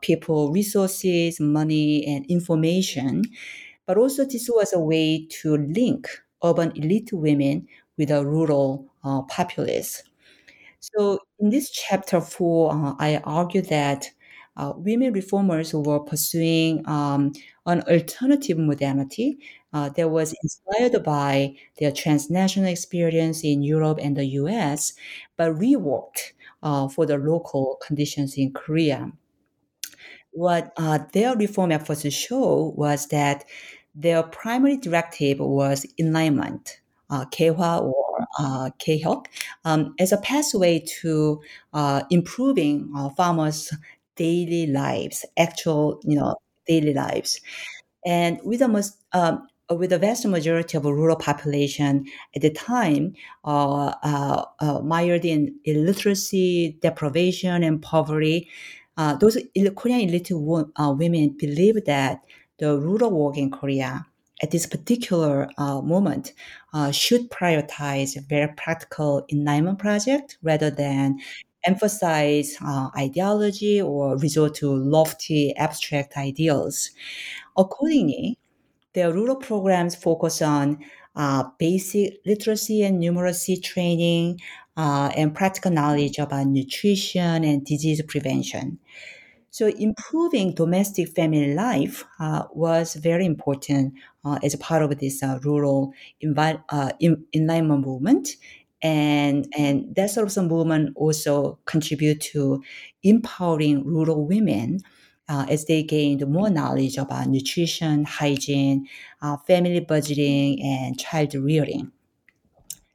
people, 0.00 0.52
resources, 0.52 1.40
money, 1.40 2.06
and 2.06 2.24
information. 2.26 3.24
But 3.84 3.98
also, 3.98 4.24
this 4.24 4.48
was 4.48 4.72
a 4.72 4.78
way 4.78 5.26
to 5.42 5.56
link 5.56 6.08
urban 6.44 6.70
elite 6.76 7.12
women 7.12 7.66
with 7.98 8.08
the 8.08 8.24
rural 8.24 8.86
populace. 9.28 10.04
So 10.80 11.18
in 11.38 11.50
this 11.50 11.70
chapter 11.70 12.20
four, 12.20 12.72
uh, 12.72 12.94
I 12.98 13.18
argue 13.24 13.62
that 13.62 14.10
uh, 14.56 14.72
women 14.76 15.12
reformers 15.12 15.72
were 15.72 16.00
pursuing 16.00 16.86
um, 16.88 17.32
an 17.66 17.82
alternative 17.82 18.58
modernity 18.58 19.38
uh, 19.72 19.88
that 19.90 20.10
was 20.10 20.34
inspired 20.42 21.02
by 21.04 21.54
their 21.78 21.92
transnational 21.92 22.68
experience 22.70 23.44
in 23.44 23.62
Europe 23.62 23.98
and 24.02 24.16
the 24.16 24.24
US, 24.42 24.94
but 25.36 25.52
reworked 25.52 26.32
uh, 26.62 26.88
for 26.88 27.06
the 27.06 27.18
local 27.18 27.78
conditions 27.86 28.36
in 28.36 28.52
Korea. 28.52 29.12
What 30.32 30.72
uh, 30.76 30.98
their 31.12 31.36
reform 31.36 31.72
efforts 31.72 32.10
show 32.12 32.72
was 32.76 33.06
that 33.08 33.44
their 33.94 34.22
primary 34.22 34.76
directive 34.76 35.38
was 35.40 35.86
enlightenment, 35.98 36.80
uh, 37.10 37.24
개화 37.26 37.82
or 37.82 38.07
uh, 38.38 38.70
개혁 38.78 39.26
um, 39.64 39.94
as 39.98 40.12
a 40.12 40.18
pathway 40.18 40.82
to 41.00 41.40
uh, 41.74 42.02
improving 42.10 42.90
uh, 42.96 43.08
farmers' 43.10 43.72
daily 44.16 44.66
lives, 44.66 45.24
actual 45.36 46.00
you 46.04 46.16
know 46.16 46.34
daily 46.66 46.94
lives, 46.94 47.40
and 48.06 48.40
with 48.44 48.60
the 48.60 48.68
most 48.68 48.96
um, 49.12 49.46
with 49.70 49.90
the 49.90 49.98
vast 49.98 50.26
majority 50.26 50.76
of 50.78 50.84
rural 50.84 51.16
population 51.16 52.06
at 52.34 52.42
the 52.42 52.50
time 52.50 53.14
uh, 53.44 53.92
uh, 54.02 54.44
uh, 54.60 54.80
mired 54.80 55.24
in 55.24 55.54
illiteracy, 55.64 56.78
deprivation, 56.80 57.62
and 57.62 57.82
poverty, 57.82 58.48
uh, 58.96 59.14
those 59.16 59.36
Korean 59.76 60.08
wo- 60.30 60.70
uh, 60.76 60.94
women 60.96 61.36
believe 61.38 61.84
that 61.84 62.20
the 62.58 62.78
rural 62.78 63.10
work 63.10 63.36
in 63.36 63.50
Korea 63.50 64.06
at 64.42 64.50
this 64.50 64.66
particular 64.66 65.48
uh, 65.58 65.80
moment 65.80 66.32
uh, 66.72 66.90
should 66.90 67.30
prioritize 67.30 68.16
a 68.16 68.20
very 68.20 68.52
practical 68.56 69.26
enlightenment 69.32 69.78
project 69.78 70.38
rather 70.42 70.70
than 70.70 71.18
emphasize 71.64 72.56
uh, 72.64 72.88
ideology 72.96 73.80
or 73.80 74.16
resort 74.18 74.54
to 74.54 74.70
lofty 74.70 75.54
abstract 75.56 76.16
ideals. 76.16 76.90
Accordingly, 77.56 78.38
their 78.94 79.12
rural 79.12 79.36
programs 79.36 79.94
focus 79.94 80.40
on 80.42 80.78
uh, 81.16 81.44
basic 81.58 82.20
literacy 82.24 82.82
and 82.82 83.02
numeracy 83.02 83.62
training 83.62 84.40
uh, 84.76 85.10
and 85.16 85.34
practical 85.34 85.70
knowledge 85.72 86.18
about 86.18 86.46
nutrition 86.46 87.44
and 87.44 87.64
disease 87.64 88.00
prevention. 88.02 88.78
So, 89.50 89.66
improving 89.66 90.54
domestic 90.54 91.08
family 91.08 91.54
life 91.54 92.04
uh, 92.20 92.44
was 92.52 92.94
very 92.94 93.26
important 93.26 93.94
as 94.42 94.54
a 94.54 94.58
part 94.58 94.82
of 94.82 94.98
this 94.98 95.22
uh, 95.22 95.38
rural 95.42 95.92
envi- 96.22 96.62
uh, 96.70 96.92
enlightenment 97.34 97.86
movement. 97.86 98.28
And, 98.80 99.52
and 99.56 99.94
that 99.96 100.10
sort 100.10 100.36
of 100.36 100.44
movement 100.44 100.92
also 100.96 101.58
contribute 101.64 102.20
to 102.32 102.62
empowering 103.02 103.84
rural 103.84 104.24
women 104.26 104.80
uh, 105.28 105.46
as 105.48 105.64
they 105.66 105.82
gained 105.82 106.26
more 106.28 106.48
knowledge 106.48 106.96
about 106.96 107.26
nutrition, 107.28 108.04
hygiene, 108.04 108.86
uh, 109.20 109.36
family 109.36 109.80
budgeting, 109.80 110.62
and 110.64 110.98
child 110.98 111.34
rearing. 111.34 111.92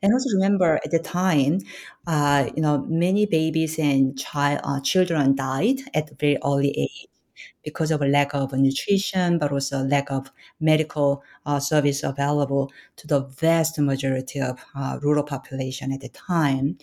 And 0.02 0.14
also 0.14 0.30
remember 0.36 0.80
at 0.84 0.92
the 0.92 1.00
time, 1.00 1.60
uh, 2.06 2.50
you 2.56 2.62
know, 2.62 2.86
many 2.90 3.26
babies 3.26 3.80
and 3.80 4.18
child 4.20 4.60
uh, 4.64 4.82
children 4.82 5.36
died 5.36 5.80
at 5.94 6.12
a 6.12 6.16
very 6.16 6.38
early 6.46 6.72
age 6.78 7.08
because 7.64 7.92
of 7.92 8.02
a 8.02 8.06
lack 8.06 8.34
of 8.34 8.54
nutrition, 8.54 9.38
but 9.38 9.52
also 9.52 9.84
lack 9.84 10.12
of 10.12 10.32
medical 10.60 11.24
uh, 11.46 11.60
service 11.60 12.04
available 12.04 12.72
to 12.98 13.08
the 13.08 13.22
vast 13.22 13.80
majority 13.80 14.40
of 14.40 14.60
uh, 14.76 15.00
rural 15.02 15.24
population 15.24 15.92
at 15.92 16.02
the 16.02 16.10
time. 16.10 16.78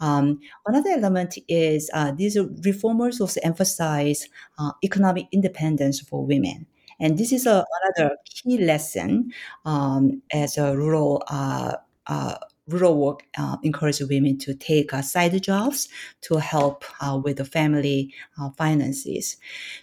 Um, 0.00 0.40
another 0.66 0.90
element 0.90 1.38
is 1.48 1.90
uh, 1.92 2.12
these 2.12 2.38
reformers 2.64 3.20
also 3.20 3.40
emphasize 3.42 4.28
uh, 4.58 4.72
economic 4.82 5.26
independence 5.32 6.00
for 6.00 6.24
women. 6.24 6.66
And 6.98 7.18
this 7.18 7.32
is 7.32 7.46
a, 7.46 7.64
another 7.82 8.16
key 8.24 8.58
lesson 8.58 9.32
um, 9.64 10.22
as 10.32 10.58
a 10.58 10.76
rural 10.76 11.22
uh, 11.28 11.76
uh 12.06 12.36
rural 12.72 12.96
work 12.98 13.22
uh, 13.38 13.56
encourages 13.62 14.08
women 14.08 14.38
to 14.38 14.54
take 14.54 14.92
uh, 14.94 15.02
side 15.02 15.40
jobs 15.42 15.88
to 16.22 16.36
help 16.36 16.84
uh, 17.00 17.18
with 17.22 17.36
the 17.38 17.44
family 17.44 18.14
uh, 18.40 18.50
finances. 18.56 19.36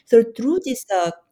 So 0.05 0.23
through 0.35 0.59
these 0.63 0.85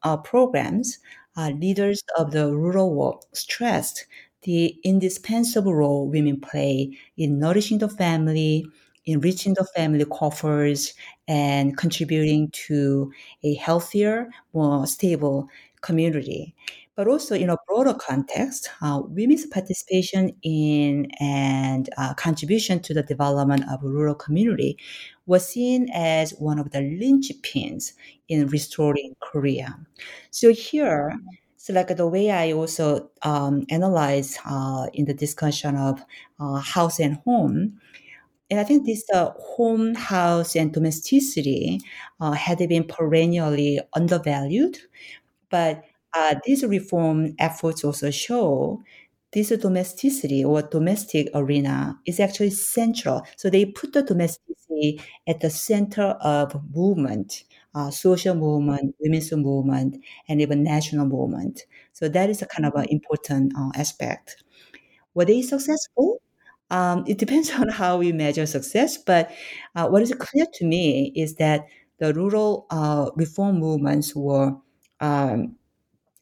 uh, 0.04 0.18
programs, 0.18 1.00
leaders 1.38 2.04
of 2.18 2.32
the 2.32 2.56
rural 2.56 2.94
work 2.94 3.22
stressed 3.34 4.06
the 4.44 4.78
indispensable 4.84 5.74
role 5.74 6.08
women 6.08 6.40
play 6.40 6.96
in 7.18 7.40
nourishing 7.40 7.80
the 7.80 7.90
family, 7.90 8.64
enriching 9.06 9.56
the 9.56 9.66
family 9.76 10.06
coffers, 10.06 10.94
and 11.28 11.76
contributing 11.78 12.50
to 12.68 13.12
a 13.44 13.56
healthier, 13.56 14.30
more 14.54 14.86
stable 14.86 15.50
community. 15.82 16.54
But 16.96 17.08
also, 17.10 17.36
in 17.36 17.50
a 17.50 17.58
broader 17.68 17.94
context, 17.94 18.70
uh, 18.82 19.02
women's 19.04 19.46
participation 19.46 20.32
in 20.44 21.12
and 21.20 21.90
uh, 21.98 22.14
contribution 22.14 22.80
to 22.84 22.94
the 22.94 23.04
development 23.04 23.66
of 23.70 23.84
rural 23.84 24.16
community 24.16 24.78
was 25.26 25.46
seen 25.46 25.90
as 25.94 26.32
one 26.32 26.58
of 26.58 26.72
the 26.72 26.80
linchpins 26.80 27.94
in 28.30 28.48
restoring 28.48 29.16
Korea. 29.20 29.78
So 30.32 30.54
here, 30.54 31.14
so 31.58 31.74
like 31.74 31.96
the 31.98 32.08
way 32.08 32.32
I 32.32 32.54
also 32.54 33.10
um, 33.24 33.66
analyze 33.70 34.38
uh, 34.46 34.88
in 34.94 35.06
the 35.06 35.14
discussion 35.14 35.76
of 35.76 36.02
uh, 36.40 36.60
house 36.60 37.00
and 37.00 37.18
home, 37.26 37.82
and 38.50 38.60
I 38.60 38.64
think 38.64 38.86
this 38.86 39.04
uh, 39.14 39.32
home, 39.40 39.96
house, 39.96 40.56
and 40.56 40.72
domesticity 40.72 41.82
uh, 42.22 42.32
had 42.32 42.60
been 42.70 42.84
perennially 42.84 43.80
undervalued, 43.94 44.78
but 45.50 45.84
uh, 46.16 46.36
these 46.46 46.64
reform 46.64 47.36
efforts 47.40 47.84
also 47.84 48.12
show 48.12 48.82
this 49.34 49.50
domesticity 49.50 50.44
or 50.46 50.62
domestic 50.62 51.28
arena 51.34 52.00
is 52.06 52.20
actually 52.20 52.52
central. 52.52 53.22
So 53.36 53.50
they 53.50 53.66
put 53.66 53.94
the 53.94 54.02
domesticity 54.04 55.02
at 55.28 55.42
the 55.42 55.50
center 55.50 56.04
of 56.22 56.56
movement 56.74 57.44
uh, 57.76 57.92
social 57.92 58.36
movement, 58.36 58.96
women's 59.02 59.34
movement, 59.34 59.98
and 60.30 60.40
even 60.40 60.64
national 60.64 61.06
movement. 61.06 61.64
So 61.92 62.08
that 62.08 62.30
is 62.30 62.42
a 62.42 62.46
kind 62.46 62.66
of 62.66 62.74
an 62.76 62.86
important 62.90 63.52
uh, 63.58 63.70
aspect. 63.76 64.42
Were 65.14 65.26
they 65.26 65.42
successful? 65.42 66.22
Um, 66.72 67.04
it 67.08 67.18
depends 67.18 67.52
on 67.60 67.70
how 67.70 67.98
we 67.98 68.12
measure 68.12 68.46
success, 68.46 68.98
but 68.98 69.32
uh, 69.76 69.88
what 69.88 70.02
is 70.02 70.14
clear 70.20 70.46
to 70.56 70.66
me 70.66 71.12
is 71.16 71.36
that 71.36 71.66
the 72.00 72.14
rural 72.14 72.68
uh, 72.70 73.10
reform 73.16 73.60
movements 73.60 74.16
were 74.16 74.54
um, 75.00 75.56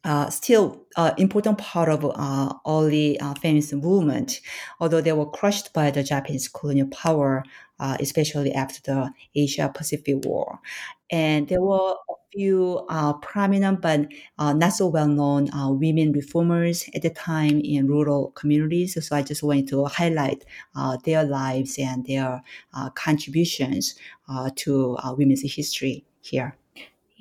uh, 0.03 0.29
still 0.29 0.85
uh, 0.95 1.13
important 1.17 1.57
part 1.57 1.89
of 1.89 2.05
uh, 2.05 2.53
early 2.67 3.19
uh, 3.19 3.33
feminist 3.35 3.73
movement, 3.73 4.41
although 4.79 5.01
they 5.01 5.13
were 5.13 5.29
crushed 5.29 5.73
by 5.73 5.89
the 5.91 6.03
Japanese 6.03 6.47
colonial 6.47 6.87
power, 6.87 7.43
uh, 7.79 7.97
especially 7.99 8.53
after 8.53 8.81
the 8.81 9.11
Asia 9.35 9.71
Pacific 9.73 10.25
War. 10.25 10.59
And 11.09 11.47
there 11.47 11.61
were 11.61 11.93
a 12.09 12.13
few 12.31 12.85
uh, 12.89 13.13
prominent 13.13 13.81
but 13.81 14.07
not 14.39 14.73
so 14.73 14.87
well 14.87 15.07
known 15.07 15.53
uh, 15.53 15.69
women 15.69 16.11
reformers 16.11 16.89
at 16.95 17.03
the 17.03 17.09
time 17.09 17.61
in 17.63 17.87
rural 17.87 18.31
communities. 18.31 18.97
So 19.07 19.15
I 19.15 19.21
just 19.21 19.43
wanted 19.43 19.67
to 19.69 19.85
highlight 19.85 20.43
their 21.05 21.23
lives 21.23 21.77
and 21.77 22.05
their 22.05 22.41
contributions 22.95 23.95
to 24.55 24.97
women's 25.17 25.43
history 25.53 26.03
here. 26.21 26.57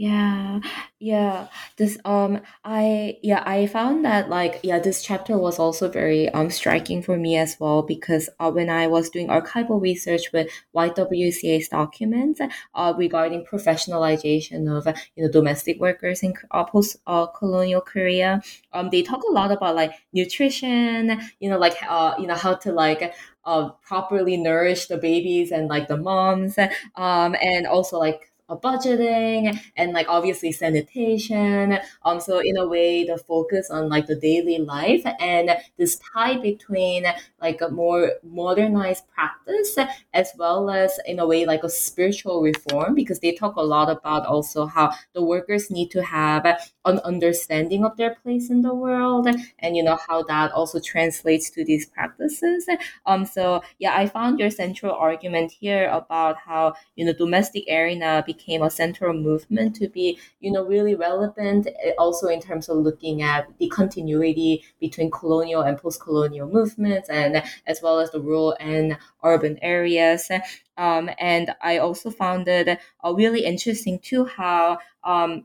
Yeah, 0.03 0.59
yeah. 0.99 1.47
This 1.77 1.97
um 2.05 2.41
I 2.65 3.19
yeah, 3.23 3.45
I 3.47 3.67
found 3.69 4.05
that 4.05 4.29
like 4.29 4.59
yeah, 4.65 4.81
this 4.81 5.01
chapter 5.05 5.39
was 5.39 5.61
also 5.61 5.89
very 5.89 6.29
um 6.31 6.51
striking 6.51 7.03
for 7.03 7.17
me 7.17 7.37
as 7.37 7.57
well 7.61 7.83
because 7.83 8.29
uh, 8.41 8.51
when 8.51 8.69
I 8.69 8.89
was 8.89 9.11
doing 9.11 9.29
archival 9.29 9.81
research 9.81 10.33
with 10.33 10.49
YWCA's 10.73 11.69
documents 11.69 12.41
uh 12.75 12.95
regarding 12.99 13.45
professionalization 13.45 14.67
of 14.77 14.89
you 15.15 15.23
know 15.25 15.31
domestic 15.31 15.79
workers 15.79 16.25
in 16.25 16.35
uh, 16.51 16.65
post 16.65 16.97
uh, 17.07 17.27
colonial 17.27 17.81
Korea, 17.81 18.43
um 18.73 18.91
they 18.91 19.03
talk 19.03 19.23
a 19.23 19.33
lot 19.33 19.53
about 19.53 19.77
like 19.77 19.93
nutrition, 20.13 21.21
you 21.39 21.49
know 21.49 21.59
like 21.59 21.77
uh 21.89 22.15
you 22.19 22.27
know 22.27 22.35
how 22.35 22.55
to 22.57 22.73
like 22.73 23.15
uh 23.45 23.69
properly 23.87 24.37
nourish 24.37 24.87
the 24.87 24.97
babies 24.99 25.53
and 25.53 25.69
like 25.69 25.87
the 25.87 25.97
moms 25.97 26.59
um 26.97 27.37
and 27.41 27.67
also 27.69 27.99
like 27.99 28.32
budgeting 28.51 29.59
and 29.77 29.93
like 29.93 30.07
obviously 30.09 30.53
sanitation. 30.53 31.79
Um, 32.05 32.21
so 32.21 32.39
in 32.39 32.57
a 32.57 32.67
way, 32.67 33.05
the 33.05 33.19
focus 33.19 33.71
on 33.71 33.89
like 33.89 34.07
the 34.07 34.17
daily 34.17 34.59
life 34.59 35.05
and 35.21 35.51
this 35.79 36.01
tie 36.13 36.39
between 36.39 37.07
like 37.41 37.61
a 37.61 37.69
more 37.69 38.13
modernized 38.23 39.05
practice 39.09 39.79
as 40.13 40.31
well 40.37 40.71
as 40.71 40.99
in 41.07 41.19
a 41.19 41.27
way 41.27 41.45
like 41.45 41.65
a 41.65 41.69
spiritual 41.69 42.43
reform 42.43 42.95
because 42.95 43.21
they 43.21 43.33
talk 43.33 43.57
a 43.57 43.63
lot 43.63 43.91
about 43.91 44.27
also 44.27 44.67
how 44.67 44.93
the 45.15 45.23
workers 45.23 45.71
need 45.71 45.91
to 45.91 46.03
have 46.03 46.45
an 46.85 46.99
understanding 47.01 47.85
of 47.85 47.97
their 47.97 48.15
place 48.17 48.51
in 48.51 48.63
the 48.63 48.75
world 48.75 49.29
and 49.59 49.77
you 49.77 49.83
know 49.83 49.99
how 50.09 50.23
that 50.23 50.53
also 50.53 50.81
translates 50.81 51.51
to 51.51 51.65
these 51.65 51.87
practices. 51.87 52.69
Um, 53.07 53.25
so 53.25 53.63
yeah, 53.79 53.97
I 53.97 54.07
found 54.07 54.39
your 54.39 54.51
central 54.51 54.95
argument 54.95 55.53
here 55.53 55.89
about 55.89 56.37
how 56.37 56.75
you 56.97 57.05
know 57.05 57.13
domestic 57.13 57.65
arena 57.69 58.25
became 58.33 58.63
a 58.63 58.71
central 58.71 59.13
movement 59.13 59.77
to 59.77 59.89
be, 59.89 60.19
you 60.41 60.51
know, 60.51 60.65
really 60.65 60.95
relevant 60.95 61.67
eh, 61.67 61.93
also 61.99 62.29
in 62.29 62.41
terms 62.41 62.69
of 62.69 62.77
looking 62.79 63.23
at 63.23 63.47
the 63.59 63.69
continuity 63.69 64.65
between 64.81 65.11
colonial 65.11 65.63
and 65.63 65.79
post-colonial 65.79 66.49
movements 66.49 67.09
and 67.09 67.43
as 67.67 67.81
well 67.83 67.99
as 68.01 68.11
the 68.11 68.21
rural 68.21 68.57
and 68.61 68.97
urban 69.23 69.59
areas. 69.63 70.31
Um, 70.77 71.11
and 71.19 71.55
I 71.61 71.79
also 71.79 72.11
found 72.11 72.49
it 72.49 72.79
uh, 73.05 73.13
really 73.15 73.45
interesting 73.45 73.99
too 73.99 74.25
how 74.25 74.79
um, 75.05 75.45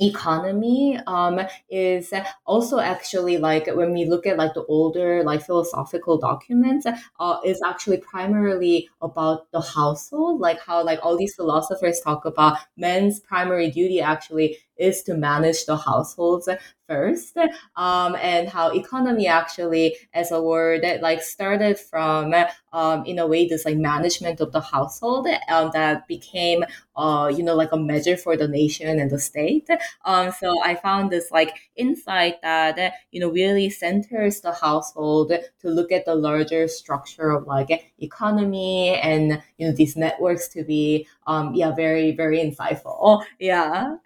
economy 0.00 0.98
um, 1.06 1.40
is 1.70 2.12
also 2.46 2.78
actually 2.78 3.38
like 3.38 3.66
when 3.68 3.92
we 3.92 4.04
look 4.04 4.26
at 4.26 4.36
like 4.38 4.54
the 4.54 4.64
older 4.64 5.22
like 5.24 5.44
philosophical 5.44 6.18
documents 6.18 6.86
uh, 7.18 7.38
is 7.44 7.60
actually 7.66 7.98
primarily 7.98 8.88
about 9.02 9.50
the 9.52 9.60
household 9.60 10.40
like 10.40 10.60
how 10.60 10.82
like 10.84 10.98
all 11.02 11.16
these 11.16 11.34
philosophers 11.34 12.00
talk 12.00 12.24
about 12.24 12.56
men's 12.76 13.20
primary 13.20 13.70
duty 13.70 14.00
actually 14.00 14.58
is 14.80 15.02
to 15.04 15.14
manage 15.14 15.66
the 15.66 15.76
households 15.76 16.48
first 16.90 17.36
um, 17.76 18.16
and 18.16 18.48
how 18.48 18.70
economy 18.70 19.28
actually 19.28 19.96
as 20.12 20.32
a 20.32 20.42
word 20.42 20.84
like 21.00 21.22
started 21.22 21.78
from 21.78 22.34
um, 22.72 23.04
in 23.06 23.18
a 23.18 23.26
way 23.26 23.46
this 23.46 23.64
like 23.64 23.76
management 23.76 24.40
of 24.40 24.50
the 24.50 24.60
household 24.60 25.28
um, 25.48 25.70
that 25.72 26.08
became 26.08 26.64
uh, 26.96 27.32
you 27.34 27.44
know 27.44 27.54
like 27.54 27.70
a 27.72 27.76
measure 27.76 28.16
for 28.16 28.36
the 28.36 28.48
nation 28.48 28.98
and 28.98 29.10
the 29.10 29.18
state. 29.18 29.68
Um, 30.04 30.32
so 30.32 30.60
i 30.64 30.74
found 30.74 31.10
this 31.10 31.30
like 31.30 31.70
insight 31.76 32.42
that 32.42 32.94
you 33.12 33.20
know 33.20 33.30
really 33.30 33.70
centers 33.70 34.40
the 34.40 34.52
household 34.52 35.32
to 35.60 35.68
look 35.68 35.92
at 35.92 36.04
the 36.04 36.14
larger 36.14 36.66
structure 36.66 37.30
of 37.30 37.46
like 37.46 37.92
economy 38.00 38.96
and 38.96 39.40
you 39.58 39.66
know 39.66 39.72
these 39.72 39.96
networks 39.96 40.48
to 40.48 40.64
be 40.64 41.06
um, 41.26 41.54
yeah 41.54 41.72
very 41.72 42.10
very 42.10 42.38
insightful. 42.38 43.22
Yeah 43.38 43.96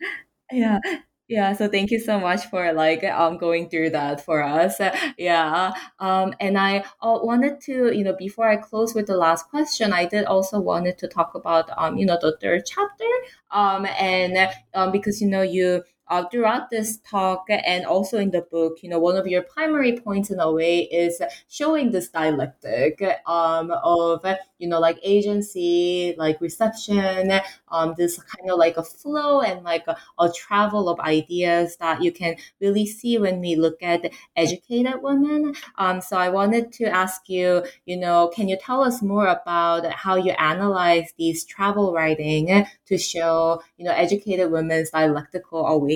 yeah 0.52 0.78
yeah, 1.26 1.54
so 1.54 1.68
thank 1.68 1.90
you 1.90 1.98
so 2.00 2.20
much 2.20 2.46
for 2.46 2.72
like 2.74 3.02
um 3.04 3.38
going 3.38 3.70
through 3.70 3.90
that 3.90 4.24
for 4.24 4.42
us. 4.44 4.78
Yeah. 5.18 5.72
Um 5.98 6.34
and 6.38 6.58
I 6.58 6.80
uh, 7.02 7.18
wanted 7.22 7.60
to, 7.62 7.92
you 7.96 8.04
know, 8.04 8.14
before 8.18 8.46
I 8.48 8.56
close 8.56 8.94
with 8.94 9.06
the 9.06 9.16
last 9.16 9.48
question, 9.48 9.92
I 9.92 10.04
did 10.04 10.26
also 10.26 10.60
wanted 10.60 10.98
to 10.98 11.08
talk 11.08 11.34
about 11.34 11.70
um, 11.78 11.96
you 11.96 12.04
know, 12.06 12.18
the 12.20 12.36
third 12.42 12.64
chapter. 12.66 13.06
Um 13.50 13.86
and 13.98 14.36
um 14.74 14.92
because 14.92 15.22
you 15.22 15.28
know 15.28 15.42
you 15.42 15.82
uh, 16.08 16.24
throughout 16.28 16.70
this 16.70 16.98
talk 16.98 17.46
and 17.48 17.84
also 17.86 18.18
in 18.18 18.30
the 18.30 18.42
book, 18.42 18.78
you 18.82 18.88
know, 18.88 18.98
one 18.98 19.16
of 19.16 19.26
your 19.26 19.42
primary 19.42 19.98
points 19.98 20.30
in 20.30 20.40
a 20.40 20.50
way 20.52 20.80
is 20.80 21.20
showing 21.48 21.90
this 21.90 22.08
dialectic 22.08 23.02
um, 23.26 23.70
of, 23.82 24.24
you 24.58 24.68
know, 24.68 24.78
like 24.80 24.98
agency, 25.02 26.14
like 26.18 26.40
reception, 26.40 27.32
um, 27.70 27.94
this 27.96 28.18
kind 28.22 28.50
of 28.50 28.58
like 28.58 28.76
a 28.76 28.82
flow 28.82 29.40
and 29.40 29.62
like 29.64 29.86
a, 29.86 29.96
a 30.18 30.30
travel 30.32 30.88
of 30.88 31.00
ideas 31.00 31.76
that 31.78 32.02
you 32.02 32.12
can 32.12 32.36
really 32.60 32.86
see 32.86 33.18
when 33.18 33.40
we 33.40 33.56
look 33.56 33.82
at 33.82 34.10
educated 34.36 35.02
women. 35.02 35.54
Um, 35.78 36.00
so 36.00 36.16
I 36.16 36.28
wanted 36.28 36.72
to 36.74 36.84
ask 36.84 37.28
you, 37.28 37.64
you 37.86 37.96
know, 37.96 38.28
can 38.34 38.48
you 38.48 38.56
tell 38.60 38.82
us 38.82 39.02
more 39.02 39.26
about 39.26 39.90
how 39.92 40.16
you 40.16 40.32
analyze 40.32 41.12
these 41.18 41.44
travel 41.44 41.92
writing 41.92 42.66
to 42.86 42.98
show, 42.98 43.62
you 43.76 43.84
know, 43.84 43.92
educated 43.92 44.50
women's 44.50 44.90
dialectical 44.90 45.66
awakening? 45.66 45.93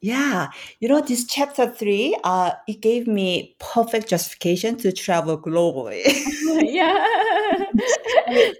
Yeah, 0.00 0.48
you 0.80 0.88
know, 0.88 1.00
this 1.00 1.24
chapter 1.26 1.66
three, 1.66 2.14
uh, 2.24 2.50
it 2.68 2.82
gave 2.82 3.06
me 3.06 3.56
perfect 3.58 4.08
justification 4.08 4.76
to 4.78 4.92
travel 4.92 5.38
globally. 5.40 6.02
yeah. 6.60 7.06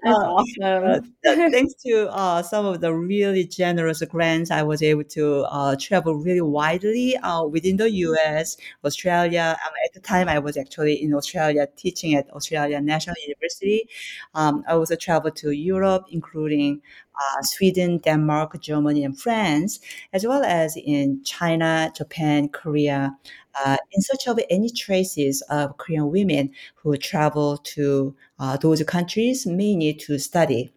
Uh, 0.05 0.09
uh, 0.09 0.11
awesome. 0.11 1.15
th- 1.23 1.51
thanks 1.51 1.73
to 1.73 2.07
uh, 2.11 2.41
some 2.43 2.65
of 2.65 2.81
the 2.81 2.93
really 2.93 3.45
generous 3.45 4.03
grants, 4.03 4.51
I 4.51 4.61
was 4.61 4.83
able 4.83 5.03
to 5.05 5.43
uh, 5.49 5.75
travel 5.79 6.15
really 6.15 6.41
widely 6.41 7.17
uh, 7.17 7.43
within 7.45 7.77
the 7.77 7.89
US, 7.89 8.57
Australia. 8.83 9.57
Um, 9.65 9.73
at 9.85 9.93
the 9.93 10.01
time, 10.01 10.29
I 10.29 10.37
was 10.37 10.55
actually 10.55 11.01
in 11.01 11.13
Australia 11.15 11.67
teaching 11.75 12.13
at 12.13 12.29
Australia 12.31 12.79
National 12.79 13.15
University. 13.25 13.89
Um, 14.35 14.63
I 14.67 14.73
also 14.73 14.95
traveled 14.95 15.35
to 15.37 15.51
Europe, 15.51 16.05
including 16.11 16.81
uh, 17.15 17.41
Sweden, 17.41 17.97
Denmark, 17.99 18.61
Germany, 18.61 19.03
and 19.03 19.19
France, 19.19 19.79
as 20.13 20.25
well 20.25 20.43
as 20.43 20.77
in 20.77 21.23
China, 21.23 21.91
Japan, 21.95 22.49
Korea, 22.49 23.17
uh, 23.63 23.77
in 23.91 24.01
search 24.01 24.27
of 24.27 24.39
any 24.49 24.69
traces 24.69 25.41
of 25.49 25.77
Korean 25.77 26.11
women 26.11 26.51
who 26.75 26.95
travel 26.97 27.57
to 27.57 28.15
uh, 28.38 28.56
those 28.56 28.82
countries, 28.84 29.46
mainly 29.46 29.94
to 29.94 30.18
study. 30.18 30.72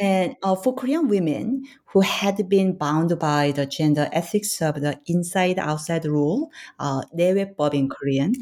And 0.00 0.36
uh, 0.44 0.54
for 0.54 0.74
Korean 0.74 1.08
women 1.08 1.64
who 1.86 2.00
had 2.02 2.48
been 2.48 2.76
bound 2.76 3.18
by 3.18 3.50
the 3.50 3.66
gender 3.66 4.08
ethics 4.12 4.62
of 4.62 4.80
the 4.80 5.00
inside 5.06 5.58
outside 5.58 6.04
rule, 6.04 6.50
uh, 6.78 7.02
내외법 7.16 7.74
in 7.74 7.88
Korean, 7.88 8.34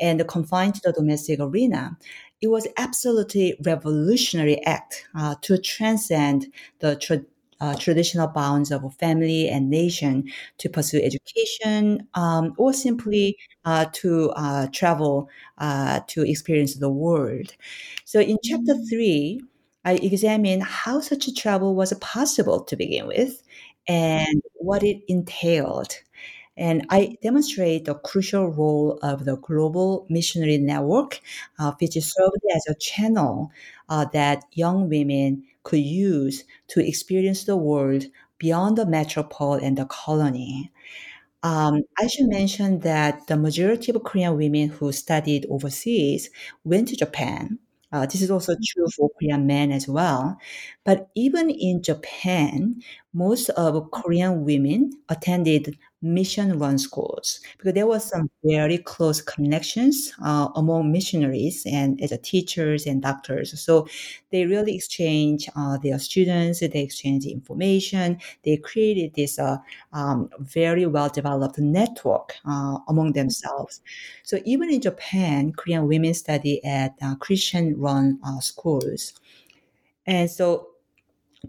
and 0.00 0.26
confined 0.28 0.76
to 0.76 0.80
the 0.84 0.92
domestic 0.92 1.40
arena, 1.40 1.98
it 2.40 2.46
was 2.46 2.68
absolutely 2.76 3.56
revolutionary 3.64 4.64
act 4.64 5.08
uh, 5.16 5.34
to 5.42 5.58
transcend 5.58 6.46
the 6.78 6.94
tra- 6.96 7.24
uh, 7.61 7.75
traditional 7.75 8.27
bounds 8.27 8.71
of 8.71 8.83
family 8.95 9.49
and 9.49 9.69
nation 9.69 10.25
to 10.57 10.69
pursue 10.69 10.99
education 11.01 12.07
um, 12.13 12.53
or 12.57 12.73
simply 12.73 13.37
uh, 13.65 13.85
to 13.93 14.31
uh, 14.31 14.67
travel 14.73 15.29
uh, 15.57 15.99
to 16.07 16.21
experience 16.29 16.75
the 16.75 16.89
world. 16.89 17.55
So 18.05 18.19
in 18.19 18.37
chapter 18.43 18.75
three, 18.89 19.41
I 19.83 19.93
examine 19.93 20.61
how 20.61 20.99
such 20.99 21.27
a 21.27 21.33
travel 21.33 21.75
was 21.75 21.93
possible 22.01 22.63
to 22.63 22.75
begin 22.75 23.07
with 23.07 23.43
and 23.87 24.41
what 24.55 24.83
it 24.83 25.03
entailed. 25.07 25.95
And 26.57 26.85
I 26.89 27.17
demonstrate 27.21 27.85
the 27.85 27.95
crucial 27.95 28.47
role 28.47 28.97
of 29.03 29.25
the 29.25 29.35
global 29.37 30.05
missionary 30.09 30.57
network, 30.57 31.19
uh, 31.59 31.73
which 31.81 31.93
served 31.93 32.41
as 32.55 32.65
a 32.69 32.75
channel 32.75 33.51
uh, 33.89 34.05
that 34.13 34.43
young 34.53 34.89
women 34.89 35.43
could 35.65 35.81
use 35.81 36.45
to 36.69 36.79
experience 36.79 37.43
the 37.43 37.57
world 37.57 38.05
beyond 38.37 38.77
the 38.77 38.85
metropole 38.85 39.55
and 39.55 39.77
the 39.77 39.85
colony. 39.85 40.71
Um, 41.43 41.83
I 41.99 42.07
should 42.07 42.27
mention 42.27 42.79
that 42.79 43.27
the 43.27 43.37
majority 43.37 43.91
of 43.91 44.03
Korean 44.03 44.35
women 44.37 44.69
who 44.69 44.91
studied 44.91 45.45
overseas 45.49 46.29
went 46.63 46.87
to 46.89 46.95
Japan. 46.97 47.59
Uh, 47.91 48.05
this 48.05 48.21
is 48.21 48.31
also 48.31 48.55
true 48.65 48.87
for 48.95 49.09
Korean 49.11 49.45
men 49.45 49.71
as 49.71 49.87
well. 49.87 50.37
But 50.83 51.09
even 51.15 51.49
in 51.49 51.83
Japan, 51.83 52.81
most 53.13 53.49
of 53.49 53.91
Korean 53.91 54.43
women 54.43 54.91
attended 55.07 55.77
mission 56.05 56.59
run 56.59 56.77
schools 56.77 57.39
because 57.57 57.73
there 57.73 57.87
was 57.87 58.05
some 58.05 58.29
very 58.43 58.77
close 58.77 59.21
connections 59.21 60.13
uh, 60.23 60.49
among 60.55 60.91
missionaries 60.91 61.65
and 61.65 61.99
as 62.01 62.11
a 62.11 62.17
teachers 62.17 62.85
and 62.85 63.01
doctors. 63.01 63.59
So 63.59 63.87
they 64.31 64.45
really 64.45 64.75
exchange 64.75 65.49
uh, 65.55 65.77
their 65.77 65.99
students, 65.99 66.59
they 66.59 66.67
exchange 66.67 67.25
information, 67.25 68.19
they 68.43 68.57
created 68.57 69.15
this 69.15 69.39
uh, 69.39 69.57
um, 69.93 70.29
very 70.39 70.85
well 70.85 71.09
developed 71.09 71.57
network 71.57 72.35
uh, 72.45 72.77
among 72.87 73.13
themselves. 73.13 73.81
So 74.23 74.39
even 74.45 74.69
in 74.69 74.81
Japan, 74.81 75.53
Korean 75.53 75.87
women 75.87 76.13
study 76.13 76.63
at 76.63 76.93
uh, 77.01 77.15
Christian 77.15 77.79
run 77.79 78.19
uh, 78.23 78.39
schools. 78.39 79.13
And 80.05 80.29
so 80.29 80.74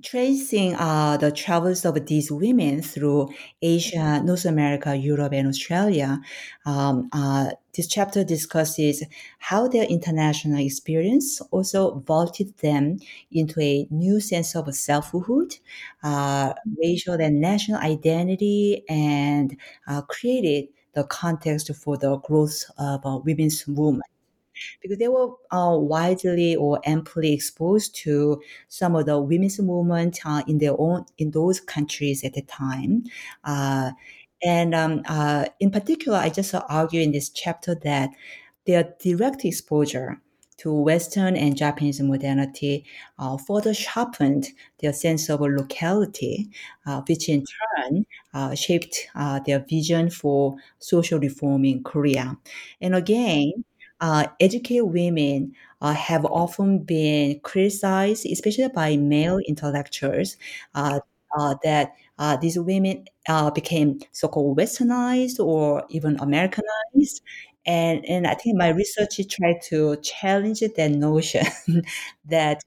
tracing 0.02 0.74
uh, 0.74 1.16
the 1.16 1.30
travels 1.30 1.84
of 1.84 2.06
these 2.06 2.30
women 2.30 2.82
through 2.82 3.28
Asia, 3.62 4.22
North 4.22 4.44
America, 4.44 4.96
Europe, 4.96 5.32
and 5.32 5.48
Australia, 5.48 6.20
um, 6.64 7.08
uh, 7.12 7.50
this 7.74 7.86
chapter 7.86 8.24
discusses 8.24 9.02
how 9.38 9.68
their 9.68 9.84
international 9.84 10.58
experience 10.64 11.40
also 11.50 12.00
vaulted 12.06 12.56
them 12.58 12.98
into 13.30 13.60
a 13.60 13.86
new 13.90 14.20
sense 14.20 14.56
of 14.56 14.74
selfhood, 14.74 15.56
uh, 16.02 16.54
racial 16.82 17.14
and 17.14 17.40
national 17.40 17.78
identity, 17.80 18.82
and 18.88 19.56
uh, 19.86 20.02
created 20.02 20.68
the 20.94 21.04
context 21.04 21.74
for 21.74 21.98
the 21.98 22.16
growth 22.18 22.64
of 22.78 23.04
uh, 23.04 23.18
women's 23.24 23.68
movement 23.68 24.10
because 24.80 24.98
they 24.98 25.08
were 25.08 25.30
uh, 25.50 25.76
widely 25.76 26.56
or 26.56 26.80
amply 26.84 27.32
exposed 27.32 27.94
to 27.96 28.40
some 28.68 28.94
of 28.94 29.06
the 29.06 29.20
women's 29.20 29.58
movement 29.60 30.20
uh, 30.24 30.42
in 30.46 30.58
their 30.58 30.78
own 30.78 31.04
in 31.18 31.30
those 31.30 31.60
countries 31.60 32.24
at 32.24 32.34
the 32.34 32.42
time. 32.42 33.04
Uh, 33.44 33.92
and 34.42 34.74
um, 34.74 35.02
uh, 35.06 35.46
in 35.60 35.70
particular, 35.70 36.18
I 36.18 36.28
just 36.28 36.54
argue 36.68 37.00
in 37.00 37.12
this 37.12 37.30
chapter 37.30 37.74
that 37.82 38.10
their 38.66 38.94
direct 39.00 39.44
exposure 39.44 40.20
to 40.58 40.72
Western 40.72 41.36
and 41.36 41.56
Japanese 41.56 42.00
modernity 42.00 42.84
uh, 43.18 43.36
further 43.36 43.74
sharpened 43.74 44.48
their 44.80 44.92
sense 44.92 45.28
of 45.28 45.40
locality, 45.40 46.48
uh, 46.86 47.02
which 47.08 47.28
in 47.28 47.44
turn 47.44 48.06
uh, 48.32 48.54
shaped 48.54 49.08
uh, 49.14 49.38
their 49.40 49.60
vision 49.60 50.10
for 50.10 50.56
social 50.78 51.18
reform 51.18 51.64
in 51.64 51.82
Korea. 51.82 52.36
And 52.80 52.94
again, 52.94 53.64
uh, 54.00 54.26
educated 54.40 54.84
women 54.92 55.52
uh, 55.80 55.92
have 55.94 56.24
often 56.26 56.80
been 56.80 57.40
criticized, 57.40 58.26
especially 58.26 58.68
by 58.68 58.96
male 58.96 59.38
intellectuals, 59.46 60.36
uh, 60.74 61.00
uh, 61.38 61.54
that 61.64 61.92
uh, 62.18 62.36
these 62.36 62.58
women 62.58 63.04
uh, 63.28 63.50
became 63.50 63.98
so-called 64.12 64.56
westernized 64.58 65.38
or 65.44 65.84
even 65.90 66.16
Americanized. 66.20 67.22
And, 67.66 68.04
and 68.06 68.26
I 68.26 68.34
think 68.34 68.56
my 68.56 68.68
research 68.68 69.20
tried 69.28 69.60
to 69.70 69.96
challenge 69.96 70.60
that 70.60 70.90
notion 70.92 71.42
that 72.26 72.62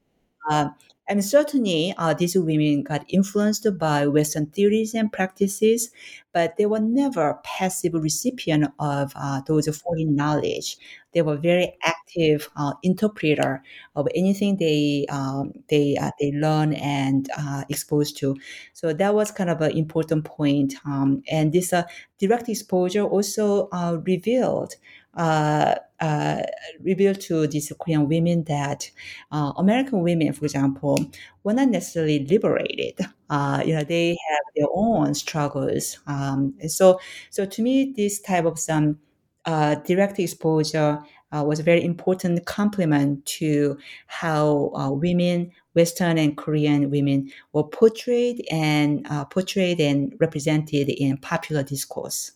and 1.09 1.25
certainly, 1.25 1.93
uh, 1.97 2.13
these 2.13 2.35
women 2.37 2.83
got 2.83 3.03
influenced 3.09 3.67
by 3.79 4.07
Western 4.07 4.45
theories 4.47 4.93
and 4.93 5.11
practices, 5.11 5.89
but 6.33 6.55
they 6.57 6.65
were 6.67 6.79
never 6.79 7.39
passive 7.43 7.93
recipient 7.95 8.71
of 8.79 9.11
uh, 9.15 9.41
those 9.47 9.67
foreign 9.75 10.15
knowledge. 10.15 10.77
They 11.13 11.23
were 11.23 11.37
very 11.37 11.75
active 11.83 12.49
uh, 12.55 12.73
interpreter 12.83 13.63
of 13.95 14.07
anything 14.13 14.57
they 14.57 15.07
um, 15.09 15.53
they 15.69 15.97
uh, 15.97 16.11
they 16.19 16.31
learn 16.31 16.73
and 16.73 17.27
uh, 17.37 17.63
exposed 17.69 18.17
to. 18.17 18.35
So 18.73 18.93
that 18.93 19.13
was 19.15 19.31
kind 19.31 19.49
of 19.49 19.61
an 19.61 19.71
important 19.71 20.25
point. 20.25 20.75
Um, 20.85 21.23
and 21.31 21.51
this 21.51 21.73
uh, 21.73 21.83
direct 22.19 22.47
exposure 22.47 23.01
also 23.03 23.67
revealed 24.05 24.75
uh, 25.15 25.75
uh, 25.99 26.43
revealed 26.81 27.19
to 27.19 27.47
these 27.47 27.73
Korean 27.79 28.07
women 28.07 28.43
that 28.45 28.89
uh, 29.31 29.53
American 29.57 30.01
women, 30.01 30.31
for 30.33 30.45
example, 30.45 30.97
were 31.43 31.53
not 31.53 31.69
necessarily 31.69 32.25
liberated. 32.25 32.99
Uh, 33.29 33.61
you 33.65 33.73
know, 33.73 33.83
they 33.83 34.09
have 34.09 34.45
their 34.55 34.67
own 34.73 35.13
struggles. 35.13 35.99
Um, 36.07 36.53
so, 36.67 36.99
so 37.29 37.45
to 37.45 37.61
me, 37.61 37.93
this 37.95 38.21
type 38.21 38.45
of 38.45 38.59
some 38.59 38.99
uh, 39.45 39.75
direct 39.75 40.19
exposure 40.19 41.01
uh, 41.31 41.43
was 41.43 41.59
a 41.59 41.63
very 41.63 41.83
important 41.83 42.45
complement 42.45 43.25
to 43.25 43.77
how 44.07 44.71
women, 44.93 45.51
Western 45.75 46.17
and 46.17 46.37
Korean 46.37 46.89
women, 46.89 47.31
were 47.53 47.63
portrayed 47.63 48.45
and 48.51 49.05
portrayed 49.29 49.79
and 49.79 50.15
represented 50.19 50.89
in 50.89 51.17
popular 51.17 51.61
discourse. 51.61 52.31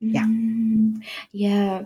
Yeah. 0.00 0.24
Mm, 0.24 1.04
yeah. 1.30 1.82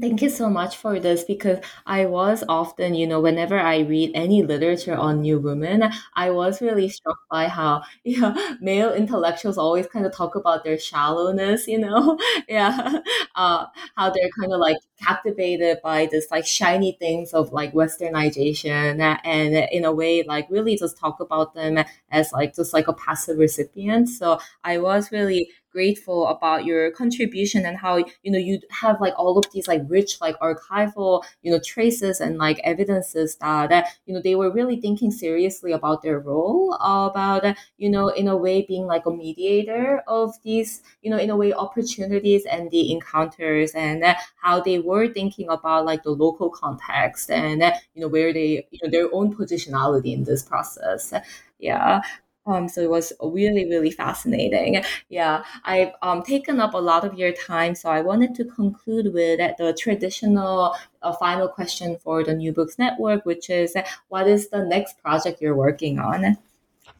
Thank 0.00 0.22
you 0.22 0.30
so 0.30 0.48
much 0.48 0.78
for 0.78 0.98
this 0.98 1.22
because 1.22 1.58
I 1.84 2.06
was 2.06 2.42
often, 2.48 2.94
you 2.94 3.06
know, 3.06 3.20
whenever 3.20 3.58
I 3.60 3.80
read 3.80 4.12
any 4.14 4.42
literature 4.42 4.94
on 4.96 5.20
new 5.20 5.38
women, 5.38 5.84
I 6.16 6.30
was 6.30 6.62
really 6.62 6.88
struck 6.88 7.18
by 7.30 7.46
how, 7.48 7.82
yeah, 8.04 8.34
male 8.58 8.94
intellectuals 8.94 9.58
always 9.58 9.86
kind 9.86 10.06
of 10.06 10.14
talk 10.14 10.34
about 10.34 10.64
their 10.64 10.78
shallowness, 10.78 11.68
you 11.68 11.78
know, 11.78 12.18
yeah, 12.48 13.00
uh, 13.34 13.66
how 13.94 14.08
they're 14.08 14.30
kind 14.40 14.54
of 14.54 14.60
like 14.60 14.78
captivated 15.04 15.76
by 15.84 16.06
this 16.10 16.26
like 16.30 16.46
shiny 16.46 16.92
things 16.98 17.34
of 17.34 17.52
like 17.52 17.74
westernization 17.74 18.98
and 19.24 19.54
in 19.72 19.84
a 19.84 19.92
way 19.92 20.22
like 20.22 20.46
really 20.48 20.74
just 20.74 20.96
talk 20.96 21.20
about 21.20 21.52
them 21.54 21.78
as 22.10 22.32
like 22.32 22.54
just 22.54 22.72
like 22.72 22.88
a 22.88 22.94
passive 22.94 23.36
recipient. 23.36 24.08
So 24.08 24.38
I 24.64 24.78
was 24.78 25.12
really 25.12 25.50
grateful 25.72 26.28
about 26.28 26.64
your 26.64 26.90
contribution 26.90 27.64
and 27.64 27.78
how 27.78 27.96
you 28.22 28.30
know 28.30 28.38
you 28.38 28.60
have 28.70 29.00
like 29.00 29.14
all 29.16 29.38
of 29.38 29.44
these 29.52 29.66
like 29.66 29.82
rich 29.88 30.20
like 30.20 30.38
archival 30.40 31.22
you 31.42 31.50
know 31.50 31.60
traces 31.64 32.20
and 32.20 32.38
like 32.38 32.60
evidences 32.64 33.36
that, 33.36 33.70
that 33.70 33.88
you 34.06 34.14
know 34.14 34.20
they 34.22 34.34
were 34.34 34.50
really 34.52 34.80
thinking 34.80 35.10
seriously 35.10 35.72
about 35.72 36.02
their 36.02 36.20
role 36.20 36.74
about 36.80 37.44
you 37.78 37.88
know 37.88 38.08
in 38.08 38.28
a 38.28 38.36
way 38.36 38.62
being 38.62 38.86
like 38.86 39.06
a 39.06 39.10
mediator 39.10 40.02
of 40.06 40.34
these 40.42 40.82
you 41.02 41.10
know 41.10 41.18
in 41.18 41.30
a 41.30 41.36
way 41.36 41.52
opportunities 41.52 42.44
and 42.46 42.70
the 42.70 42.92
encounters 42.92 43.72
and 43.74 44.04
how 44.40 44.60
they 44.60 44.78
were 44.78 45.08
thinking 45.08 45.48
about 45.48 45.84
like 45.84 46.02
the 46.02 46.10
local 46.10 46.50
context 46.50 47.30
and 47.30 47.62
you 47.94 48.00
know 48.02 48.08
where 48.08 48.32
they 48.32 48.66
you 48.70 48.78
know 48.82 48.90
their 48.90 49.12
own 49.14 49.34
positionality 49.34 50.12
in 50.12 50.24
this 50.24 50.42
process. 50.42 51.12
Yeah 51.58 52.02
um, 52.46 52.68
so 52.68 52.80
it 52.80 52.90
was 52.90 53.12
really, 53.22 53.64
really 53.66 53.90
fascinating. 53.90 54.82
Yeah, 55.08 55.44
I've 55.64 55.92
um, 56.02 56.22
taken 56.22 56.60
up 56.60 56.74
a 56.74 56.78
lot 56.78 57.04
of 57.04 57.18
your 57.18 57.32
time, 57.32 57.74
so 57.74 57.88
I 57.88 58.00
wanted 58.00 58.34
to 58.36 58.44
conclude 58.44 59.12
with 59.12 59.38
the 59.58 59.76
traditional 59.78 60.74
uh, 61.02 61.12
final 61.14 61.48
question 61.48 61.98
for 62.02 62.24
the 62.24 62.34
New 62.34 62.52
Books 62.52 62.78
Network, 62.78 63.24
which 63.24 63.48
is 63.48 63.76
what 64.08 64.26
is 64.26 64.48
the 64.48 64.64
next 64.64 65.00
project 65.02 65.40
you're 65.40 65.56
working 65.56 65.98
on? 65.98 66.36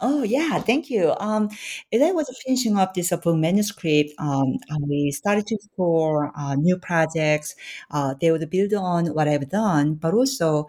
Oh 0.00 0.22
yeah, 0.22 0.58
thank 0.60 0.90
you. 0.90 1.14
Um, 1.18 1.48
as 1.92 2.02
I 2.02 2.10
was 2.12 2.28
finishing 2.44 2.76
up 2.76 2.94
this 2.94 3.12
uh, 3.12 3.16
book 3.16 3.36
manuscript, 3.36 4.12
um, 4.18 4.58
uh, 4.70 4.78
we 4.88 5.10
started 5.12 5.46
to 5.46 5.54
explore 5.54 6.32
uh, 6.36 6.54
new 6.56 6.76
projects. 6.76 7.54
Uh, 7.90 8.14
they 8.20 8.30
would 8.32 8.48
build 8.50 8.74
on 8.74 9.06
what 9.14 9.28
I've 9.28 9.48
done, 9.48 9.94
but 9.94 10.12
also 10.14 10.68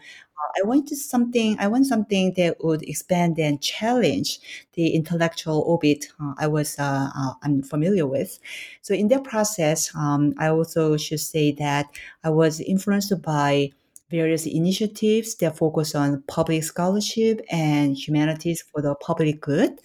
I 0.58 0.66
wanted 0.68 0.98
something. 0.98 1.58
I 1.60 1.68
want 1.68 1.88
something 1.88 2.34
that 2.38 2.64
would 2.64 2.84
expand 2.84 3.40
and 3.40 3.62
challenge 3.62 4.40
the 4.74 4.90
intellectual 4.90 5.62
orbit 5.62 6.08
uh, 6.22 6.34
I 6.38 6.48
was 6.48 6.78
uh, 6.80 7.10
uh, 7.16 7.34
I'm 7.44 7.64
familiar 7.64 8.06
with. 8.06 8.40
So 8.82 8.94
in 8.94 9.08
that 9.10 9.24
process, 9.24 9.94
um, 9.96 10.34
I 10.38 10.48
also 10.50 10.98
should 10.98 11.20
say 11.20 11.52
that 11.54 11.88
I 12.24 12.30
was 12.30 12.60
influenced 12.60 13.20
by 13.22 13.72
various 14.12 14.46
initiatives 14.46 15.36
that 15.36 15.58
focus 15.58 15.96
on 15.96 16.22
public 16.28 16.64
scholarship 16.64 17.42
and 17.50 17.98
humanities 17.98 18.62
for 18.62 18.82
the 18.82 18.94
public 18.96 19.42
good. 19.42 19.80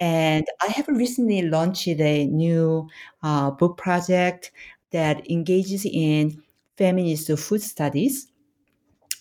And 0.00 0.46
I 0.62 0.66
have 0.72 0.88
recently 0.88 1.42
launched 1.42 1.88
a 1.88 2.26
new 2.26 2.88
uh, 3.22 3.50
book 3.52 3.76
project 3.78 4.52
that 4.90 5.30
engages 5.30 5.86
in 5.86 6.42
feminist 6.76 7.30
food 7.38 7.62
studies 7.62 8.28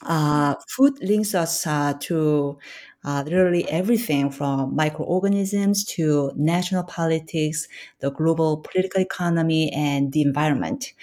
uh, 0.06 0.56
food 0.70 0.98
links 1.02 1.34
us 1.36 1.66
uh, 1.68 1.94
to 2.02 2.58
uh, 3.06 3.22
literally 3.26 3.68
everything 3.70 4.32
from 4.32 4.76
microorganisms 4.76 5.84
to 5.86 6.32
national 6.36 6.84
politics, 6.84 7.68
the 8.00 8.12
global 8.12 8.58
political 8.58 9.02
economy, 9.02 9.72
and 9.74 10.12
the 10.14 10.22
environment. 10.22 10.94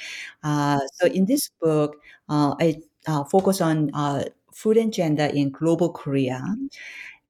Uh, 0.43 0.81
so, 0.95 1.07
in 1.07 1.27
this 1.27 1.51
book, 1.61 1.97
uh, 2.29 2.55
I 2.61 2.81
uh, 3.07 3.25
focus 3.25 3.61
on 3.61 3.91
food 4.55 4.77
and 4.77 4.93
gender 4.93 5.25
in 5.27 5.51
global 5.51 5.91
Korea. 5.93 6.43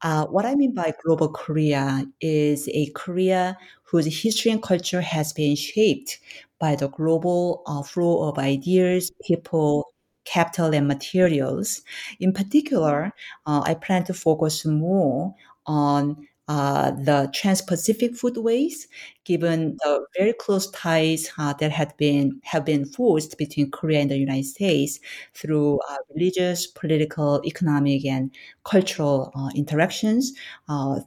what 0.02 0.46
I 0.46 0.54
mean 0.54 0.74
by 0.74 0.94
global 1.04 1.28
Korea 1.28 2.04
is 2.20 2.68
a 2.68 2.86
Korea 2.94 3.58
whose 3.84 4.06
history 4.22 4.50
and 4.52 4.62
culture 4.62 5.00
has 5.00 5.32
been 5.32 5.56
shaped 5.56 6.18
by 6.58 6.76
the 6.76 6.88
global 6.88 7.62
flow 7.86 8.28
of 8.28 8.38
ideas, 8.38 9.10
people, 9.26 9.89
capital 10.24 10.74
and 10.74 10.86
materials. 10.86 11.82
In 12.18 12.32
particular, 12.32 13.12
uh, 13.46 13.62
I 13.64 13.74
plan 13.74 14.04
to 14.04 14.14
focus 14.14 14.64
more 14.64 15.34
on 15.66 16.26
uh, 16.48 16.90
the 16.90 17.30
Trans-Pacific 17.32 18.14
foodways, 18.14 18.88
given 19.24 19.76
the 19.84 20.04
very 20.18 20.32
close 20.32 20.68
ties 20.72 21.30
uh, 21.38 21.52
that 21.60 21.70
had 21.70 21.96
been 21.96 22.40
have 22.42 22.64
been 22.64 22.84
forged 22.84 23.36
between 23.38 23.70
Korea 23.70 24.00
and 24.00 24.10
the 24.10 24.18
United 24.18 24.46
States 24.46 24.98
through 25.32 25.78
uh, 25.88 25.96
religious, 26.12 26.66
political, 26.66 27.40
economic, 27.46 28.04
and 28.04 28.32
cultural 28.64 29.30
uh, 29.36 29.50
interactions, 29.54 30.32
uh, 30.68 30.98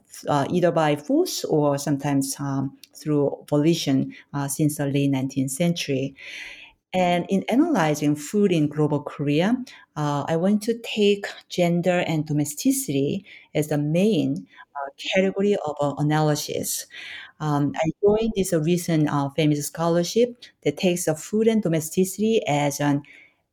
either 0.48 0.72
by 0.72 0.96
force 0.96 1.44
or 1.44 1.76
sometimes 1.76 2.34
um, 2.40 2.78
through 2.96 3.36
volition 3.50 4.14
since 4.48 4.78
the 4.78 4.86
late 4.86 5.10
19th 5.10 5.50
century. 5.50 6.14
And 6.94 7.26
in 7.28 7.42
analyzing 7.48 8.14
food 8.14 8.52
in 8.52 8.68
global 8.68 9.02
Korea, 9.02 9.56
uh, 9.96 10.24
I 10.28 10.36
want 10.36 10.62
to 10.62 10.78
take 10.78 11.26
gender 11.48 12.04
and 12.06 12.24
domesticity 12.24 13.24
as 13.52 13.68
the 13.68 13.78
main 13.78 14.46
uh, 14.76 14.90
category 15.12 15.56
of 15.66 15.76
uh, 15.80 15.94
analysis. 15.98 16.86
Um, 17.40 17.72
I 17.74 17.90
joined 18.00 18.32
this 18.36 18.52
recent 18.52 19.08
uh, 19.10 19.28
famous 19.30 19.66
scholarship 19.66 20.44
that 20.62 20.76
takes 20.76 21.06
food 21.20 21.48
and 21.48 21.62
domesticity 21.62 22.46
as 22.46 22.78
a 22.78 23.02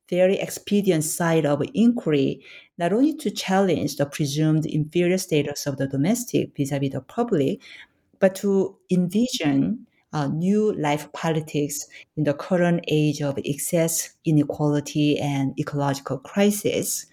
very 0.10 0.39
expedient 0.39 1.04
side 1.04 1.46
of 1.46 1.64
inquiry, 1.74 2.42
not 2.78 2.94
only 2.94 3.16
to 3.16 3.32
challenge 3.32 3.96
the 3.96 4.06
presumed 4.06 4.68
inferior 4.68 5.18
status 5.18 5.66
of 5.66 5.78
the 5.78 5.88
domestic 5.88 6.56
vis-a-vis 6.56 6.92
the 6.92 7.02
public, 7.02 7.60
but 8.20 8.36
to 8.36 8.78
envision 8.92 9.88
uh, 10.14 10.28
new 10.28 10.74
life 10.74 11.12
politics 11.14 11.88
in 12.18 12.24
the 12.24 12.34
current 12.34 12.84
age 12.88 13.22
of 13.22 13.39
excess 13.45 14.12
inequality 14.26 15.18
and 15.20 15.57
ecological 15.59 16.18
crisis. 16.20 17.05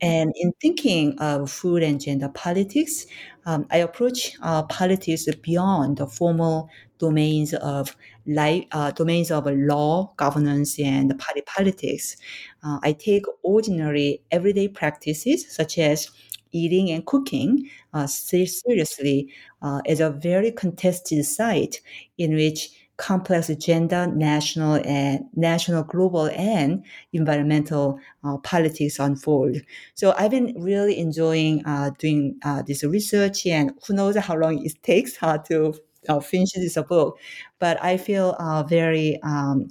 And 0.00 0.32
in 0.36 0.52
thinking 0.60 1.16
of 1.20 1.50
food 1.50 1.82
and 1.84 2.00
gender 2.00 2.28
politics, 2.28 3.06
um, 3.46 3.66
I 3.70 3.78
approach 3.78 4.32
uh, 4.42 4.64
politics 4.64 5.26
beyond 5.42 5.98
the 5.98 6.08
formal 6.08 6.68
domains 6.98 7.54
of 7.54 7.96
life, 8.26 8.64
uh, 8.72 8.90
domains 8.90 9.30
of 9.30 9.46
law, 9.46 10.12
governance, 10.16 10.78
and 10.80 11.16
party 11.18 11.42
politics. 11.42 12.16
Uh, 12.64 12.78
I 12.82 12.92
take 12.92 13.24
ordinary 13.42 14.22
everyday 14.32 14.66
practices 14.68 15.46
such 15.54 15.78
as 15.78 16.10
eating 16.52 16.90
and 16.90 17.06
cooking 17.06 17.68
uh, 17.94 18.06
seriously 18.06 19.32
uh, 19.62 19.80
as 19.86 20.00
a 20.00 20.10
very 20.10 20.50
contested 20.50 21.24
site 21.24 21.80
in 22.18 22.34
which 22.34 22.70
complex 23.02 23.48
gender, 23.56 24.06
national 24.06 24.74
and 24.84 25.24
national, 25.34 25.82
global, 25.82 26.26
and 26.28 26.84
environmental 27.12 27.98
uh, 28.22 28.36
politics 28.38 28.98
unfold. 28.98 29.56
So 29.94 30.14
I've 30.16 30.30
been 30.30 30.54
really 30.56 30.98
enjoying 30.98 31.64
uh, 31.66 31.90
doing 31.98 32.38
uh, 32.44 32.62
this 32.62 32.84
research, 32.84 33.46
and 33.46 33.72
who 33.86 33.94
knows 33.94 34.16
how 34.16 34.36
long 34.36 34.64
it 34.64 34.80
takes 34.82 35.20
uh, 35.20 35.38
to 35.38 35.74
uh, 36.08 36.20
finish 36.20 36.52
this 36.52 36.78
book. 36.88 37.18
But 37.58 37.82
I 37.82 37.96
feel 37.96 38.36
uh, 38.38 38.62
very 38.62 39.18
um, 39.22 39.68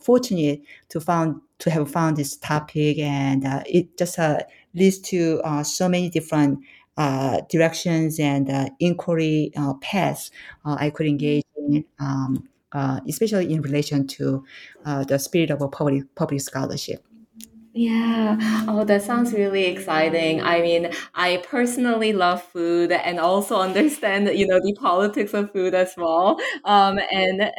fortunate 0.00 0.62
to 0.90 1.00
found 1.00 1.40
to 1.58 1.70
have 1.70 1.90
found 1.90 2.16
this 2.16 2.36
topic, 2.36 2.98
and 2.98 3.44
it 3.66 3.98
just 3.98 4.18
leads 4.74 5.00
to 5.00 5.42
so 5.64 5.88
many 5.88 6.08
different 6.08 6.60
uh, 6.98 7.40
directions 7.48 8.18
and 8.18 8.50
uh, 8.50 8.68
inquiry 8.80 9.52
uh, 9.56 9.72
paths 9.74 10.30
I 10.64 10.90
could 10.90 11.06
engage 11.06 11.44
in, 11.56 11.84
um, 12.00 12.48
especially 13.08 13.52
in 13.52 13.62
relation 13.62 14.06
to 14.08 14.44
the 14.84 15.16
spirit 15.18 15.50
of 15.50 15.62
a 15.62 15.68
public, 15.68 16.14
public 16.14 16.40
scholarship. 16.40 17.04
Yeah. 17.74 18.64
Oh, 18.66 18.82
that 18.84 19.02
sounds 19.02 19.32
really 19.32 19.66
exciting. 19.66 20.42
I 20.42 20.60
mean, 20.62 20.90
I 21.14 21.44
personally 21.48 22.12
love 22.12 22.42
food 22.42 22.90
and 22.90 23.20
also 23.20 23.60
understand, 23.60 24.28
you 24.36 24.48
know, 24.48 24.58
the 24.60 24.74
politics 24.74 25.32
of 25.32 25.52
food 25.52 25.74
as 25.74 25.94
well. 25.96 26.40
Um, 26.64 26.98
and 27.12 27.52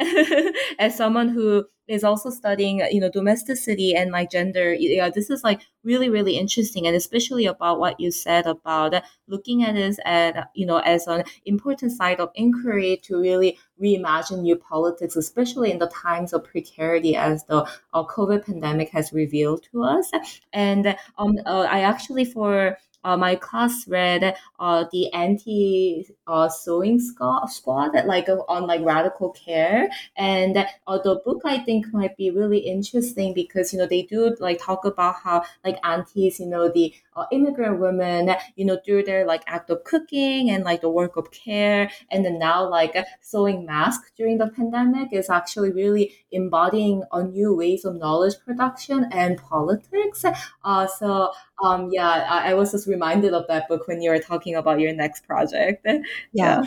as 0.78 0.94
someone 0.94 1.28
who 1.30 1.64
is 1.90 2.04
also 2.04 2.30
studying, 2.30 2.80
you 2.90 3.00
know, 3.00 3.10
domesticity 3.10 3.94
and 3.96 4.12
my 4.12 4.24
gender, 4.24 4.72
yeah, 4.72 5.10
this 5.10 5.28
is 5.28 5.42
like 5.42 5.60
really, 5.82 6.08
really 6.08 6.38
interesting. 6.38 6.86
And 6.86 6.94
especially 6.94 7.46
about 7.46 7.80
what 7.80 7.98
you 7.98 8.12
said 8.12 8.46
about 8.46 8.94
looking 9.26 9.64
at 9.64 9.74
this 9.74 9.98
at, 10.04 10.50
you 10.54 10.66
know, 10.66 10.78
as 10.78 11.08
an 11.08 11.24
important 11.44 11.90
side 11.90 12.20
of 12.20 12.30
inquiry 12.34 13.00
to 13.04 13.20
really 13.20 13.58
reimagine 13.82 14.42
new 14.42 14.56
politics, 14.56 15.16
especially 15.16 15.72
in 15.72 15.78
the 15.78 15.88
times 15.88 16.32
of 16.32 16.44
precarity 16.44 17.16
as 17.16 17.44
the 17.46 17.68
uh, 17.92 18.04
COVID 18.04 18.46
pandemic 18.46 18.90
has 18.90 19.12
revealed 19.12 19.66
to 19.72 19.82
us. 19.82 20.10
And 20.52 20.96
um, 21.18 21.38
uh, 21.44 21.66
I 21.68 21.80
actually, 21.80 22.24
for 22.24 22.78
uh, 23.04 23.16
my 23.16 23.34
class 23.34 23.86
read 23.88 24.34
uh, 24.58 24.84
the 24.92 25.12
Auntie 25.12 26.08
uh, 26.26 26.48
sewing 26.48 27.00
squad, 27.00 27.92
like 28.06 28.28
uh, 28.28 28.38
on 28.48 28.66
like 28.66 28.82
radical 28.82 29.30
care. 29.30 29.88
And 30.16 30.56
uh, 30.86 30.98
the 30.98 31.20
book 31.24 31.40
i 31.44 31.58
think 31.58 31.86
might 31.92 32.16
be 32.16 32.30
really 32.30 32.58
interesting 32.58 33.32
because 33.34 33.72
you 33.72 33.78
know 33.78 33.86
they 33.86 34.02
do 34.02 34.36
like 34.40 34.60
talk 34.60 34.84
about 34.84 35.16
how 35.22 35.42
like 35.64 35.78
aunties 35.84 36.38
you 36.40 36.46
know 36.46 36.68
the 36.68 36.92
uh, 37.16 37.24
immigrant 37.32 37.80
women 37.80 38.34
you 38.56 38.64
know 38.64 38.78
do 38.84 39.02
their 39.02 39.24
like 39.26 39.42
act 39.46 39.70
of 39.70 39.82
cooking 39.84 40.50
and 40.50 40.64
like 40.64 40.80
the 40.80 40.88
work 40.90 41.16
of 41.16 41.30
care. 41.30 41.90
And 42.10 42.24
then 42.24 42.38
now 42.38 42.68
like 42.68 42.96
sewing 43.20 43.64
masks 43.66 44.10
during 44.16 44.38
the 44.38 44.48
pandemic 44.48 45.12
is 45.12 45.30
actually 45.30 45.72
really 45.72 46.14
embodying 46.32 47.02
a 47.12 47.22
new 47.22 47.54
ways 47.54 47.84
of 47.84 47.96
knowledge 47.96 48.34
production 48.44 49.08
and 49.12 49.38
politics. 49.38 50.24
Uh, 50.64 50.86
so 50.86 51.32
um, 51.62 51.90
yeah, 51.92 52.08
I, 52.08 52.50
I, 52.50 52.54
was 52.54 52.72
just 52.72 52.86
reminded 52.90 53.32
of 53.32 53.46
that 53.48 53.68
book 53.68 53.86
when 53.88 54.02
you 54.02 54.10
were 54.10 54.18
talking 54.18 54.54
about 54.54 54.80
your 54.80 54.92
next 54.92 55.26
project. 55.26 55.82
yeah. 55.86 56.02
yeah. 56.32 56.62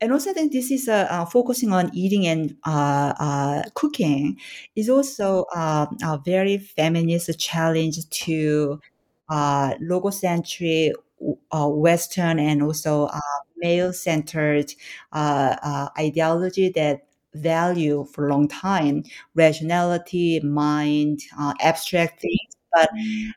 And 0.00 0.12
also, 0.12 0.30
I 0.30 0.34
think 0.34 0.52
this 0.52 0.70
is 0.70 0.88
uh, 0.88 1.06
uh, 1.08 1.24
focusing 1.24 1.72
on 1.72 1.90
eating 1.94 2.26
and 2.26 2.54
uh, 2.66 3.14
uh 3.18 3.62
cooking 3.74 4.38
is 4.74 4.90
also 4.90 5.46
um, 5.54 5.96
a 6.02 6.20
very 6.22 6.58
feminist 6.58 7.38
challenge 7.38 8.06
to 8.10 8.78
uh, 9.30 9.74
logocentric 9.76 10.92
uh, 11.50 11.68
Western 11.68 12.38
and 12.38 12.62
also 12.62 13.08
male-centered 13.56 14.74
ideology 15.98 16.68
that 16.68 17.06
value 17.34 18.06
for 18.12 18.28
a 18.28 18.30
long 18.30 18.48
time 18.48 19.02
rationality, 19.34 20.40
mind, 20.40 21.20
abstract 21.60 22.20
things 22.20 22.56
but 22.76 22.90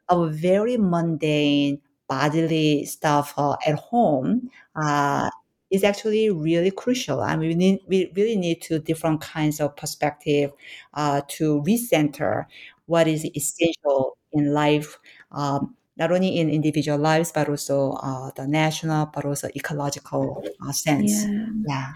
our 0.09 0.27
very 0.29 0.77
mundane 0.77 1.79
bodily 2.09 2.85
stuff 2.85 3.33
uh, 3.37 3.55
at 3.65 3.75
home 3.75 4.49
uh, 4.75 5.29
is 5.71 5.83
actually 5.83 6.29
really 6.29 6.71
crucial. 6.71 7.21
I 7.21 7.35
mean, 7.35 7.49
we, 7.49 7.55
need, 7.55 7.79
we 7.87 8.11
really 8.15 8.35
need 8.35 8.61
to 8.63 8.79
different 8.79 9.21
kinds 9.21 9.59
of 9.61 9.75
perspective 9.75 10.51
uh, 10.95 11.21
to 11.29 11.61
recenter 11.61 12.45
what 12.87 13.07
is 13.07 13.25
essential 13.35 14.17
in 14.33 14.51
life, 14.53 14.97
um, 15.31 15.75
not 15.97 16.11
only 16.11 16.39
in 16.39 16.49
individual 16.49 16.97
lives, 16.97 17.31
but 17.31 17.47
also 17.49 17.91
uh, 18.01 18.31
the 18.35 18.47
national, 18.47 19.05
but 19.07 19.25
also 19.25 19.47
ecological 19.55 20.43
uh, 20.67 20.71
sense. 20.71 21.25
Yeah. 21.25 21.45
yeah. 21.67 21.93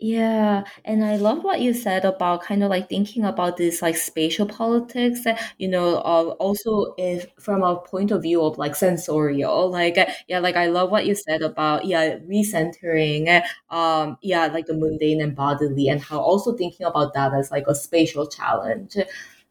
Yeah, 0.00 0.64
and 0.84 1.04
I 1.04 1.16
love 1.16 1.44
what 1.44 1.60
you 1.60 1.72
said 1.72 2.04
about 2.04 2.42
kind 2.42 2.62
of 2.64 2.68
like 2.68 2.88
thinking 2.88 3.24
about 3.24 3.56
this 3.56 3.80
like 3.80 3.96
spatial 3.96 4.46
politics, 4.46 5.20
you 5.56 5.68
know, 5.68 5.96
uh, 5.98 6.34
also 6.40 6.94
if 6.98 7.26
from 7.38 7.62
a 7.62 7.76
point 7.76 8.10
of 8.10 8.22
view 8.22 8.42
of 8.42 8.58
like 8.58 8.74
sensorial, 8.74 9.70
like 9.70 9.96
uh, 9.96 10.06
yeah, 10.28 10.40
like 10.40 10.56
I 10.56 10.66
love 10.66 10.90
what 10.90 11.06
you 11.06 11.14
said 11.14 11.42
about 11.42 11.84
yeah, 11.86 12.16
recentering, 12.18 13.42
um, 13.70 14.18
yeah, 14.20 14.46
like 14.48 14.66
the 14.66 14.74
mundane 14.74 15.20
and 15.22 15.34
bodily, 15.34 15.88
and 15.88 16.02
how 16.02 16.18
also 16.18 16.54
thinking 16.56 16.86
about 16.86 17.14
that 17.14 17.32
as 17.32 17.50
like 17.52 17.66
a 17.68 17.74
spatial 17.74 18.26
challenge. 18.26 18.96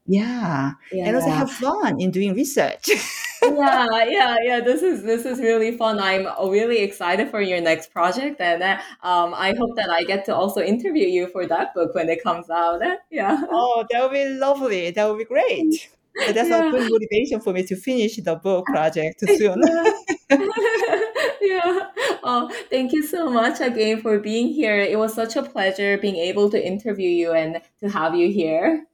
Yeah. 0.05 0.73
And 0.91 1.15
also 1.15 1.29
have 1.29 1.51
fun 1.51 2.01
in 2.01 2.11
doing 2.11 2.33
research. 2.33 2.89
yeah, 3.43 4.05
yeah, 4.07 4.37
yeah. 4.41 4.59
This 4.59 4.81
is 4.81 5.03
this 5.03 5.25
is 5.25 5.39
really 5.39 5.75
fun. 5.77 5.99
I'm 5.99 6.27
really 6.49 6.79
excited 6.79 7.29
for 7.29 7.41
your 7.41 7.61
next 7.61 7.91
project, 7.91 8.39
and 8.41 8.63
uh, 8.63 8.79
um, 9.03 9.33
I 9.33 9.53
hope 9.57 9.75
that 9.75 9.89
I 9.89 10.03
get 10.03 10.25
to 10.25 10.35
also 10.35 10.61
interview 10.61 11.07
you 11.07 11.27
for 11.27 11.45
that 11.47 11.73
book 11.73 11.95
when 11.95 12.09
it 12.09 12.23
comes 12.23 12.49
out. 12.49 12.81
Yeah. 13.11 13.41
Oh, 13.51 13.85
that 13.91 14.01
would 14.01 14.11
be 14.11 14.25
lovely. 14.25 14.89
That 14.91 15.07
would 15.07 15.19
be 15.19 15.25
great. 15.25 15.89
That's 16.15 16.49
yeah. 16.49 16.67
a 16.67 16.71
good 16.71 16.91
motivation 16.91 17.39
for 17.39 17.53
me 17.53 17.63
to 17.63 17.75
finish 17.75 18.17
the 18.17 18.35
book 18.35 18.65
project 18.65 19.19
soon. 19.37 19.61
yeah. 21.41 21.89
Oh, 22.23 22.51
thank 22.69 22.91
you 22.91 23.03
so 23.03 23.29
much 23.29 23.61
again 23.61 24.01
for 24.01 24.19
being 24.19 24.47
here. 24.47 24.77
It 24.77 24.97
was 24.97 25.13
such 25.13 25.35
a 25.35 25.43
pleasure 25.43 25.97
being 25.97 26.15
able 26.15 26.49
to 26.51 26.65
interview 26.65 27.09
you 27.09 27.33
and 27.33 27.61
to 27.79 27.89
have 27.89 28.15
you 28.15 28.31
here. 28.31 28.85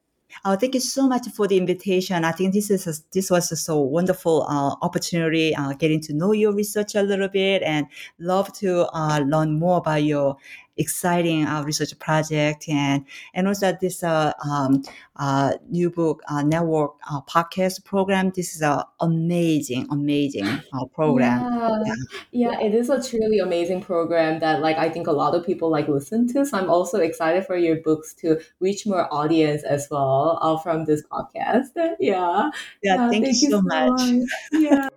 Uh, 0.45 0.55
thank 0.55 0.73
you 0.73 0.79
so 0.79 1.07
much 1.07 1.27
for 1.29 1.47
the 1.47 1.57
invitation. 1.57 2.23
I 2.23 2.31
think 2.31 2.53
this 2.53 2.69
is 2.69 2.87
a, 2.87 2.93
this 3.11 3.29
was 3.29 3.51
a 3.51 3.55
so 3.55 3.79
wonderful 3.79 4.43
uh, 4.43 4.75
opportunity, 4.81 5.55
uh, 5.55 5.73
getting 5.73 5.99
to 6.01 6.13
know 6.13 6.31
your 6.31 6.53
research 6.53 6.95
a 6.95 7.01
little 7.01 7.27
bit, 7.27 7.61
and 7.63 7.87
love 8.19 8.53
to 8.53 8.87
uh, 8.93 9.19
learn 9.19 9.59
more 9.59 9.77
about 9.77 10.03
your 10.03 10.37
exciting 10.79 11.45
uh, 11.45 11.61
research 11.63 11.97
project 11.99 12.67
and 12.69 13.05
and 13.33 13.47
also 13.47 13.77
this 13.79 14.03
uh, 14.03 14.33
um, 14.49 14.81
uh, 15.17 15.53
new 15.69 15.89
book 15.89 16.21
uh, 16.29 16.41
network 16.41 16.91
uh, 17.11 17.21
podcast 17.21 17.83
program. 17.83 18.31
This 18.35 18.55
is 18.55 18.61
an 18.61 18.81
amazing, 19.01 19.87
amazing 19.91 20.47
uh, 20.73 20.85
program. 20.93 21.41
Yeah. 21.41 21.83
yeah. 22.31 22.51
yeah, 22.51 22.59
it 22.61 22.73
is 22.73 22.89
a 22.89 23.03
truly 23.03 23.39
amazing 23.39 23.81
program 23.81 24.39
that 24.39 24.61
like 24.61 24.77
I 24.77 24.89
think 24.89 25.07
a 25.07 25.11
lot 25.11 25.35
of 25.35 25.45
people 25.45 25.69
like 25.69 25.87
listen 25.87 26.27
to. 26.33 26.45
So 26.45 26.57
I'm 26.57 26.69
also 26.69 26.99
excited 26.99 27.45
for 27.45 27.57
your 27.57 27.77
books 27.77 28.13
to 28.15 28.39
reach 28.59 28.87
more 28.87 29.13
audience 29.13 29.63
as 29.63 29.87
well 29.91 30.59
from 30.63 30.85
this 30.85 31.03
podcast. 31.11 31.69
Yeah, 31.99 32.49
yeah. 32.81 33.09
thank, 33.09 33.25
thank, 33.25 33.41
you 33.41 33.49
so, 33.49 33.61
much. 33.61 34.01
much. 34.01 34.29
Yeah. 34.53 34.88